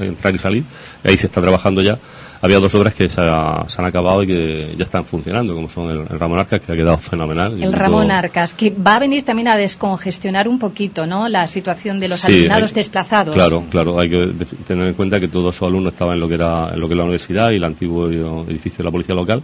entrar 0.00 0.34
y 0.34 0.38
salir. 0.38 0.64
Ahí 1.04 1.16
se 1.16 1.26
está 1.26 1.40
trabajando 1.40 1.80
ya. 1.82 1.96
Había 2.42 2.58
dos 2.58 2.74
obras 2.74 2.92
que 2.92 3.08
se, 3.08 3.20
ha- 3.22 3.64
se 3.68 3.80
han 3.80 3.86
acabado 3.86 4.22
y 4.22 4.26
que 4.26 4.74
ya 4.76 4.84
están 4.84 5.04
funcionando, 5.04 5.54
como 5.54 5.68
son 5.70 5.88
el, 5.90 5.98
el 6.00 6.18
Ramón 6.20 6.38
Arcas, 6.40 6.60
que 6.60 6.72
ha 6.72 6.76
quedado 6.76 6.98
fenomenal. 6.98 7.62
El 7.62 7.72
Ramón 7.72 8.10
Arcas, 8.10 8.52
que 8.52 8.70
va 8.70 8.96
a 8.96 8.98
venir 8.98 9.22
también 9.22 9.48
a 9.48 9.56
descongestionar 9.56 10.46
un 10.48 10.58
poquito, 10.58 11.06
¿no? 11.06 11.28
La 11.28 11.46
situación 11.48 12.00
de 12.00 12.08
los 12.08 12.20
Sí, 12.20 12.32
alumnados 12.40 12.70
hay- 12.72 12.74
desplazados. 12.74 13.34
Claro, 13.34 13.64
claro, 13.70 13.98
hay 13.98 14.10
que 14.10 14.32
tener 14.66 14.88
en 14.88 14.94
cuenta 14.94 15.18
que 15.20 15.28
todos 15.28 15.54
esos 15.54 15.68
alumnos 15.68 15.92
estaban 15.94 16.14
en 16.14 16.20
lo 16.20 16.28
que 16.28 16.34
era 16.34 16.70
en 16.74 16.80
lo 16.80 16.86
que 16.88 16.94
es 16.94 16.98
la 16.98 17.04
universidad 17.04 17.50
y 17.50 17.56
el 17.56 17.64
antiguo 17.64 18.08
edificio 18.48 18.78
de 18.78 18.84
la 18.84 18.90
policía 18.90 19.14
local. 19.14 19.42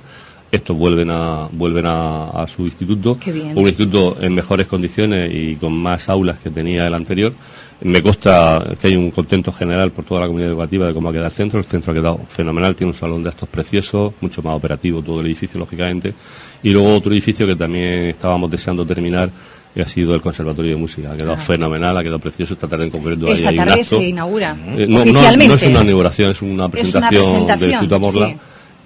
estos 0.53 0.77
vuelven 0.77 1.11
a 1.11 1.49
vuelven 1.53 1.87
a, 1.87 2.31
a 2.43 2.47
su 2.49 2.63
instituto, 2.67 3.17
un 3.55 3.67
instituto 3.69 4.19
en 4.21 4.35
mejores 4.35 4.67
condiciones 4.67 5.31
y 5.33 5.55
con 5.57 5.73
más 5.73 6.09
aulas 6.11 6.39
que 6.41 6.51
tenía 6.51 6.87
el 6.87 6.93
anterior. 6.95 7.33
Me 7.83 8.03
consta 8.03 8.63
que 8.79 8.89
hay 8.89 8.97
un 8.97 9.11
contento 9.11 9.51
general 9.53 9.91
por 9.93 10.05
toda 10.05 10.21
la 10.21 10.27
comunidad 10.27 10.51
educativa 10.51 10.87
de 10.87 10.93
cómo 10.93 11.09
ha 11.09 11.13
quedado 11.13 11.29
el 11.29 11.33
centro. 11.33 11.59
El 11.59 11.65
centro 11.65 11.93
ha 11.93 11.95
quedado 11.95 12.21
fenomenal, 12.29 12.75
tiene 12.77 12.91
un 12.91 12.95
salón 12.95 13.23
de 13.23 13.31
actos 13.31 13.49
precioso, 13.49 14.13
mucho 14.21 14.43
más 14.43 14.55
operativo 14.55 15.01
todo 15.03 15.21
el 15.21 15.27
edificio, 15.27 15.59
lógicamente. 15.59 16.13
Y 16.63 16.71
luego 16.71 16.95
otro 16.95 17.13
edificio 17.13 17.47
que 17.47 17.57
también 17.57 18.07
estábamos 18.07 18.51
deseando 18.51 18.85
terminar, 18.85 19.31
que 19.75 19.81
ha 19.83 19.87
sido 19.87 20.15
el 20.15 20.21
Conservatorio 20.21 20.73
de 20.73 20.77
Música. 20.77 21.13
Ha 21.13 21.17
quedado 21.17 21.33
Ah. 21.35 21.39
fenomenal, 21.39 21.97
ha 21.97 22.03
quedado 22.03 22.19
precioso. 22.19 22.53
Esta 22.55 22.69
tarde 22.69 22.85
en 22.85 22.91
concreto 22.91 23.29
Esta 23.29 23.49
hay 23.49 23.59
un 23.59 23.65
tarde 23.65 23.81
acto. 23.81 23.99
se 23.99 24.09
inaugura. 24.09 24.57
Eh, 24.77 24.87
no, 24.89 25.05
no, 25.05 25.13
no 25.47 25.55
es 25.55 25.63
una 25.63 25.81
inauguración, 25.83 26.31
es 26.33 26.43
una 26.43 26.69
presentación, 26.69 27.23
presentación, 27.47 27.61
del 27.61 27.71
Instituto 27.71 27.95
Amorla. 27.95 28.27
sí. 28.29 28.37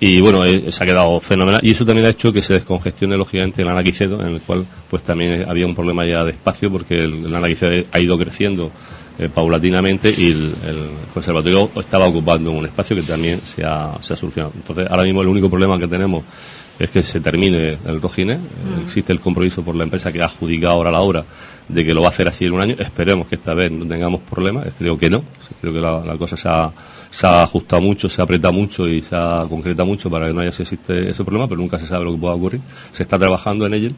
Y 0.00 0.20
bueno, 0.20 0.44
eh, 0.44 0.70
se 0.70 0.82
ha 0.82 0.86
quedado 0.86 1.18
fenomenal. 1.20 1.60
Y 1.62 1.70
eso 1.70 1.84
también 1.84 2.06
ha 2.06 2.10
hecho 2.10 2.32
que 2.32 2.42
se 2.42 2.54
descongestione, 2.54 3.16
lógicamente, 3.16 3.62
el 3.62 3.68
Anaquicedo, 3.68 4.20
en 4.20 4.34
el 4.34 4.40
cual 4.40 4.66
pues 4.90 5.02
también 5.02 5.48
había 5.48 5.66
un 5.66 5.74
problema 5.74 6.04
ya 6.06 6.24
de 6.24 6.32
espacio, 6.32 6.70
porque 6.70 6.96
el, 6.96 7.26
el 7.26 7.34
Anaquicedo 7.34 7.84
ha 7.90 8.00
ido 8.00 8.18
creciendo 8.18 8.70
eh, 9.18 9.28
paulatinamente 9.32 10.12
y 10.16 10.32
el, 10.32 10.54
el 10.66 10.88
conservatorio 11.12 11.70
estaba 11.76 12.06
ocupando 12.06 12.50
un 12.50 12.66
espacio 12.66 12.96
que 12.96 13.02
también 13.02 13.40
se 13.44 13.64
ha, 13.64 13.96
se 14.00 14.12
ha 14.12 14.16
solucionado. 14.16 14.52
Entonces, 14.56 14.88
ahora 14.90 15.04
mismo 15.04 15.22
el 15.22 15.28
único 15.28 15.48
problema 15.48 15.78
que 15.78 15.86
tenemos 15.86 16.24
es 16.78 16.90
que 16.90 17.02
se 17.04 17.20
termine 17.20 17.78
el 17.86 18.02
Rojine. 18.02 18.34
Eh, 18.34 18.38
Existe 18.84 19.12
el 19.12 19.20
compromiso 19.20 19.62
por 19.62 19.76
la 19.76 19.84
empresa 19.84 20.12
que 20.12 20.20
ha 20.20 20.26
adjudicado 20.26 20.74
ahora 20.74 20.90
la 20.90 21.00
obra 21.00 21.24
de 21.68 21.84
que 21.84 21.94
lo 21.94 22.00
va 22.02 22.08
a 22.08 22.10
hacer 22.10 22.26
así 22.28 22.44
en 22.44 22.52
un 22.52 22.60
año. 22.60 22.74
Esperemos 22.78 23.28
que 23.28 23.36
esta 23.36 23.54
vez 23.54 23.70
no 23.70 23.86
tengamos 23.86 24.20
problemas. 24.22 24.66
Creo 24.76 24.98
que 24.98 25.08
no. 25.08 25.22
Creo 25.60 25.72
que 25.72 25.80
la, 25.80 26.04
la 26.04 26.16
cosa 26.18 26.36
se 26.36 26.48
ha, 26.48 26.72
se 27.14 27.28
ha 27.28 27.44
ajustado 27.44 27.80
mucho, 27.80 28.08
se 28.08 28.20
ha 28.20 28.24
apretado 28.24 28.52
mucho 28.52 28.88
y 28.88 29.00
se 29.00 29.14
ha 29.14 29.46
concretado 29.48 29.86
mucho 29.86 30.10
para 30.10 30.26
que 30.26 30.34
no 30.34 30.40
haya 30.40 30.50
si 30.50 30.62
existe 30.62 31.10
ese 31.10 31.22
problema, 31.22 31.46
pero 31.46 31.60
nunca 31.60 31.78
se 31.78 31.86
sabe 31.86 32.04
lo 32.04 32.10
que 32.10 32.18
pueda 32.18 32.34
ocurrir. 32.34 32.60
Se 32.90 33.04
está 33.04 33.16
trabajando 33.16 33.66
en 33.66 33.74
ello 33.74 33.90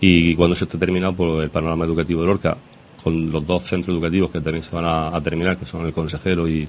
y 0.00 0.36
cuando 0.36 0.54
se 0.54 0.66
esté 0.66 0.78
terminado, 0.78 1.12
pues 1.14 1.42
el 1.42 1.50
panorama 1.50 1.84
educativo 1.84 2.20
de 2.20 2.28
Lorca, 2.28 2.56
con 3.02 3.28
los 3.32 3.44
dos 3.44 3.64
centros 3.64 3.92
educativos 3.92 4.30
que 4.30 4.40
también 4.40 4.62
se 4.62 4.72
van 4.72 4.84
a, 4.86 5.20
terminar, 5.20 5.56
que 5.56 5.66
son 5.66 5.84
el 5.84 5.92
consejero 5.92 6.46
y, 6.46 6.68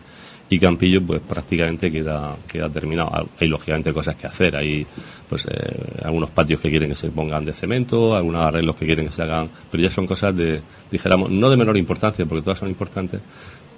y 0.49 0.57
Campillo, 0.57 1.05
pues 1.05 1.21
prácticamente 1.21 1.91
queda, 1.91 2.35
queda 2.51 2.67
terminado. 2.67 3.29
Hay 3.39 3.47
lógicamente 3.47 3.93
cosas 3.93 4.15
que 4.15 4.25
hacer, 4.25 4.55
hay 4.55 4.83
pues 5.29 5.45
eh, 5.45 6.01
algunos 6.03 6.31
patios 6.31 6.61
que 6.61 6.71
quieren 6.71 6.89
que 6.89 6.95
se 6.95 7.11
pongan 7.11 7.45
de 7.45 7.53
cemento, 7.53 8.15
algunos 8.15 8.41
arreglos 8.41 8.75
que 8.75 8.87
quieren 8.87 9.05
que 9.05 9.13
se 9.13 9.21
hagan, 9.21 9.51
pero 9.69 9.83
ya 9.83 9.91
son 9.91 10.07
cosas 10.07 10.35
de, 10.35 10.63
dijéramos, 10.89 11.29
no 11.29 11.47
de 11.47 11.57
menor 11.57 11.77
importancia, 11.77 12.25
porque 12.25 12.41
todas 12.41 12.57
son 12.57 12.69
importantes, 12.69 13.21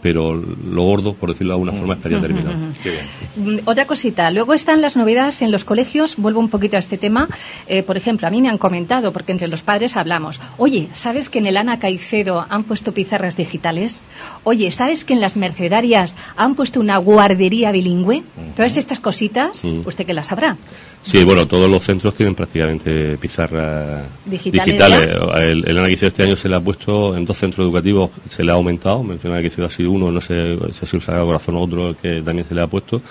pero 0.03 0.35
lo 0.35 0.83
gordo, 0.83 1.13
por 1.13 1.29
decirlo 1.29 1.53
de 1.53 1.55
alguna 1.55 1.71
forma, 1.71 1.93
estaría 1.95 2.19
terminado. 2.21 2.55
bien. 2.83 2.97
Mm, 3.37 3.59
Otra 3.65 3.87
cosita, 3.87 4.29
luego 4.29 4.53
están 4.53 4.81
las 4.81 4.97
novedades 4.97 5.41
en 5.41 5.49
los 5.51 5.63
colegios, 5.63 6.17
vuelvo 6.17 6.39
un 6.41 6.49
poquito 6.49 6.75
a 6.75 6.79
este 6.81 6.97
tema. 6.97 7.27
Eh, 7.67 7.81
por 7.81 7.95
ejemplo, 7.97 8.27
a 8.27 8.29
mí 8.29 8.41
me 8.41 8.49
han 8.49 8.57
comentado, 8.57 9.13
porque 9.13 9.31
entre 9.31 9.47
los 9.47 9.61
padres 9.63 9.95
hablamos, 9.97 10.39
oye, 10.57 10.89
¿sabes 10.93 11.29
que 11.29 11.39
en 11.39 11.47
el 11.47 11.57
Ana 11.57 11.79
Caicedo 11.79 12.45
han 12.49 12.63
puesto 12.65 12.93
pizarras 12.93 13.37
digitales? 13.37 14.01
Oye, 14.43 14.69
¿sabes 14.71 15.05
que 15.05 15.13
en 15.13 15.21
las 15.21 15.37
Mercedarias 15.37 16.15
han 16.35 16.55
puesto 16.55 16.79
una 16.81 16.97
guardería 16.97 17.71
bilingüe? 17.71 18.23
Todas 18.55 18.75
estas 18.77 18.99
cositas, 18.99 19.63
Mm. 19.63 19.87
usted 19.87 20.05
que 20.05 20.13
las 20.13 20.27
sabrá. 20.27 20.57
Sí, 21.01 21.23
bueno, 21.23 21.45
todos 21.47 21.69
los 21.69 21.83
centros 21.83 22.13
tienen 22.15 22.33
prácticamente 22.35 23.17
pizarras 23.17 24.03
Digitales 24.25 24.65
digitales. 24.65 25.09
El, 25.37 25.67
el 25.67 25.77
análisis 25.77 26.01
de 26.01 26.07
este 26.07 26.23
año 26.23 26.35
se 26.35 26.47
le 26.49 26.55
ha 26.55 26.59
puesto 26.61 27.15
en 27.17 27.25
dos 27.25 27.37
centros 27.37 27.65
educativos, 27.65 28.09
se 28.29 28.43
le 28.43 28.51
ha 28.51 28.55
aumentado. 28.55 29.03
Mencionar 29.03 29.41
que 29.41 29.47
ha 29.47 29.69
sido 29.69 29.89
uno, 29.93 30.11
no 30.11 30.21
sé 30.21 30.57
si 30.73 30.85
sido 30.85 31.01
Sagrado 31.01 31.27
Corazón 31.27 31.55
o 31.55 31.61
otro 31.61 31.95
que 32.01 32.21
también 32.21 32.45
se 32.47 32.53
le 32.55 32.61
ha 32.61 32.67
puesto. 32.67 33.01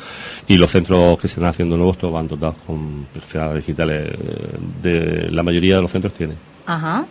Y 0.48 0.56
los 0.56 0.70
centros 0.70 1.16
que 1.18 1.28
se 1.28 1.34
están 1.34 1.48
haciendo 1.48 1.76
nuevos, 1.76 1.98
todos 1.98 2.12
van 2.14 2.28
dotados 2.28 2.56
con 2.66 3.06
pizarras 3.12 3.54
digitales. 3.56 4.08
eh, 4.12 4.58
De, 4.82 5.30
la 5.30 5.42
mayoría 5.42 5.76
de 5.76 5.82
los 5.82 5.90
centros 5.90 6.12
tienen. 6.14 6.36
Ajá. 6.66 7.04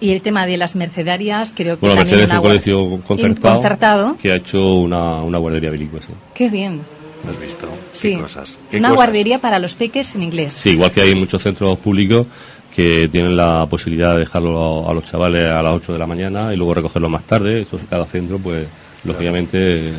Y 0.00 0.10
el 0.10 0.20
tema 0.20 0.44
de 0.46 0.56
las 0.58 0.74
Mercedarias, 0.76 1.52
creo 1.56 1.76
que 1.76 1.80
Bueno, 1.86 1.96
también 1.96 2.18
Mercedes 2.18 2.32
es 2.32 2.36
un 2.36 2.42
colegio 2.42 3.00
concertado, 3.06 3.54
concertado. 3.54 4.16
que 4.20 4.32
ha 4.32 4.36
hecho 4.36 4.74
una, 4.74 5.22
una 5.22 5.38
guardería 5.38 5.70
bilingüe. 5.70 6.00
Sí. 6.00 6.08
Qué 6.34 6.50
bien. 6.50 6.80
¿Has 7.28 7.40
visto? 7.40 7.66
Sí. 7.92 8.14
¿Qué 8.14 8.20
cosas? 8.20 8.58
¿Qué 8.70 8.76
Una 8.78 8.88
cosas? 8.90 8.96
guardería 9.04 9.38
para 9.40 9.58
los 9.58 9.74
peques 9.74 10.14
en 10.14 10.22
inglés. 10.22 10.52
Sí, 10.54 10.70
igual 10.70 10.90
que 10.92 11.00
hay 11.00 11.14
muchos 11.14 11.42
centros 11.42 11.78
públicos 11.78 12.26
que 12.74 13.08
tienen 13.10 13.34
la 13.34 13.66
posibilidad 13.70 14.12
de 14.12 14.20
dejarlo 14.20 14.86
a 14.88 14.92
los 14.92 15.02
chavales 15.04 15.50
a 15.50 15.62
las 15.62 15.74
8 15.76 15.94
de 15.94 15.98
la 15.98 16.06
mañana 16.06 16.52
y 16.52 16.56
luego 16.58 16.74
recogerlo 16.74 17.08
más 17.08 17.22
tarde. 17.24 17.62
Eso 17.62 17.80
cada 17.88 18.04
centro, 18.04 18.38
pues, 18.38 18.66
lógicamente, 19.06 19.92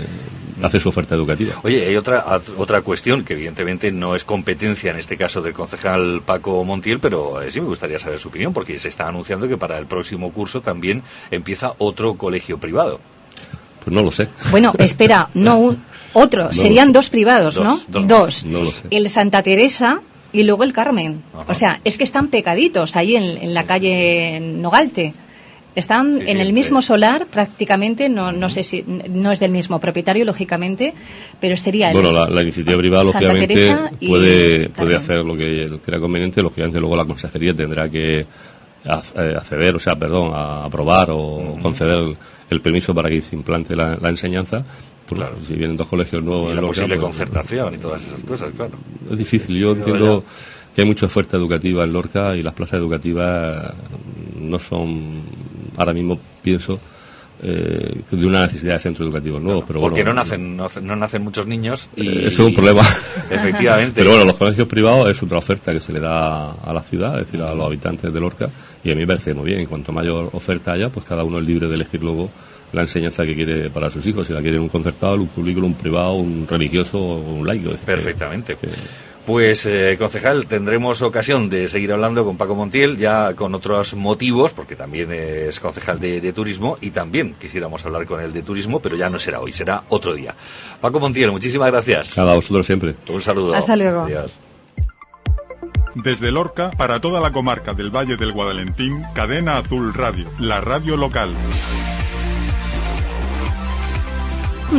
hace 0.62 0.80
su 0.80 0.90
oferta 0.90 1.16
educativa. 1.16 1.56
Oye, 1.64 1.86
hay 1.86 1.96
otra 1.96 2.26
otra 2.58 2.82
cuestión 2.82 3.24
que 3.24 3.34
evidentemente 3.34 3.92
no 3.92 4.16
es 4.16 4.24
competencia 4.24 4.92
en 4.92 4.98
este 4.98 5.18
caso 5.18 5.42
del 5.42 5.54
concejal 5.54 6.22
Paco 6.26 6.64
Montiel, 6.64 7.00
pero 7.00 7.42
eh, 7.42 7.52
sí 7.52 7.62
me 7.62 7.68
gustaría 7.68 8.00
saber 8.00 8.20
su 8.20 8.30
opinión 8.30 8.54
porque 8.54 8.80
se 8.80 8.90
está 8.90 9.08
anunciando 9.08 9.48
que 9.48 9.58
para 9.58 9.78
el 9.78 9.86
próximo 9.86 10.32
curso 10.32 10.62
también 10.62 11.04
empieza 11.32 11.74
otro 11.78 12.16
colegio 12.16 12.58
privado. 12.58 13.00
Pues 13.84 13.94
no 13.94 14.04
lo 14.04 14.12
sé. 14.12 14.28
Bueno, 14.52 14.74
espera, 14.80 15.30
no 15.34 15.58
un, 15.58 15.84
otro, 16.14 16.46
No 16.46 16.54
serían 16.54 16.92
dos 16.92 17.10
privados, 17.10 17.56
Dos, 17.56 17.86
¿no? 17.90 18.02
dos. 18.02 18.46
No 18.46 18.64
lo 18.64 18.72
sé. 18.72 18.84
El 18.90 19.10
Santa 19.10 19.44
Teresa 19.44 20.02
y 20.34 20.44
luego 20.44 20.64
el 20.64 20.74
Carmen. 20.74 21.24
O 21.48 21.54
sea, 21.54 21.80
es 21.84 21.98
que 21.98 22.04
están 22.04 22.28
pecaditos 22.28 22.96
ahí 22.96 23.16
en, 23.16 23.24
en 23.24 23.54
la 23.54 23.66
calle 23.66 24.40
Nogalte. 24.42 25.14
Están 25.78 26.28
en 26.28 26.40
el 26.42 26.54
mismo 26.54 26.82
solar 26.82 27.28
prácticamente, 27.28 28.10
no, 28.10 28.32
no 28.32 28.50
sé 28.50 28.64
si 28.64 28.84
no 28.88 29.32
es 29.32 29.40
del 29.40 29.52
mismo 29.52 29.80
propietario, 29.80 30.26
lógicamente, 30.26 30.94
pero 31.40 31.56
sería 31.56 31.90
el 31.92 31.94
Bueno, 31.94 32.12
la, 32.12 32.28
la 32.28 32.42
iniciativa 32.42 32.78
privada, 32.78 33.06
Santa 33.06 33.20
lógicamente, 33.20 33.54
Teresa 33.54 33.92
y 34.00 34.08
puede, 34.10 34.70
puede 34.70 34.96
hacer 34.96 35.20
lo 35.24 35.36
que 35.38 35.80
crea 35.86 36.00
conveniente. 36.00 36.42
Lógicamente, 36.42 36.80
luego 36.80 36.96
la 36.96 37.06
consejería 37.06 37.54
tendrá 37.54 37.88
que 37.90 38.26
ac- 38.86 39.14
eh, 39.22 39.36
acceder, 39.38 39.76
o 39.76 39.80
sea, 39.80 39.96
perdón, 39.96 40.32
a 40.34 40.66
aprobar 40.66 41.10
o 41.12 41.58
conceder 41.62 41.98
el, 41.98 42.18
el 42.50 42.62
permiso 42.62 42.96
para 42.96 43.10
que 43.10 43.22
se 43.22 43.36
implante 43.36 43.76
la, 43.76 43.98
la 43.98 44.10
enseñanza. 44.10 44.66
Pues, 45.08 45.22
Si 45.48 45.54
vienen 45.54 45.78
dos 45.78 45.88
colegios 45.88 46.24
nuevos 46.24 46.52
Y 46.52 46.56
la 46.56 46.62
Lorca, 46.62 46.68
posible 46.82 46.96
pues, 46.96 47.06
concertación 47.06 47.76
y 47.76 47.78
todas 47.78 48.02
esas 48.02 48.22
cosas, 48.24 48.50
claro. 48.58 48.74
Es 49.12 49.18
difícil. 49.18 49.56
Yo 49.58 49.74
entiendo 49.74 50.24
que 50.76 50.82
hay 50.82 50.88
mucha 50.88 51.06
oferta 51.06 51.38
educativa 51.38 51.84
en 51.84 51.94
Lorca 51.94 52.36
y 52.36 52.42
las 52.44 52.54
plazas 52.54 52.80
educativas 52.80 53.74
no 54.40 54.60
son, 54.60 55.22
ahora 55.78 55.94
mismo 55.94 56.20
pienso, 56.42 56.80
eh, 57.42 58.02
de 58.10 58.26
una 58.26 58.48
necesidad 58.48 58.74
de 58.74 58.80
centros 58.80 59.06
educativos 59.06 59.42
nuevos. 59.42 59.64
pero 59.68 59.80
Porque 59.80 60.02
bueno, 60.02 60.14
no 60.14 60.22
nacen 60.22 60.58
no, 60.58 60.68
no 60.82 60.96
nacen 60.96 61.24
muchos 61.24 61.46
niños 61.46 61.90
y 61.96 62.08
eh, 62.08 62.28
eso 62.28 62.42
es 62.42 62.50
un 62.50 62.56
problema. 62.56 62.82
Efectivamente. 63.30 63.94
Pero 63.96 64.10
bueno, 64.10 64.26
los 64.26 64.38
colegios 64.38 64.68
privados 64.68 65.10
es 65.10 65.22
otra 65.22 65.38
oferta 65.38 65.72
que 65.72 65.80
se 65.80 65.94
le 65.94 66.00
da 66.00 66.52
a 66.54 66.74
la 66.74 66.82
ciudad, 66.82 67.20
es 67.20 67.28
decir, 67.28 67.42
a 67.42 67.54
los 67.54 67.66
habitantes 67.66 68.12
de 68.12 68.20
Lorca, 68.20 68.50
y 68.84 68.92
a 68.92 68.96
mí 68.96 69.02
me 69.02 69.08
parece 69.08 69.34
muy 69.34 69.46
bien. 69.46 69.66
Cuanto 69.68 69.92
mayor 69.92 70.30
oferta 70.34 70.74
haya, 70.74 70.90
pues 70.90 71.06
cada 71.06 71.24
uno 71.24 71.40
es 71.40 71.46
libre 71.46 71.68
de 71.68 71.76
elegir 71.76 72.02
luego 72.02 72.30
la 72.74 72.82
enseñanza 72.82 73.26
que 73.26 73.36
quiere 73.36 73.70
para 73.70 73.90
sus 73.90 74.06
hijos, 74.08 74.28
si 74.28 74.34
la 74.34 74.42
quiere 74.42 74.60
un 74.60 74.68
concertado, 74.70 75.16
un 75.16 75.28
público, 75.28 75.62
un 75.62 75.76
privado, 75.76 76.16
un 76.16 76.46
religioso 76.50 77.00
o 77.00 77.34
un 77.36 77.48
laico. 77.48 77.72
Perfectamente. 77.86 78.58
Pues, 79.28 79.66
eh, 79.66 79.98
concejal, 80.00 80.48
tendremos 80.48 81.02
ocasión 81.02 81.50
de 81.50 81.68
seguir 81.68 81.92
hablando 81.92 82.24
con 82.24 82.38
Paco 82.38 82.56
Montiel, 82.56 82.96
ya 82.96 83.34
con 83.34 83.54
otros 83.54 83.94
motivos, 83.94 84.54
porque 84.54 84.78
también 84.78 85.12
es 85.12 85.60
concejal 85.60 86.00
de, 86.00 86.22
de 86.22 86.32
turismo 86.32 86.78
y 86.80 86.92
también 86.92 87.36
quisiéramos 87.38 87.86
hablar 87.86 88.06
con 88.06 88.22
él 88.22 88.32
de 88.32 88.42
turismo, 88.42 88.80
pero 88.80 88.96
ya 88.96 89.10
no 89.10 89.20
será 89.20 89.42
hoy, 89.42 89.52
será 89.52 89.84
otro 89.90 90.14
día. 90.14 90.34
Paco 90.80 91.02
Montiel, 91.02 91.30
muchísimas 91.34 91.70
gracias. 91.70 92.18
A 92.18 92.24
vosotros 92.24 92.66
siempre. 92.66 92.96
Un 93.10 93.22
saludo. 93.22 93.54
Hasta 93.54 93.76
luego. 93.76 94.04
Adiós. 94.04 94.40
Desde 95.94 96.32
Lorca, 96.32 96.72
para 96.72 97.02
toda 97.02 97.20
la 97.20 97.34
comarca 97.34 97.74
del 97.74 97.94
Valle 97.94 98.16
del 98.16 98.32
Guadalentín, 98.32 99.04
Cadena 99.14 99.58
Azul 99.58 99.94
Radio, 99.94 100.30
la 100.40 100.62
radio 100.62 100.96
local. 100.96 101.32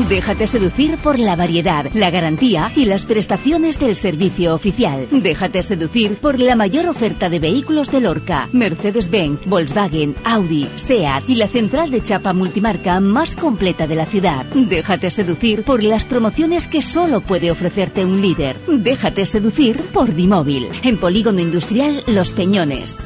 Déjate 0.09 0.47
seducir 0.47 0.97
por 0.99 1.19
la 1.19 1.35
variedad, 1.35 1.91
la 1.95 2.11
garantía 2.11 2.71
y 2.77 2.85
las 2.85 3.05
prestaciones 3.07 3.79
del 3.79 3.97
servicio 3.97 4.55
oficial. 4.55 5.09
Déjate 5.11 5.63
seducir 5.63 6.17
por 6.17 6.39
la 6.39 6.57
mayor 6.57 6.87
oferta 6.87 7.29
de 7.29 7.39
vehículos 7.39 7.91
de 7.91 8.03
Lorca, 8.03 8.49
Mercedes-Benz, 8.53 9.41
Volkswagen, 9.47 10.15
Audi, 10.25 10.69
SEAT 10.77 11.29
y 11.29 11.37
la 11.37 11.49
central 11.49 11.91
de 11.91 12.03
chapa 12.03 12.33
multimarca 12.33 13.01
más 13.01 13.35
completa 13.35 13.87
de 13.87 13.95
la 13.95 14.07
ciudad. 14.07 14.45
Déjate 14.55 15.11
seducir 15.11 15.63
por 15.63 15.83
las 15.83 16.05
promociones 16.05 16.67
que 16.67 16.83
solo 16.83 17.23
puede 17.23 17.51
ofrecerte 17.51 18.05
un 18.05 18.21
líder. 18.21 18.57
Déjate 18.67 19.25
seducir 19.25 19.79
por 19.93 20.15
Dimóvil, 20.15 20.69
en 20.83 20.99
Polígono 20.99 21.41
Industrial 21.41 22.03
Los 22.07 22.33
Peñones. 22.33 22.99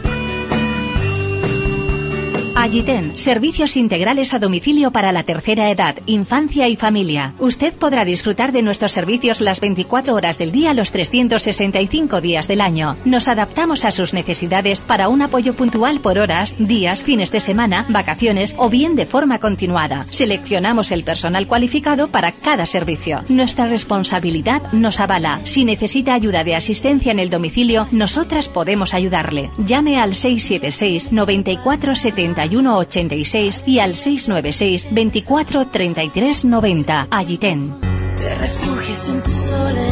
Agiten, 2.55 3.19
servicios 3.19 3.77
integrales 3.79 4.35
a 4.35 4.39
domicilio 4.39 4.93
para 4.93 5.11
la 5.11 5.23
tercera 5.23 5.71
edad, 5.71 5.97
infancia 6.05 6.69
y 6.69 6.77
familia. 6.77 7.35
Usted 7.39 7.73
podrá 7.73 8.05
disfrutar 8.05 8.53
de 8.53 8.63
nuestros 8.63 8.93
servicios 8.93 9.41
las 9.41 9.59
24 9.61 10.15
horas 10.15 10.37
del 10.39 10.53
día, 10.53 10.75
los 10.75 10.93
365 10.93 12.21
días 12.21 12.49
del 12.49 12.61
año. 12.61 12.97
Nos 13.07 13.29
adaptamos 13.29 13.87
a 13.87 13.91
sus 13.91 14.13
necesidades 14.13 14.83
para 14.83 15.09
un 15.09 15.23
apoyo 15.23 15.55
puntual 15.55 16.01
por 16.01 16.19
horas, 16.19 16.55
días, 16.59 17.03
fines 17.03 17.33
de 17.33 17.41
semana, 17.41 17.87
vacaciones 17.89 18.55
o 18.59 18.69
bien 18.69 18.97
de 18.97 19.07
forma 19.07 19.39
continuada. 19.41 20.05
Seleccionamos 20.11 20.93
el 20.93 21.05
personal 21.05 21.47
cualificado 21.47 22.09
para 22.09 22.33
cada 22.33 22.67
servicio. 22.67 23.25
Nuestra 23.29 23.67
responsabilidad 23.67 24.63
nos 24.73 25.01
avala. 25.01 25.41
Si 25.45 25.65
necesita 25.65 26.13
ayuda 26.15 26.45
de 26.45 26.55
asistencia 26.55 27.13
en 27.13 27.19
el 27.19 27.31
domicilio, 27.31 27.89
nosotras 27.93 28.49
podemos 28.49 28.93
ayudarle. 28.93 29.51
Llame 29.57 30.01
al 30.01 30.15
676 30.15 31.13
94 31.13 31.97
71 32.43 32.77
86 32.77 33.65
y 33.67 33.79
al 33.79 33.95
696 33.95 34.89
24 34.91 35.67
33 35.69 36.45
90. 36.45 37.09
Agiten. 37.11 37.81
Te 38.19 38.35
refugies 38.37 39.09
en 39.09 39.23
tu 39.23 39.31
soledad. 39.31 39.92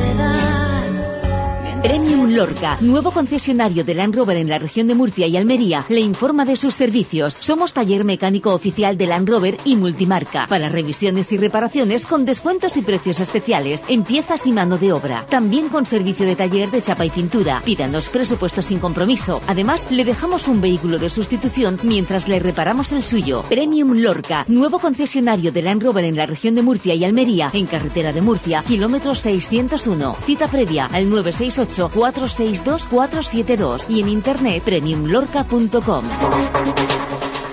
Premium 1.82 2.34
Lorca, 2.34 2.76
nuevo 2.82 3.10
concesionario 3.10 3.84
de 3.84 3.94
Land 3.94 4.14
Rover 4.14 4.36
en 4.36 4.50
la 4.50 4.58
región 4.58 4.86
de 4.86 4.94
Murcia 4.94 5.26
y 5.26 5.36
Almería, 5.38 5.86
le 5.88 6.00
informa 6.00 6.44
de 6.44 6.56
sus 6.56 6.74
servicios. 6.74 7.38
Somos 7.40 7.72
taller 7.72 8.04
mecánico 8.04 8.52
oficial 8.52 8.98
de 8.98 9.06
Land 9.06 9.28
Rover 9.28 9.56
y 9.64 9.76
multimarca 9.76 10.46
para 10.46 10.68
revisiones 10.68 11.32
y 11.32 11.38
reparaciones 11.38 12.04
con 12.04 12.26
descuentos 12.26 12.76
y 12.76 12.82
precios 12.82 13.20
especiales 13.20 13.82
en 13.88 14.04
piezas 14.04 14.46
y 14.46 14.52
mano 14.52 14.76
de 14.76 14.92
obra. 14.92 15.24
También 15.30 15.70
con 15.70 15.86
servicio 15.86 16.26
de 16.26 16.36
taller 16.36 16.70
de 16.70 16.82
chapa 16.82 17.06
y 17.06 17.10
pintura. 17.10 17.62
Pídanos 17.64 18.10
presupuestos 18.10 18.66
sin 18.66 18.78
compromiso. 18.78 19.40
Además, 19.46 19.90
le 19.90 20.04
dejamos 20.04 20.48
un 20.48 20.60
vehículo 20.60 20.98
de 20.98 21.08
sustitución 21.08 21.78
mientras 21.82 22.28
le 22.28 22.40
reparamos 22.40 22.92
el 22.92 23.04
suyo. 23.04 23.42
Premium 23.48 23.94
Lorca, 23.94 24.44
nuevo 24.48 24.80
concesionario 24.80 25.50
de 25.50 25.62
Land 25.62 25.82
Rover 25.82 26.04
en 26.04 26.16
la 26.16 26.26
región 26.26 26.54
de 26.54 26.62
Murcia 26.62 26.94
y 26.94 27.04
Almería, 27.04 27.50
en 27.54 27.64
carretera 27.66 28.12
de 28.12 28.20
Murcia, 28.20 28.62
kilómetro 28.68 29.14
601. 29.14 30.16
Cita 30.26 30.46
previa 30.48 30.84
al 30.86 31.08
968 31.08 31.69
462 31.70 32.86
472 32.86 33.86
y 33.88 34.00
en 34.00 34.08
internet 34.08 34.62
premiumlorca.com. 34.62 36.04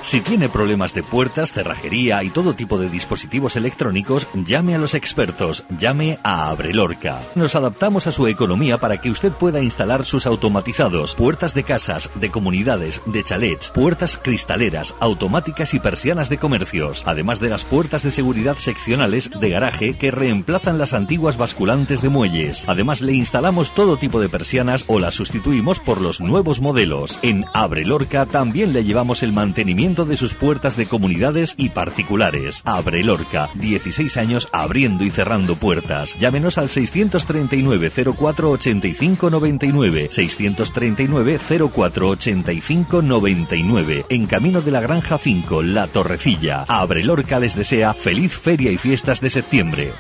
Si 0.08 0.22
tiene 0.22 0.47
problemas 0.47 0.93
de 0.93 1.03
puertas, 1.03 1.51
cerrajería 1.51 2.24
y 2.24 2.30
todo 2.30 2.53
tipo 2.53 2.80
de 2.80 2.89
dispositivos 2.89 3.58
electrónicos, 3.58 4.26
llame 4.34 4.74
a 4.74 4.78
los 4.78 4.93
expertos, 4.93 5.66
llame 5.78 6.18
a 6.24 6.47
Abrelorca. 6.47 7.20
Nos 7.36 7.55
adaptamos 7.55 8.08
a 8.08 8.14
su 8.14 8.26
economía 8.28 8.78
para 8.78 9.01
que 9.01 9.10
usted 9.10 9.34
pueda 9.34 9.62
instalar 9.62 10.05
sus 10.05 10.26
automatizados, 10.26 11.14
puertas 11.14 11.53
de 11.53 11.64
casas, 11.64 12.10
de 12.16 12.32
comunidades, 12.32 13.01
de 13.05 13.22
chalets, 13.22 13.70
puertas 13.72 14.16
cristaleras, 14.16 14.95
automáticas 15.01 15.74
y 15.74 15.82
persianas 15.82 16.30
de 16.30 16.38
comercios, 16.38 17.03
además 17.05 17.41
de 17.41 17.49
las 17.49 17.66
puertas 17.66 18.03
de 18.03 18.12
seguridad 18.12 18.55
seccionales 18.58 19.30
de 19.38 19.49
garaje 19.49 19.97
que 19.97 20.12
reemplazan 20.12 20.78
las 20.78 20.93
antiguas 20.93 21.36
basculantes 21.36 22.01
de 22.01 22.08
muelles. 22.08 22.64
Además 22.68 23.01
le 23.01 23.12
instalamos 23.12 23.76
todo 23.76 23.97
tipo 23.97 24.22
de 24.22 24.30
persianas 24.30 24.86
o 24.88 25.01
las 25.01 25.16
sustituimos 25.16 25.80
por 25.80 25.99
los 25.99 26.22
nuevos 26.22 26.62
modelos. 26.62 27.20
En 27.24 27.43
Abrelorca 27.53 28.26
también 28.26 28.72
le 28.72 28.86
llevamos 28.86 29.22
el 29.22 29.34
mantenimiento 29.34 29.97
de 30.06 30.18
sus 30.18 30.34
puertas 30.34 30.78
de 30.78 30.88
comunidades 30.88 31.56
y 31.58 31.70
particulares. 31.70 32.62
Abre 32.66 33.04
Lorca, 33.04 33.50
16 33.56 34.18
años 34.18 34.50
abriendo 34.52 35.04
y 35.04 35.10
cerrando 35.10 35.56
puertas. 35.56 36.18
Llámenos 36.20 36.58
al 36.58 36.70
639 36.70 37.91
04 38.18 38.52
85 38.52 39.30
99, 39.30 40.10
639 40.12 41.39
04 41.74 42.10
85 42.10 43.02
99, 43.02 44.06
en 44.10 44.28
camino 44.28 44.62
de 44.62 44.72
la 44.72 44.82
Granja 44.82 45.18
5, 45.18 45.64
La 45.64 45.88
Torrecilla. 45.88 46.66
Abre 46.68 47.04
Lorca 47.04 47.39
les 47.39 47.56
desea 47.56 47.93
feliz 47.93 48.38
feria 48.38 48.72
y 48.72 48.78
fiestas 48.78 49.22
de 49.22 49.30
septiembre. 49.30 49.93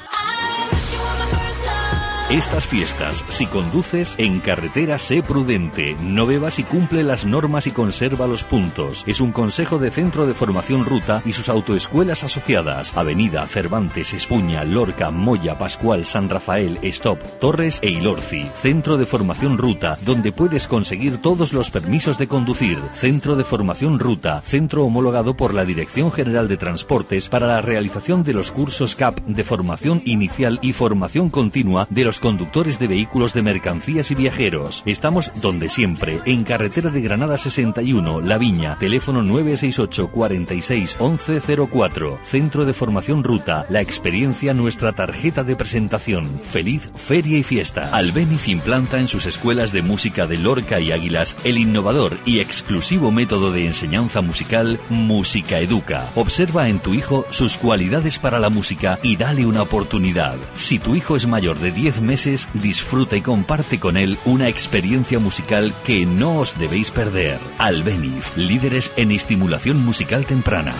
Estas 2.29 2.67
fiestas, 2.67 3.23
si 3.29 3.45
conduces 3.45 4.15
en 4.17 4.41
carretera, 4.41 4.99
sé 4.99 5.23
prudente, 5.23 5.95
no 6.01 6.25
bebas 6.25 6.59
y 6.59 6.63
cumple 6.63 7.01
las 7.01 7.25
normas 7.25 7.67
y 7.67 7.71
conserva 7.71 8.27
los 8.27 8.43
puntos. 8.43 9.05
Es 9.07 9.21
un 9.21 9.31
consejo 9.31 9.79
de 9.79 9.91
Centro 9.91 10.27
de 10.27 10.33
Formación 10.33 10.83
Ruta 10.83 11.21
y 11.25 11.31
sus 11.31 11.47
autoescuelas 11.47 12.25
asociadas. 12.25 12.97
Avenida 12.97 13.47
Cervantes, 13.47 14.13
Espuña, 14.13 14.65
Lorca, 14.65 15.09
Moya, 15.09 15.57
Pascual, 15.57 16.05
San 16.05 16.27
Rafael, 16.27 16.79
Stop, 16.81 17.23
Torres 17.39 17.79
e 17.81 17.91
Ilorci. 17.91 18.45
Centro 18.61 18.97
de 18.97 19.05
Formación 19.05 19.57
Ruta, 19.57 19.97
donde 20.03 20.33
puedes 20.33 20.67
conseguir 20.67 21.21
todos 21.21 21.53
los 21.53 21.71
permisos 21.71 22.17
de 22.17 22.27
conducir. 22.27 22.77
Centro 22.93 23.37
de 23.37 23.45
Formación 23.45 23.99
Ruta, 23.99 24.41
centro 24.45 24.83
homologado 24.83 25.37
por 25.37 25.53
la 25.53 25.63
Dirección 25.63 26.11
General 26.11 26.49
de 26.49 26.57
Transportes 26.57 27.29
para 27.29 27.47
la 27.47 27.61
realización 27.61 28.23
de 28.23 28.33
los 28.33 28.51
cursos 28.51 28.95
CAP 28.95 29.21
de 29.21 29.45
formación 29.45 30.01
inicial 30.03 30.59
y 30.61 30.73
formación 30.73 31.29
continua 31.29 31.87
de 31.89 32.03
los 32.03 32.16
conductores 32.19 32.79
de 32.79 32.87
vehículos 32.87 33.33
de 33.33 33.43
mercancías 33.43 34.11
y 34.11 34.15
viajeros. 34.15 34.83
Estamos 34.85 35.41
donde 35.41 35.69
siempre, 35.69 36.19
en 36.25 36.43
carretera 36.43 36.89
de 36.89 37.01
Granada 37.01 37.37
61, 37.37 38.21
La 38.21 38.37
Viña, 38.37 38.77
teléfono 38.79 39.23
968 39.23 40.09
46 40.11 40.97
1104, 40.99 42.19
Centro 42.23 42.65
de 42.65 42.73
Formación 42.73 43.23
Ruta, 43.23 43.65
la 43.69 43.81
experiencia 43.81 44.53
nuestra 44.53 44.93
tarjeta 44.93 45.43
de 45.43 45.55
presentación. 45.55 46.41
Feliz 46.43 46.89
feria 46.95 47.37
y 47.37 47.43
fiesta. 47.43 47.89
Albeniz 47.93 48.47
implanta 48.47 48.99
en 48.99 49.07
sus 49.07 49.25
escuelas 49.25 49.71
de 49.71 49.81
música 49.81 50.27
de 50.27 50.37
Lorca 50.37 50.79
y 50.79 50.91
Águilas 50.91 51.35
el 51.43 51.57
innovador 51.57 52.17
y 52.25 52.39
exclusivo 52.39 53.11
método 53.11 53.51
de 53.51 53.65
enseñanza 53.65 54.21
musical 54.21 54.79
Música 54.89 55.59
Educa. 55.59 56.09
Observa 56.15 56.69
en 56.69 56.79
tu 56.79 56.93
hijo 56.93 57.25
sus 57.29 57.57
cualidades 57.57 58.19
para 58.19 58.39
la 58.39 58.49
música 58.49 58.99
y 59.03 59.15
dale 59.15 59.45
una 59.45 59.61
oportunidad. 59.61 60.35
Si 60.55 60.79
tu 60.79 60.95
hijo 60.95 61.15
es 61.15 61.27
mayor 61.27 61.59
de 61.59 61.71
10 61.71 62.01
meses, 62.07 62.49
disfruta 62.55 63.15
y 63.15 63.21
comparte 63.21 63.79
con 63.79 63.97
él 63.97 64.17
una 64.25 64.47
experiencia 64.47 65.19
musical 65.19 65.73
que 65.85 66.07
no 66.07 66.39
os 66.39 66.57
debéis 66.57 66.89
perder. 66.89 67.37
Albeniz, 67.59 68.35
líderes 68.35 68.91
en 68.95 69.11
estimulación 69.11 69.85
musical 69.85 70.25
temprana. 70.25 70.73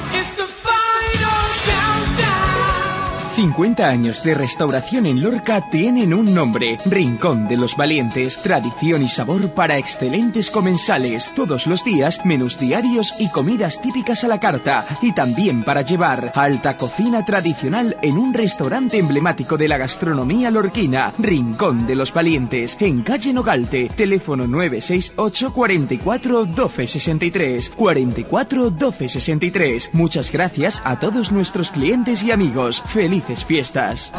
50 3.37 3.87
años 3.87 4.23
de 4.23 4.33
restauración 4.33 5.05
en 5.05 5.21
Lorca 5.21 5.69
tienen 5.69 6.11
un 6.11 6.33
nombre, 6.33 6.79
Rincón 6.87 7.47
de 7.47 7.55
los 7.55 7.77
Valientes, 7.77 8.35
tradición 8.41 9.03
y 9.03 9.09
sabor 9.09 9.51
para 9.51 9.77
excelentes 9.77 10.49
comensales, 10.49 11.31
todos 11.35 11.67
los 11.67 11.83
días 11.83 12.25
menús 12.25 12.57
diarios 12.57 13.13
y 13.19 13.29
comidas 13.29 13.79
típicas 13.79 14.23
a 14.23 14.27
la 14.27 14.39
carta, 14.39 14.83
y 15.03 15.11
también 15.11 15.63
para 15.63 15.83
llevar 15.83 16.31
alta 16.33 16.77
cocina 16.77 17.23
tradicional 17.25 17.95
en 18.01 18.17
un 18.17 18.33
restaurante 18.33 18.97
emblemático 18.97 19.55
de 19.55 19.67
la 19.67 19.77
gastronomía 19.77 20.49
lorquina, 20.49 21.13
Rincón 21.19 21.85
de 21.85 21.93
los 21.93 22.11
Valientes, 22.11 22.75
en 22.79 23.03
calle 23.03 23.33
Nogalte, 23.33 23.91
teléfono 23.95 24.47
968 24.47 25.53
44 25.53 26.45
12 26.45 26.87
63, 26.87 27.69
44 27.69 28.71
12 28.71 29.09
63. 29.09 29.89
Muchas 29.93 30.31
gracias 30.31 30.81
a 30.83 30.97
todos 30.97 31.31
nuestros 31.31 31.69
clientes 31.69 32.23
y 32.23 32.31
amigos. 32.31 32.81
Felices 33.27 33.45
fiestas. 33.45 34.11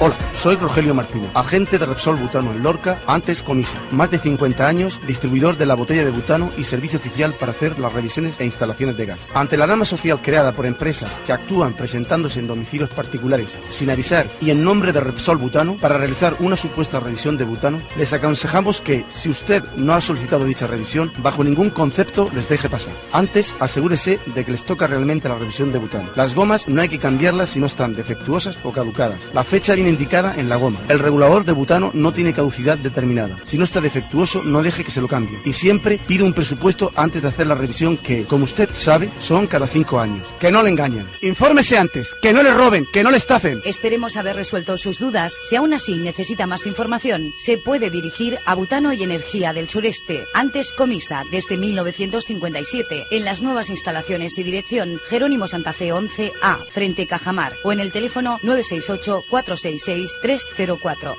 Hola, 0.00 0.16
soy 0.34 0.56
Rogelio 0.56 0.92
Martínez, 0.92 1.30
agente 1.34 1.78
de 1.78 1.86
Repsol 1.86 2.16
Butano 2.16 2.50
en 2.50 2.64
Lorca, 2.64 3.00
antes 3.06 3.44
Comisa. 3.44 3.80
Más 3.92 4.10
de 4.10 4.18
50 4.18 4.66
años, 4.66 5.00
distribuidor 5.06 5.56
de 5.56 5.66
la 5.66 5.76
botella 5.76 6.04
de 6.04 6.10
butano 6.10 6.50
y 6.58 6.64
servicio 6.64 6.98
oficial 6.98 7.32
para 7.34 7.52
hacer 7.52 7.78
las 7.78 7.92
revisiones 7.92 8.40
e 8.40 8.44
instalaciones 8.44 8.96
de 8.96 9.06
gas. 9.06 9.28
Ante 9.34 9.56
la 9.56 9.66
rama 9.66 9.84
social 9.84 10.20
creada 10.20 10.50
por 10.50 10.66
empresas 10.66 11.20
que 11.20 11.32
actúan 11.32 11.74
presentándose 11.74 12.40
en 12.40 12.48
domicilios 12.48 12.90
particulares 12.90 13.56
sin 13.70 13.88
avisar 13.88 14.26
y 14.40 14.50
en 14.50 14.64
nombre 14.64 14.92
de 14.92 14.98
Repsol 14.98 15.38
Butano 15.38 15.76
para 15.76 15.96
realizar 15.96 16.34
una 16.40 16.56
supuesta 16.56 16.98
revisión 16.98 17.36
de 17.36 17.44
butano, 17.44 17.80
les 17.96 18.12
aconsejamos 18.12 18.80
que, 18.80 19.04
si 19.10 19.28
usted 19.28 19.62
no 19.76 19.94
ha 19.94 20.00
solicitado 20.00 20.44
dicha 20.44 20.66
revisión, 20.66 21.12
bajo 21.18 21.44
ningún 21.44 21.70
concepto 21.70 22.28
les 22.34 22.48
deje 22.48 22.68
pasar. 22.68 22.94
Antes, 23.12 23.54
asegúrese 23.60 24.18
de 24.26 24.44
que 24.44 24.50
les 24.50 24.64
toca 24.64 24.88
realmente 24.88 25.28
la 25.28 25.38
revisión 25.38 25.70
de 25.70 25.78
butano. 25.78 26.10
Las 26.16 26.34
gomas 26.34 26.66
no 26.66 26.82
hay 26.82 26.88
que 26.88 26.98
cambiarlas 26.98 27.50
si 27.50 27.60
no 27.60 27.66
están 27.66 27.94
defectuosas 27.94 28.58
o 28.64 28.72
caducadas. 28.72 29.30
La 29.32 29.44
fecha 29.44 29.72
indicada 29.88 30.34
en 30.36 30.48
la 30.48 30.56
goma. 30.56 30.80
El 30.88 30.98
regulador 30.98 31.44
de 31.44 31.52
butano 31.52 31.90
no 31.94 32.12
tiene 32.12 32.32
caducidad 32.32 32.78
determinada. 32.78 33.36
Si 33.44 33.58
no 33.58 33.64
está 33.64 33.80
defectuoso, 33.80 34.42
no 34.42 34.62
deje 34.62 34.84
que 34.84 34.90
se 34.90 35.00
lo 35.00 35.08
cambie. 35.08 35.38
Y 35.44 35.52
siempre 35.52 35.98
pide 36.06 36.24
un 36.24 36.32
presupuesto 36.32 36.92
antes 36.96 37.22
de 37.22 37.28
hacer 37.28 37.46
la 37.46 37.54
revisión 37.54 37.96
que, 37.96 38.24
como 38.24 38.44
usted 38.44 38.68
sabe, 38.72 39.10
son 39.20 39.46
cada 39.46 39.66
cinco 39.66 40.00
años. 40.00 40.26
Que 40.38 40.50
no 40.50 40.62
le 40.62 40.70
engañen. 40.70 41.08
Infórmese 41.22 41.78
antes, 41.78 42.14
que 42.20 42.32
no 42.32 42.42
le 42.42 42.52
roben, 42.52 42.86
que 42.92 43.02
no 43.02 43.10
le 43.10 43.16
estafen. 43.16 43.60
Esperemos 43.64 44.16
haber 44.16 44.36
resuelto 44.36 44.78
sus 44.78 44.98
dudas. 44.98 45.34
Si 45.48 45.56
aún 45.56 45.74
así 45.74 45.96
necesita 45.96 46.46
más 46.46 46.66
información, 46.66 47.32
se 47.38 47.58
puede 47.58 47.90
dirigir 47.90 48.38
a 48.46 48.54
Butano 48.54 48.92
y 48.92 49.02
Energía 49.02 49.52
del 49.52 49.68
Sureste, 49.68 50.24
antes 50.34 50.72
Comisa, 50.72 51.24
desde 51.30 51.56
1957, 51.56 53.06
en 53.10 53.24
las 53.24 53.42
nuevas 53.42 53.70
instalaciones 53.70 54.38
y 54.38 54.42
dirección 54.42 55.00
Jerónimo 55.08 55.48
Santa 55.48 55.72
Fe 55.72 55.92
11A, 55.92 56.66
frente 56.68 57.06
Cajamar, 57.06 57.54
o 57.62 57.72
en 57.72 57.80
el 57.80 57.92
teléfono 57.92 58.38
968 58.42 59.24
466 59.28 59.73
304. 59.78 61.16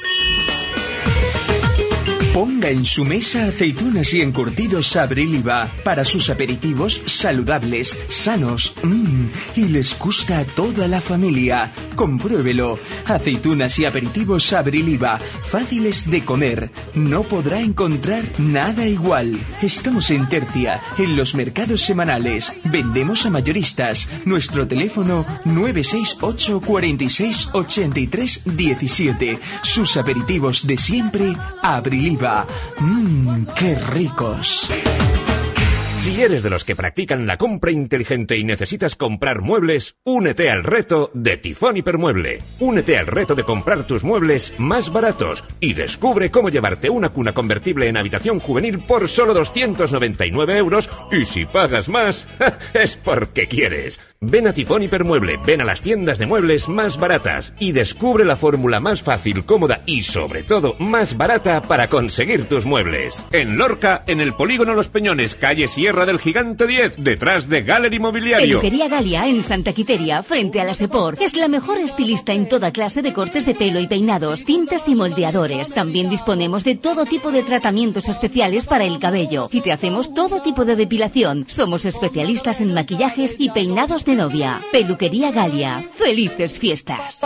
Ponga 2.35 2.69
en 2.69 2.83
su 2.83 3.05
mesa 3.05 3.45
aceitunas 3.45 4.13
y 4.13 4.21
encurtidos 4.21 4.97
Abriliva 4.97 5.71
para 5.85 6.03
sus 6.03 6.29
aperitivos 6.29 7.01
saludables, 7.05 7.97
sanos 8.09 8.73
mm, 8.83 9.25
y 9.55 9.69
les 9.69 9.97
gusta 9.97 10.39
a 10.39 10.43
toda 10.43 10.89
la 10.89 10.99
familia. 10.99 11.71
Compruébelo. 11.95 12.77
Aceitunas 13.05 13.79
y 13.79 13.85
aperitivos 13.85 14.51
Abriliva, 14.51 15.17
fáciles 15.17 16.11
de 16.11 16.25
comer. 16.25 16.71
No 16.93 17.23
podrá 17.23 17.61
encontrar 17.61 18.25
nada 18.37 18.85
igual. 18.85 19.39
Estamos 19.61 20.11
en 20.11 20.27
Tercia, 20.27 20.81
en 20.97 21.15
los 21.15 21.35
mercados 21.35 21.83
semanales. 21.83 22.51
Vendemos 22.65 23.25
a 23.25 23.29
mayoristas. 23.29 24.09
Nuestro 24.25 24.67
teléfono 24.67 25.25
968 25.45 26.59
46 26.59 27.47
83 27.53 28.41
17. 28.43 29.39
Sus 29.63 29.95
aperitivos 29.95 30.67
de 30.67 30.75
siempre, 30.75 31.33
Abriliva. 31.63 32.24
Mmm, 32.79 33.45
qué 33.55 33.75
ricos. 33.93 34.69
Si 35.99 36.21
eres 36.21 36.43
de 36.43 36.49
los 36.51 36.65
que 36.65 36.75
practican 36.75 37.25
la 37.25 37.37
compra 37.37 37.71
inteligente 37.71 38.37
y 38.37 38.43
necesitas 38.43 38.95
comprar 38.95 39.41
muebles, 39.41 39.95
únete 40.03 40.51
al 40.51 40.63
reto 40.63 41.09
de 41.15 41.37
Tifón 41.37 41.77
Hipermueble. 41.77 42.43
Únete 42.59 42.97
al 42.97 43.07
reto 43.07 43.33
de 43.33 43.43
comprar 43.43 43.87
tus 43.87 44.03
muebles 44.03 44.53
más 44.59 44.93
baratos 44.93 45.43
y 45.59 45.73
descubre 45.73 46.29
cómo 46.29 46.49
llevarte 46.49 46.91
una 46.91 47.09
cuna 47.09 47.33
convertible 47.33 47.87
en 47.87 47.97
habitación 47.97 48.39
juvenil 48.39 48.79
por 48.79 49.09
solo 49.09 49.33
299 49.33 50.57
euros 50.57 50.89
y 51.11 51.25
si 51.25 51.45
pagas 51.45 51.89
más, 51.89 52.27
es 52.73 52.97
porque 52.97 53.47
quieres. 53.47 53.99
Ven 54.21 54.47
a 54.47 54.53
Tifón 54.53 54.81
Hipermueble, 54.81 55.37
ven 55.45 55.59
a 55.59 55.65
las 55.65 55.81
tiendas 55.81 56.17
de 56.17 56.25
muebles 56.25 56.69
más 56.69 56.97
baratas 56.97 57.53
y 57.59 57.73
descubre 57.73 58.23
la 58.23 58.37
fórmula 58.37 58.79
más 58.79 59.01
fácil, 59.01 59.43
cómoda 59.45 59.81
y 59.85 60.03
sobre 60.03 60.41
todo 60.43 60.75
más 60.79 61.17
barata 61.17 61.61
para 61.61 61.89
conseguir 61.89 62.45
tus 62.45 62.65
muebles. 62.65 63.23
En 63.33 63.57
Lorca, 63.57 64.03
en 64.07 64.21
el 64.21 64.33
Polígono 64.33 64.73
Los 64.73 64.87
Peñones, 64.87 65.35
calle 65.35 65.67
Sierra 65.67 66.05
del 66.05 66.19
Gigante 66.19 66.65
10, 66.65 66.95
detrás 66.97 67.49
de 67.49 67.63
Gallery 67.63 67.99
Mobiliario. 67.99 68.59
Peluquería 68.59 68.87
Galia 68.87 69.27
en 69.27 69.43
Santa 69.43 69.73
Quiteria, 69.73 70.23
frente 70.23 70.61
a 70.61 70.63
la 70.63 70.75
Sepor. 70.75 71.17
Es 71.19 71.35
la 71.35 71.49
mejor 71.49 71.77
estilista 71.77 72.31
en 72.33 72.47
toda 72.47 72.71
clase 72.71 73.01
de 73.01 73.13
cortes 73.13 73.45
de 73.45 73.53
pelo 73.53 73.81
y 73.81 73.87
peinados, 73.87 74.45
tintas 74.45 74.87
y 74.87 74.95
moldeadores. 74.95 75.71
También 75.71 76.09
disponemos 76.09 76.63
de 76.63 76.75
todo 76.75 77.05
tipo 77.05 77.31
de 77.31 77.43
tratamientos 77.43 78.07
especiales 78.07 78.65
para 78.65 78.85
el 78.85 78.97
cabello. 78.97 79.49
Y 79.51 79.59
te 79.59 79.73
hacemos 79.73 80.13
todo 80.13 80.41
tipo 80.41 80.63
de 80.63 80.77
depilación. 80.77 81.45
Somos 81.47 81.85
especialistas 81.85 82.61
en 82.61 82.73
maquillajes 82.73 83.35
y 83.37 83.49
peinados 83.49 84.05
de 84.05 84.14
novia. 84.15 84.61
Peluquería 84.71 85.31
Galia. 85.31 85.83
Felices 85.93 86.57
fiestas. 86.57 87.21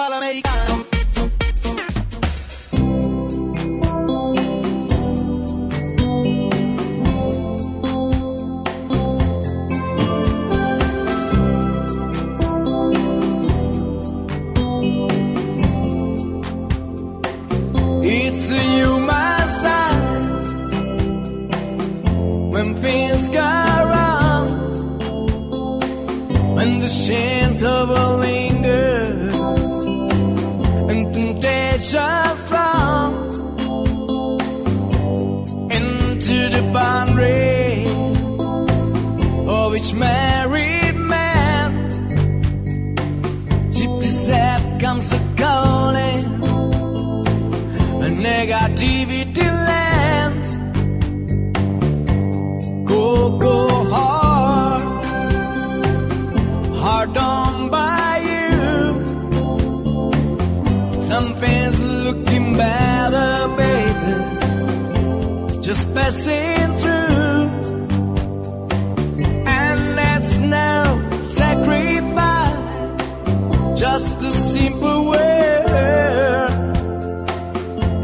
It's 18.02 18.52
a 18.52 18.58
human 18.58 19.54
sign 19.62 20.02
when 22.50 22.76
things 22.76 23.30
go 23.30 23.69
scent 26.90 27.64
of 27.64 27.90
a 27.90 28.18
lingers 28.18 29.34
and 30.90 31.14
temptation 31.14 32.29
through, 66.12 67.50
and 69.46 69.98
that's 69.98 70.40
no 70.40 70.84
sacrifice. 71.26 72.58
Just 73.80 74.22
a 74.24 74.32
simple. 74.32 75.00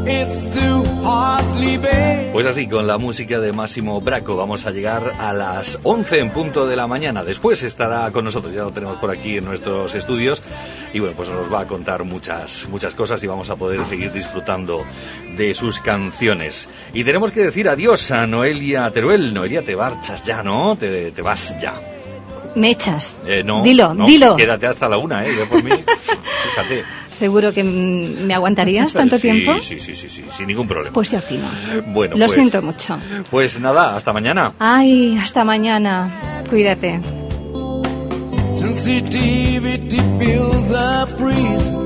It's 0.08 0.46
two 0.46 0.84
hearts 1.04 1.56
leaving. 1.56 2.32
Pues 2.32 2.46
así, 2.46 2.68
con 2.68 2.86
la 2.86 3.00
música 3.00 3.40
de 3.40 3.52
Máximo 3.54 4.00
Braco, 4.02 4.36
vamos 4.36 4.68
a 4.68 4.72
llegar 4.72 5.14
a 5.20 5.34
las 5.34 5.80
11 5.82 6.20
en 6.20 6.30
punto 6.30 6.68
de 6.68 6.76
la 6.76 6.86
mañana. 6.86 7.24
Después 7.24 7.64
estará 7.64 8.12
con 8.12 8.24
nosotros, 8.26 8.54
ya 8.54 8.62
lo 8.62 8.72
tenemos 8.72 8.98
por 8.98 9.10
aquí 9.10 9.38
en 9.38 9.46
nuestros 9.46 9.96
estudios. 9.96 10.44
Y 10.94 11.00
bueno, 11.00 11.16
pues 11.16 11.30
nos 11.30 11.52
va 11.52 11.62
a 11.62 11.68
contar 11.68 12.04
muchas, 12.04 12.68
muchas 12.70 12.94
cosas 12.94 13.24
y 13.24 13.28
vamos 13.28 13.50
a 13.50 13.56
poder 13.56 13.84
seguir 13.86 14.12
disfrutando 14.12 14.86
de 15.36 15.54
sus 15.54 15.80
canciones. 15.80 16.68
Y 16.94 17.04
tenemos 17.04 17.32
que 17.32 17.42
decir 17.44 17.68
adiós 17.70 18.12
a 18.12 18.26
Noelia 18.28 18.90
Teruel. 18.92 19.34
Noelia, 19.34 19.62
te 19.62 19.76
marchas 19.76 20.24
ya, 20.24 20.42
¿no? 20.44 20.76
Te, 20.76 21.12
te 21.12 21.22
vas 21.22 21.56
ya. 21.60 21.74
Me 22.56 22.72
echas. 22.72 23.18
Eh, 23.26 23.44
no, 23.44 23.62
Dilo, 23.64 23.94
no, 23.94 24.08
dilo. 24.08 24.38
Quédate 24.38 24.66
hasta 24.68 24.88
la 24.88 24.98
una, 24.98 25.26
¿eh? 25.26 25.30
Yo 25.38 25.46
por 25.50 25.62
mí, 25.62 25.72
fíjate. 25.72 26.86
¿Seguro 27.12 27.54
que 27.54 27.64
me 27.66 28.34
aguantarías 28.34 28.94
tanto 28.94 29.18
Sí, 29.18 29.24
tiempo? 29.24 29.60
Sí, 29.60 29.78
sí, 29.80 29.94
sí, 29.94 30.08
sí, 30.08 30.24
sin 30.32 30.48
ningún 30.48 30.66
problema. 30.68 30.94
Pues 30.94 31.12
yo 31.12 31.18
aquí 31.18 31.38
no. 31.38 31.82
bueno, 31.94 32.16
Lo 32.16 32.26
pues, 32.26 32.32
siento 32.32 32.62
mucho. 32.62 32.98
Pues 33.30 33.60
nada, 33.60 33.98
hasta 33.98 34.14
mañana. 34.14 34.54
Ay, 34.60 35.18
hasta 35.22 35.44
mañana. 35.44 36.44
Cuídate. 36.50 37.02
Sensitivity 38.56 40.00
builds 40.18 40.72
up 40.72 41.10
free. 41.18 41.86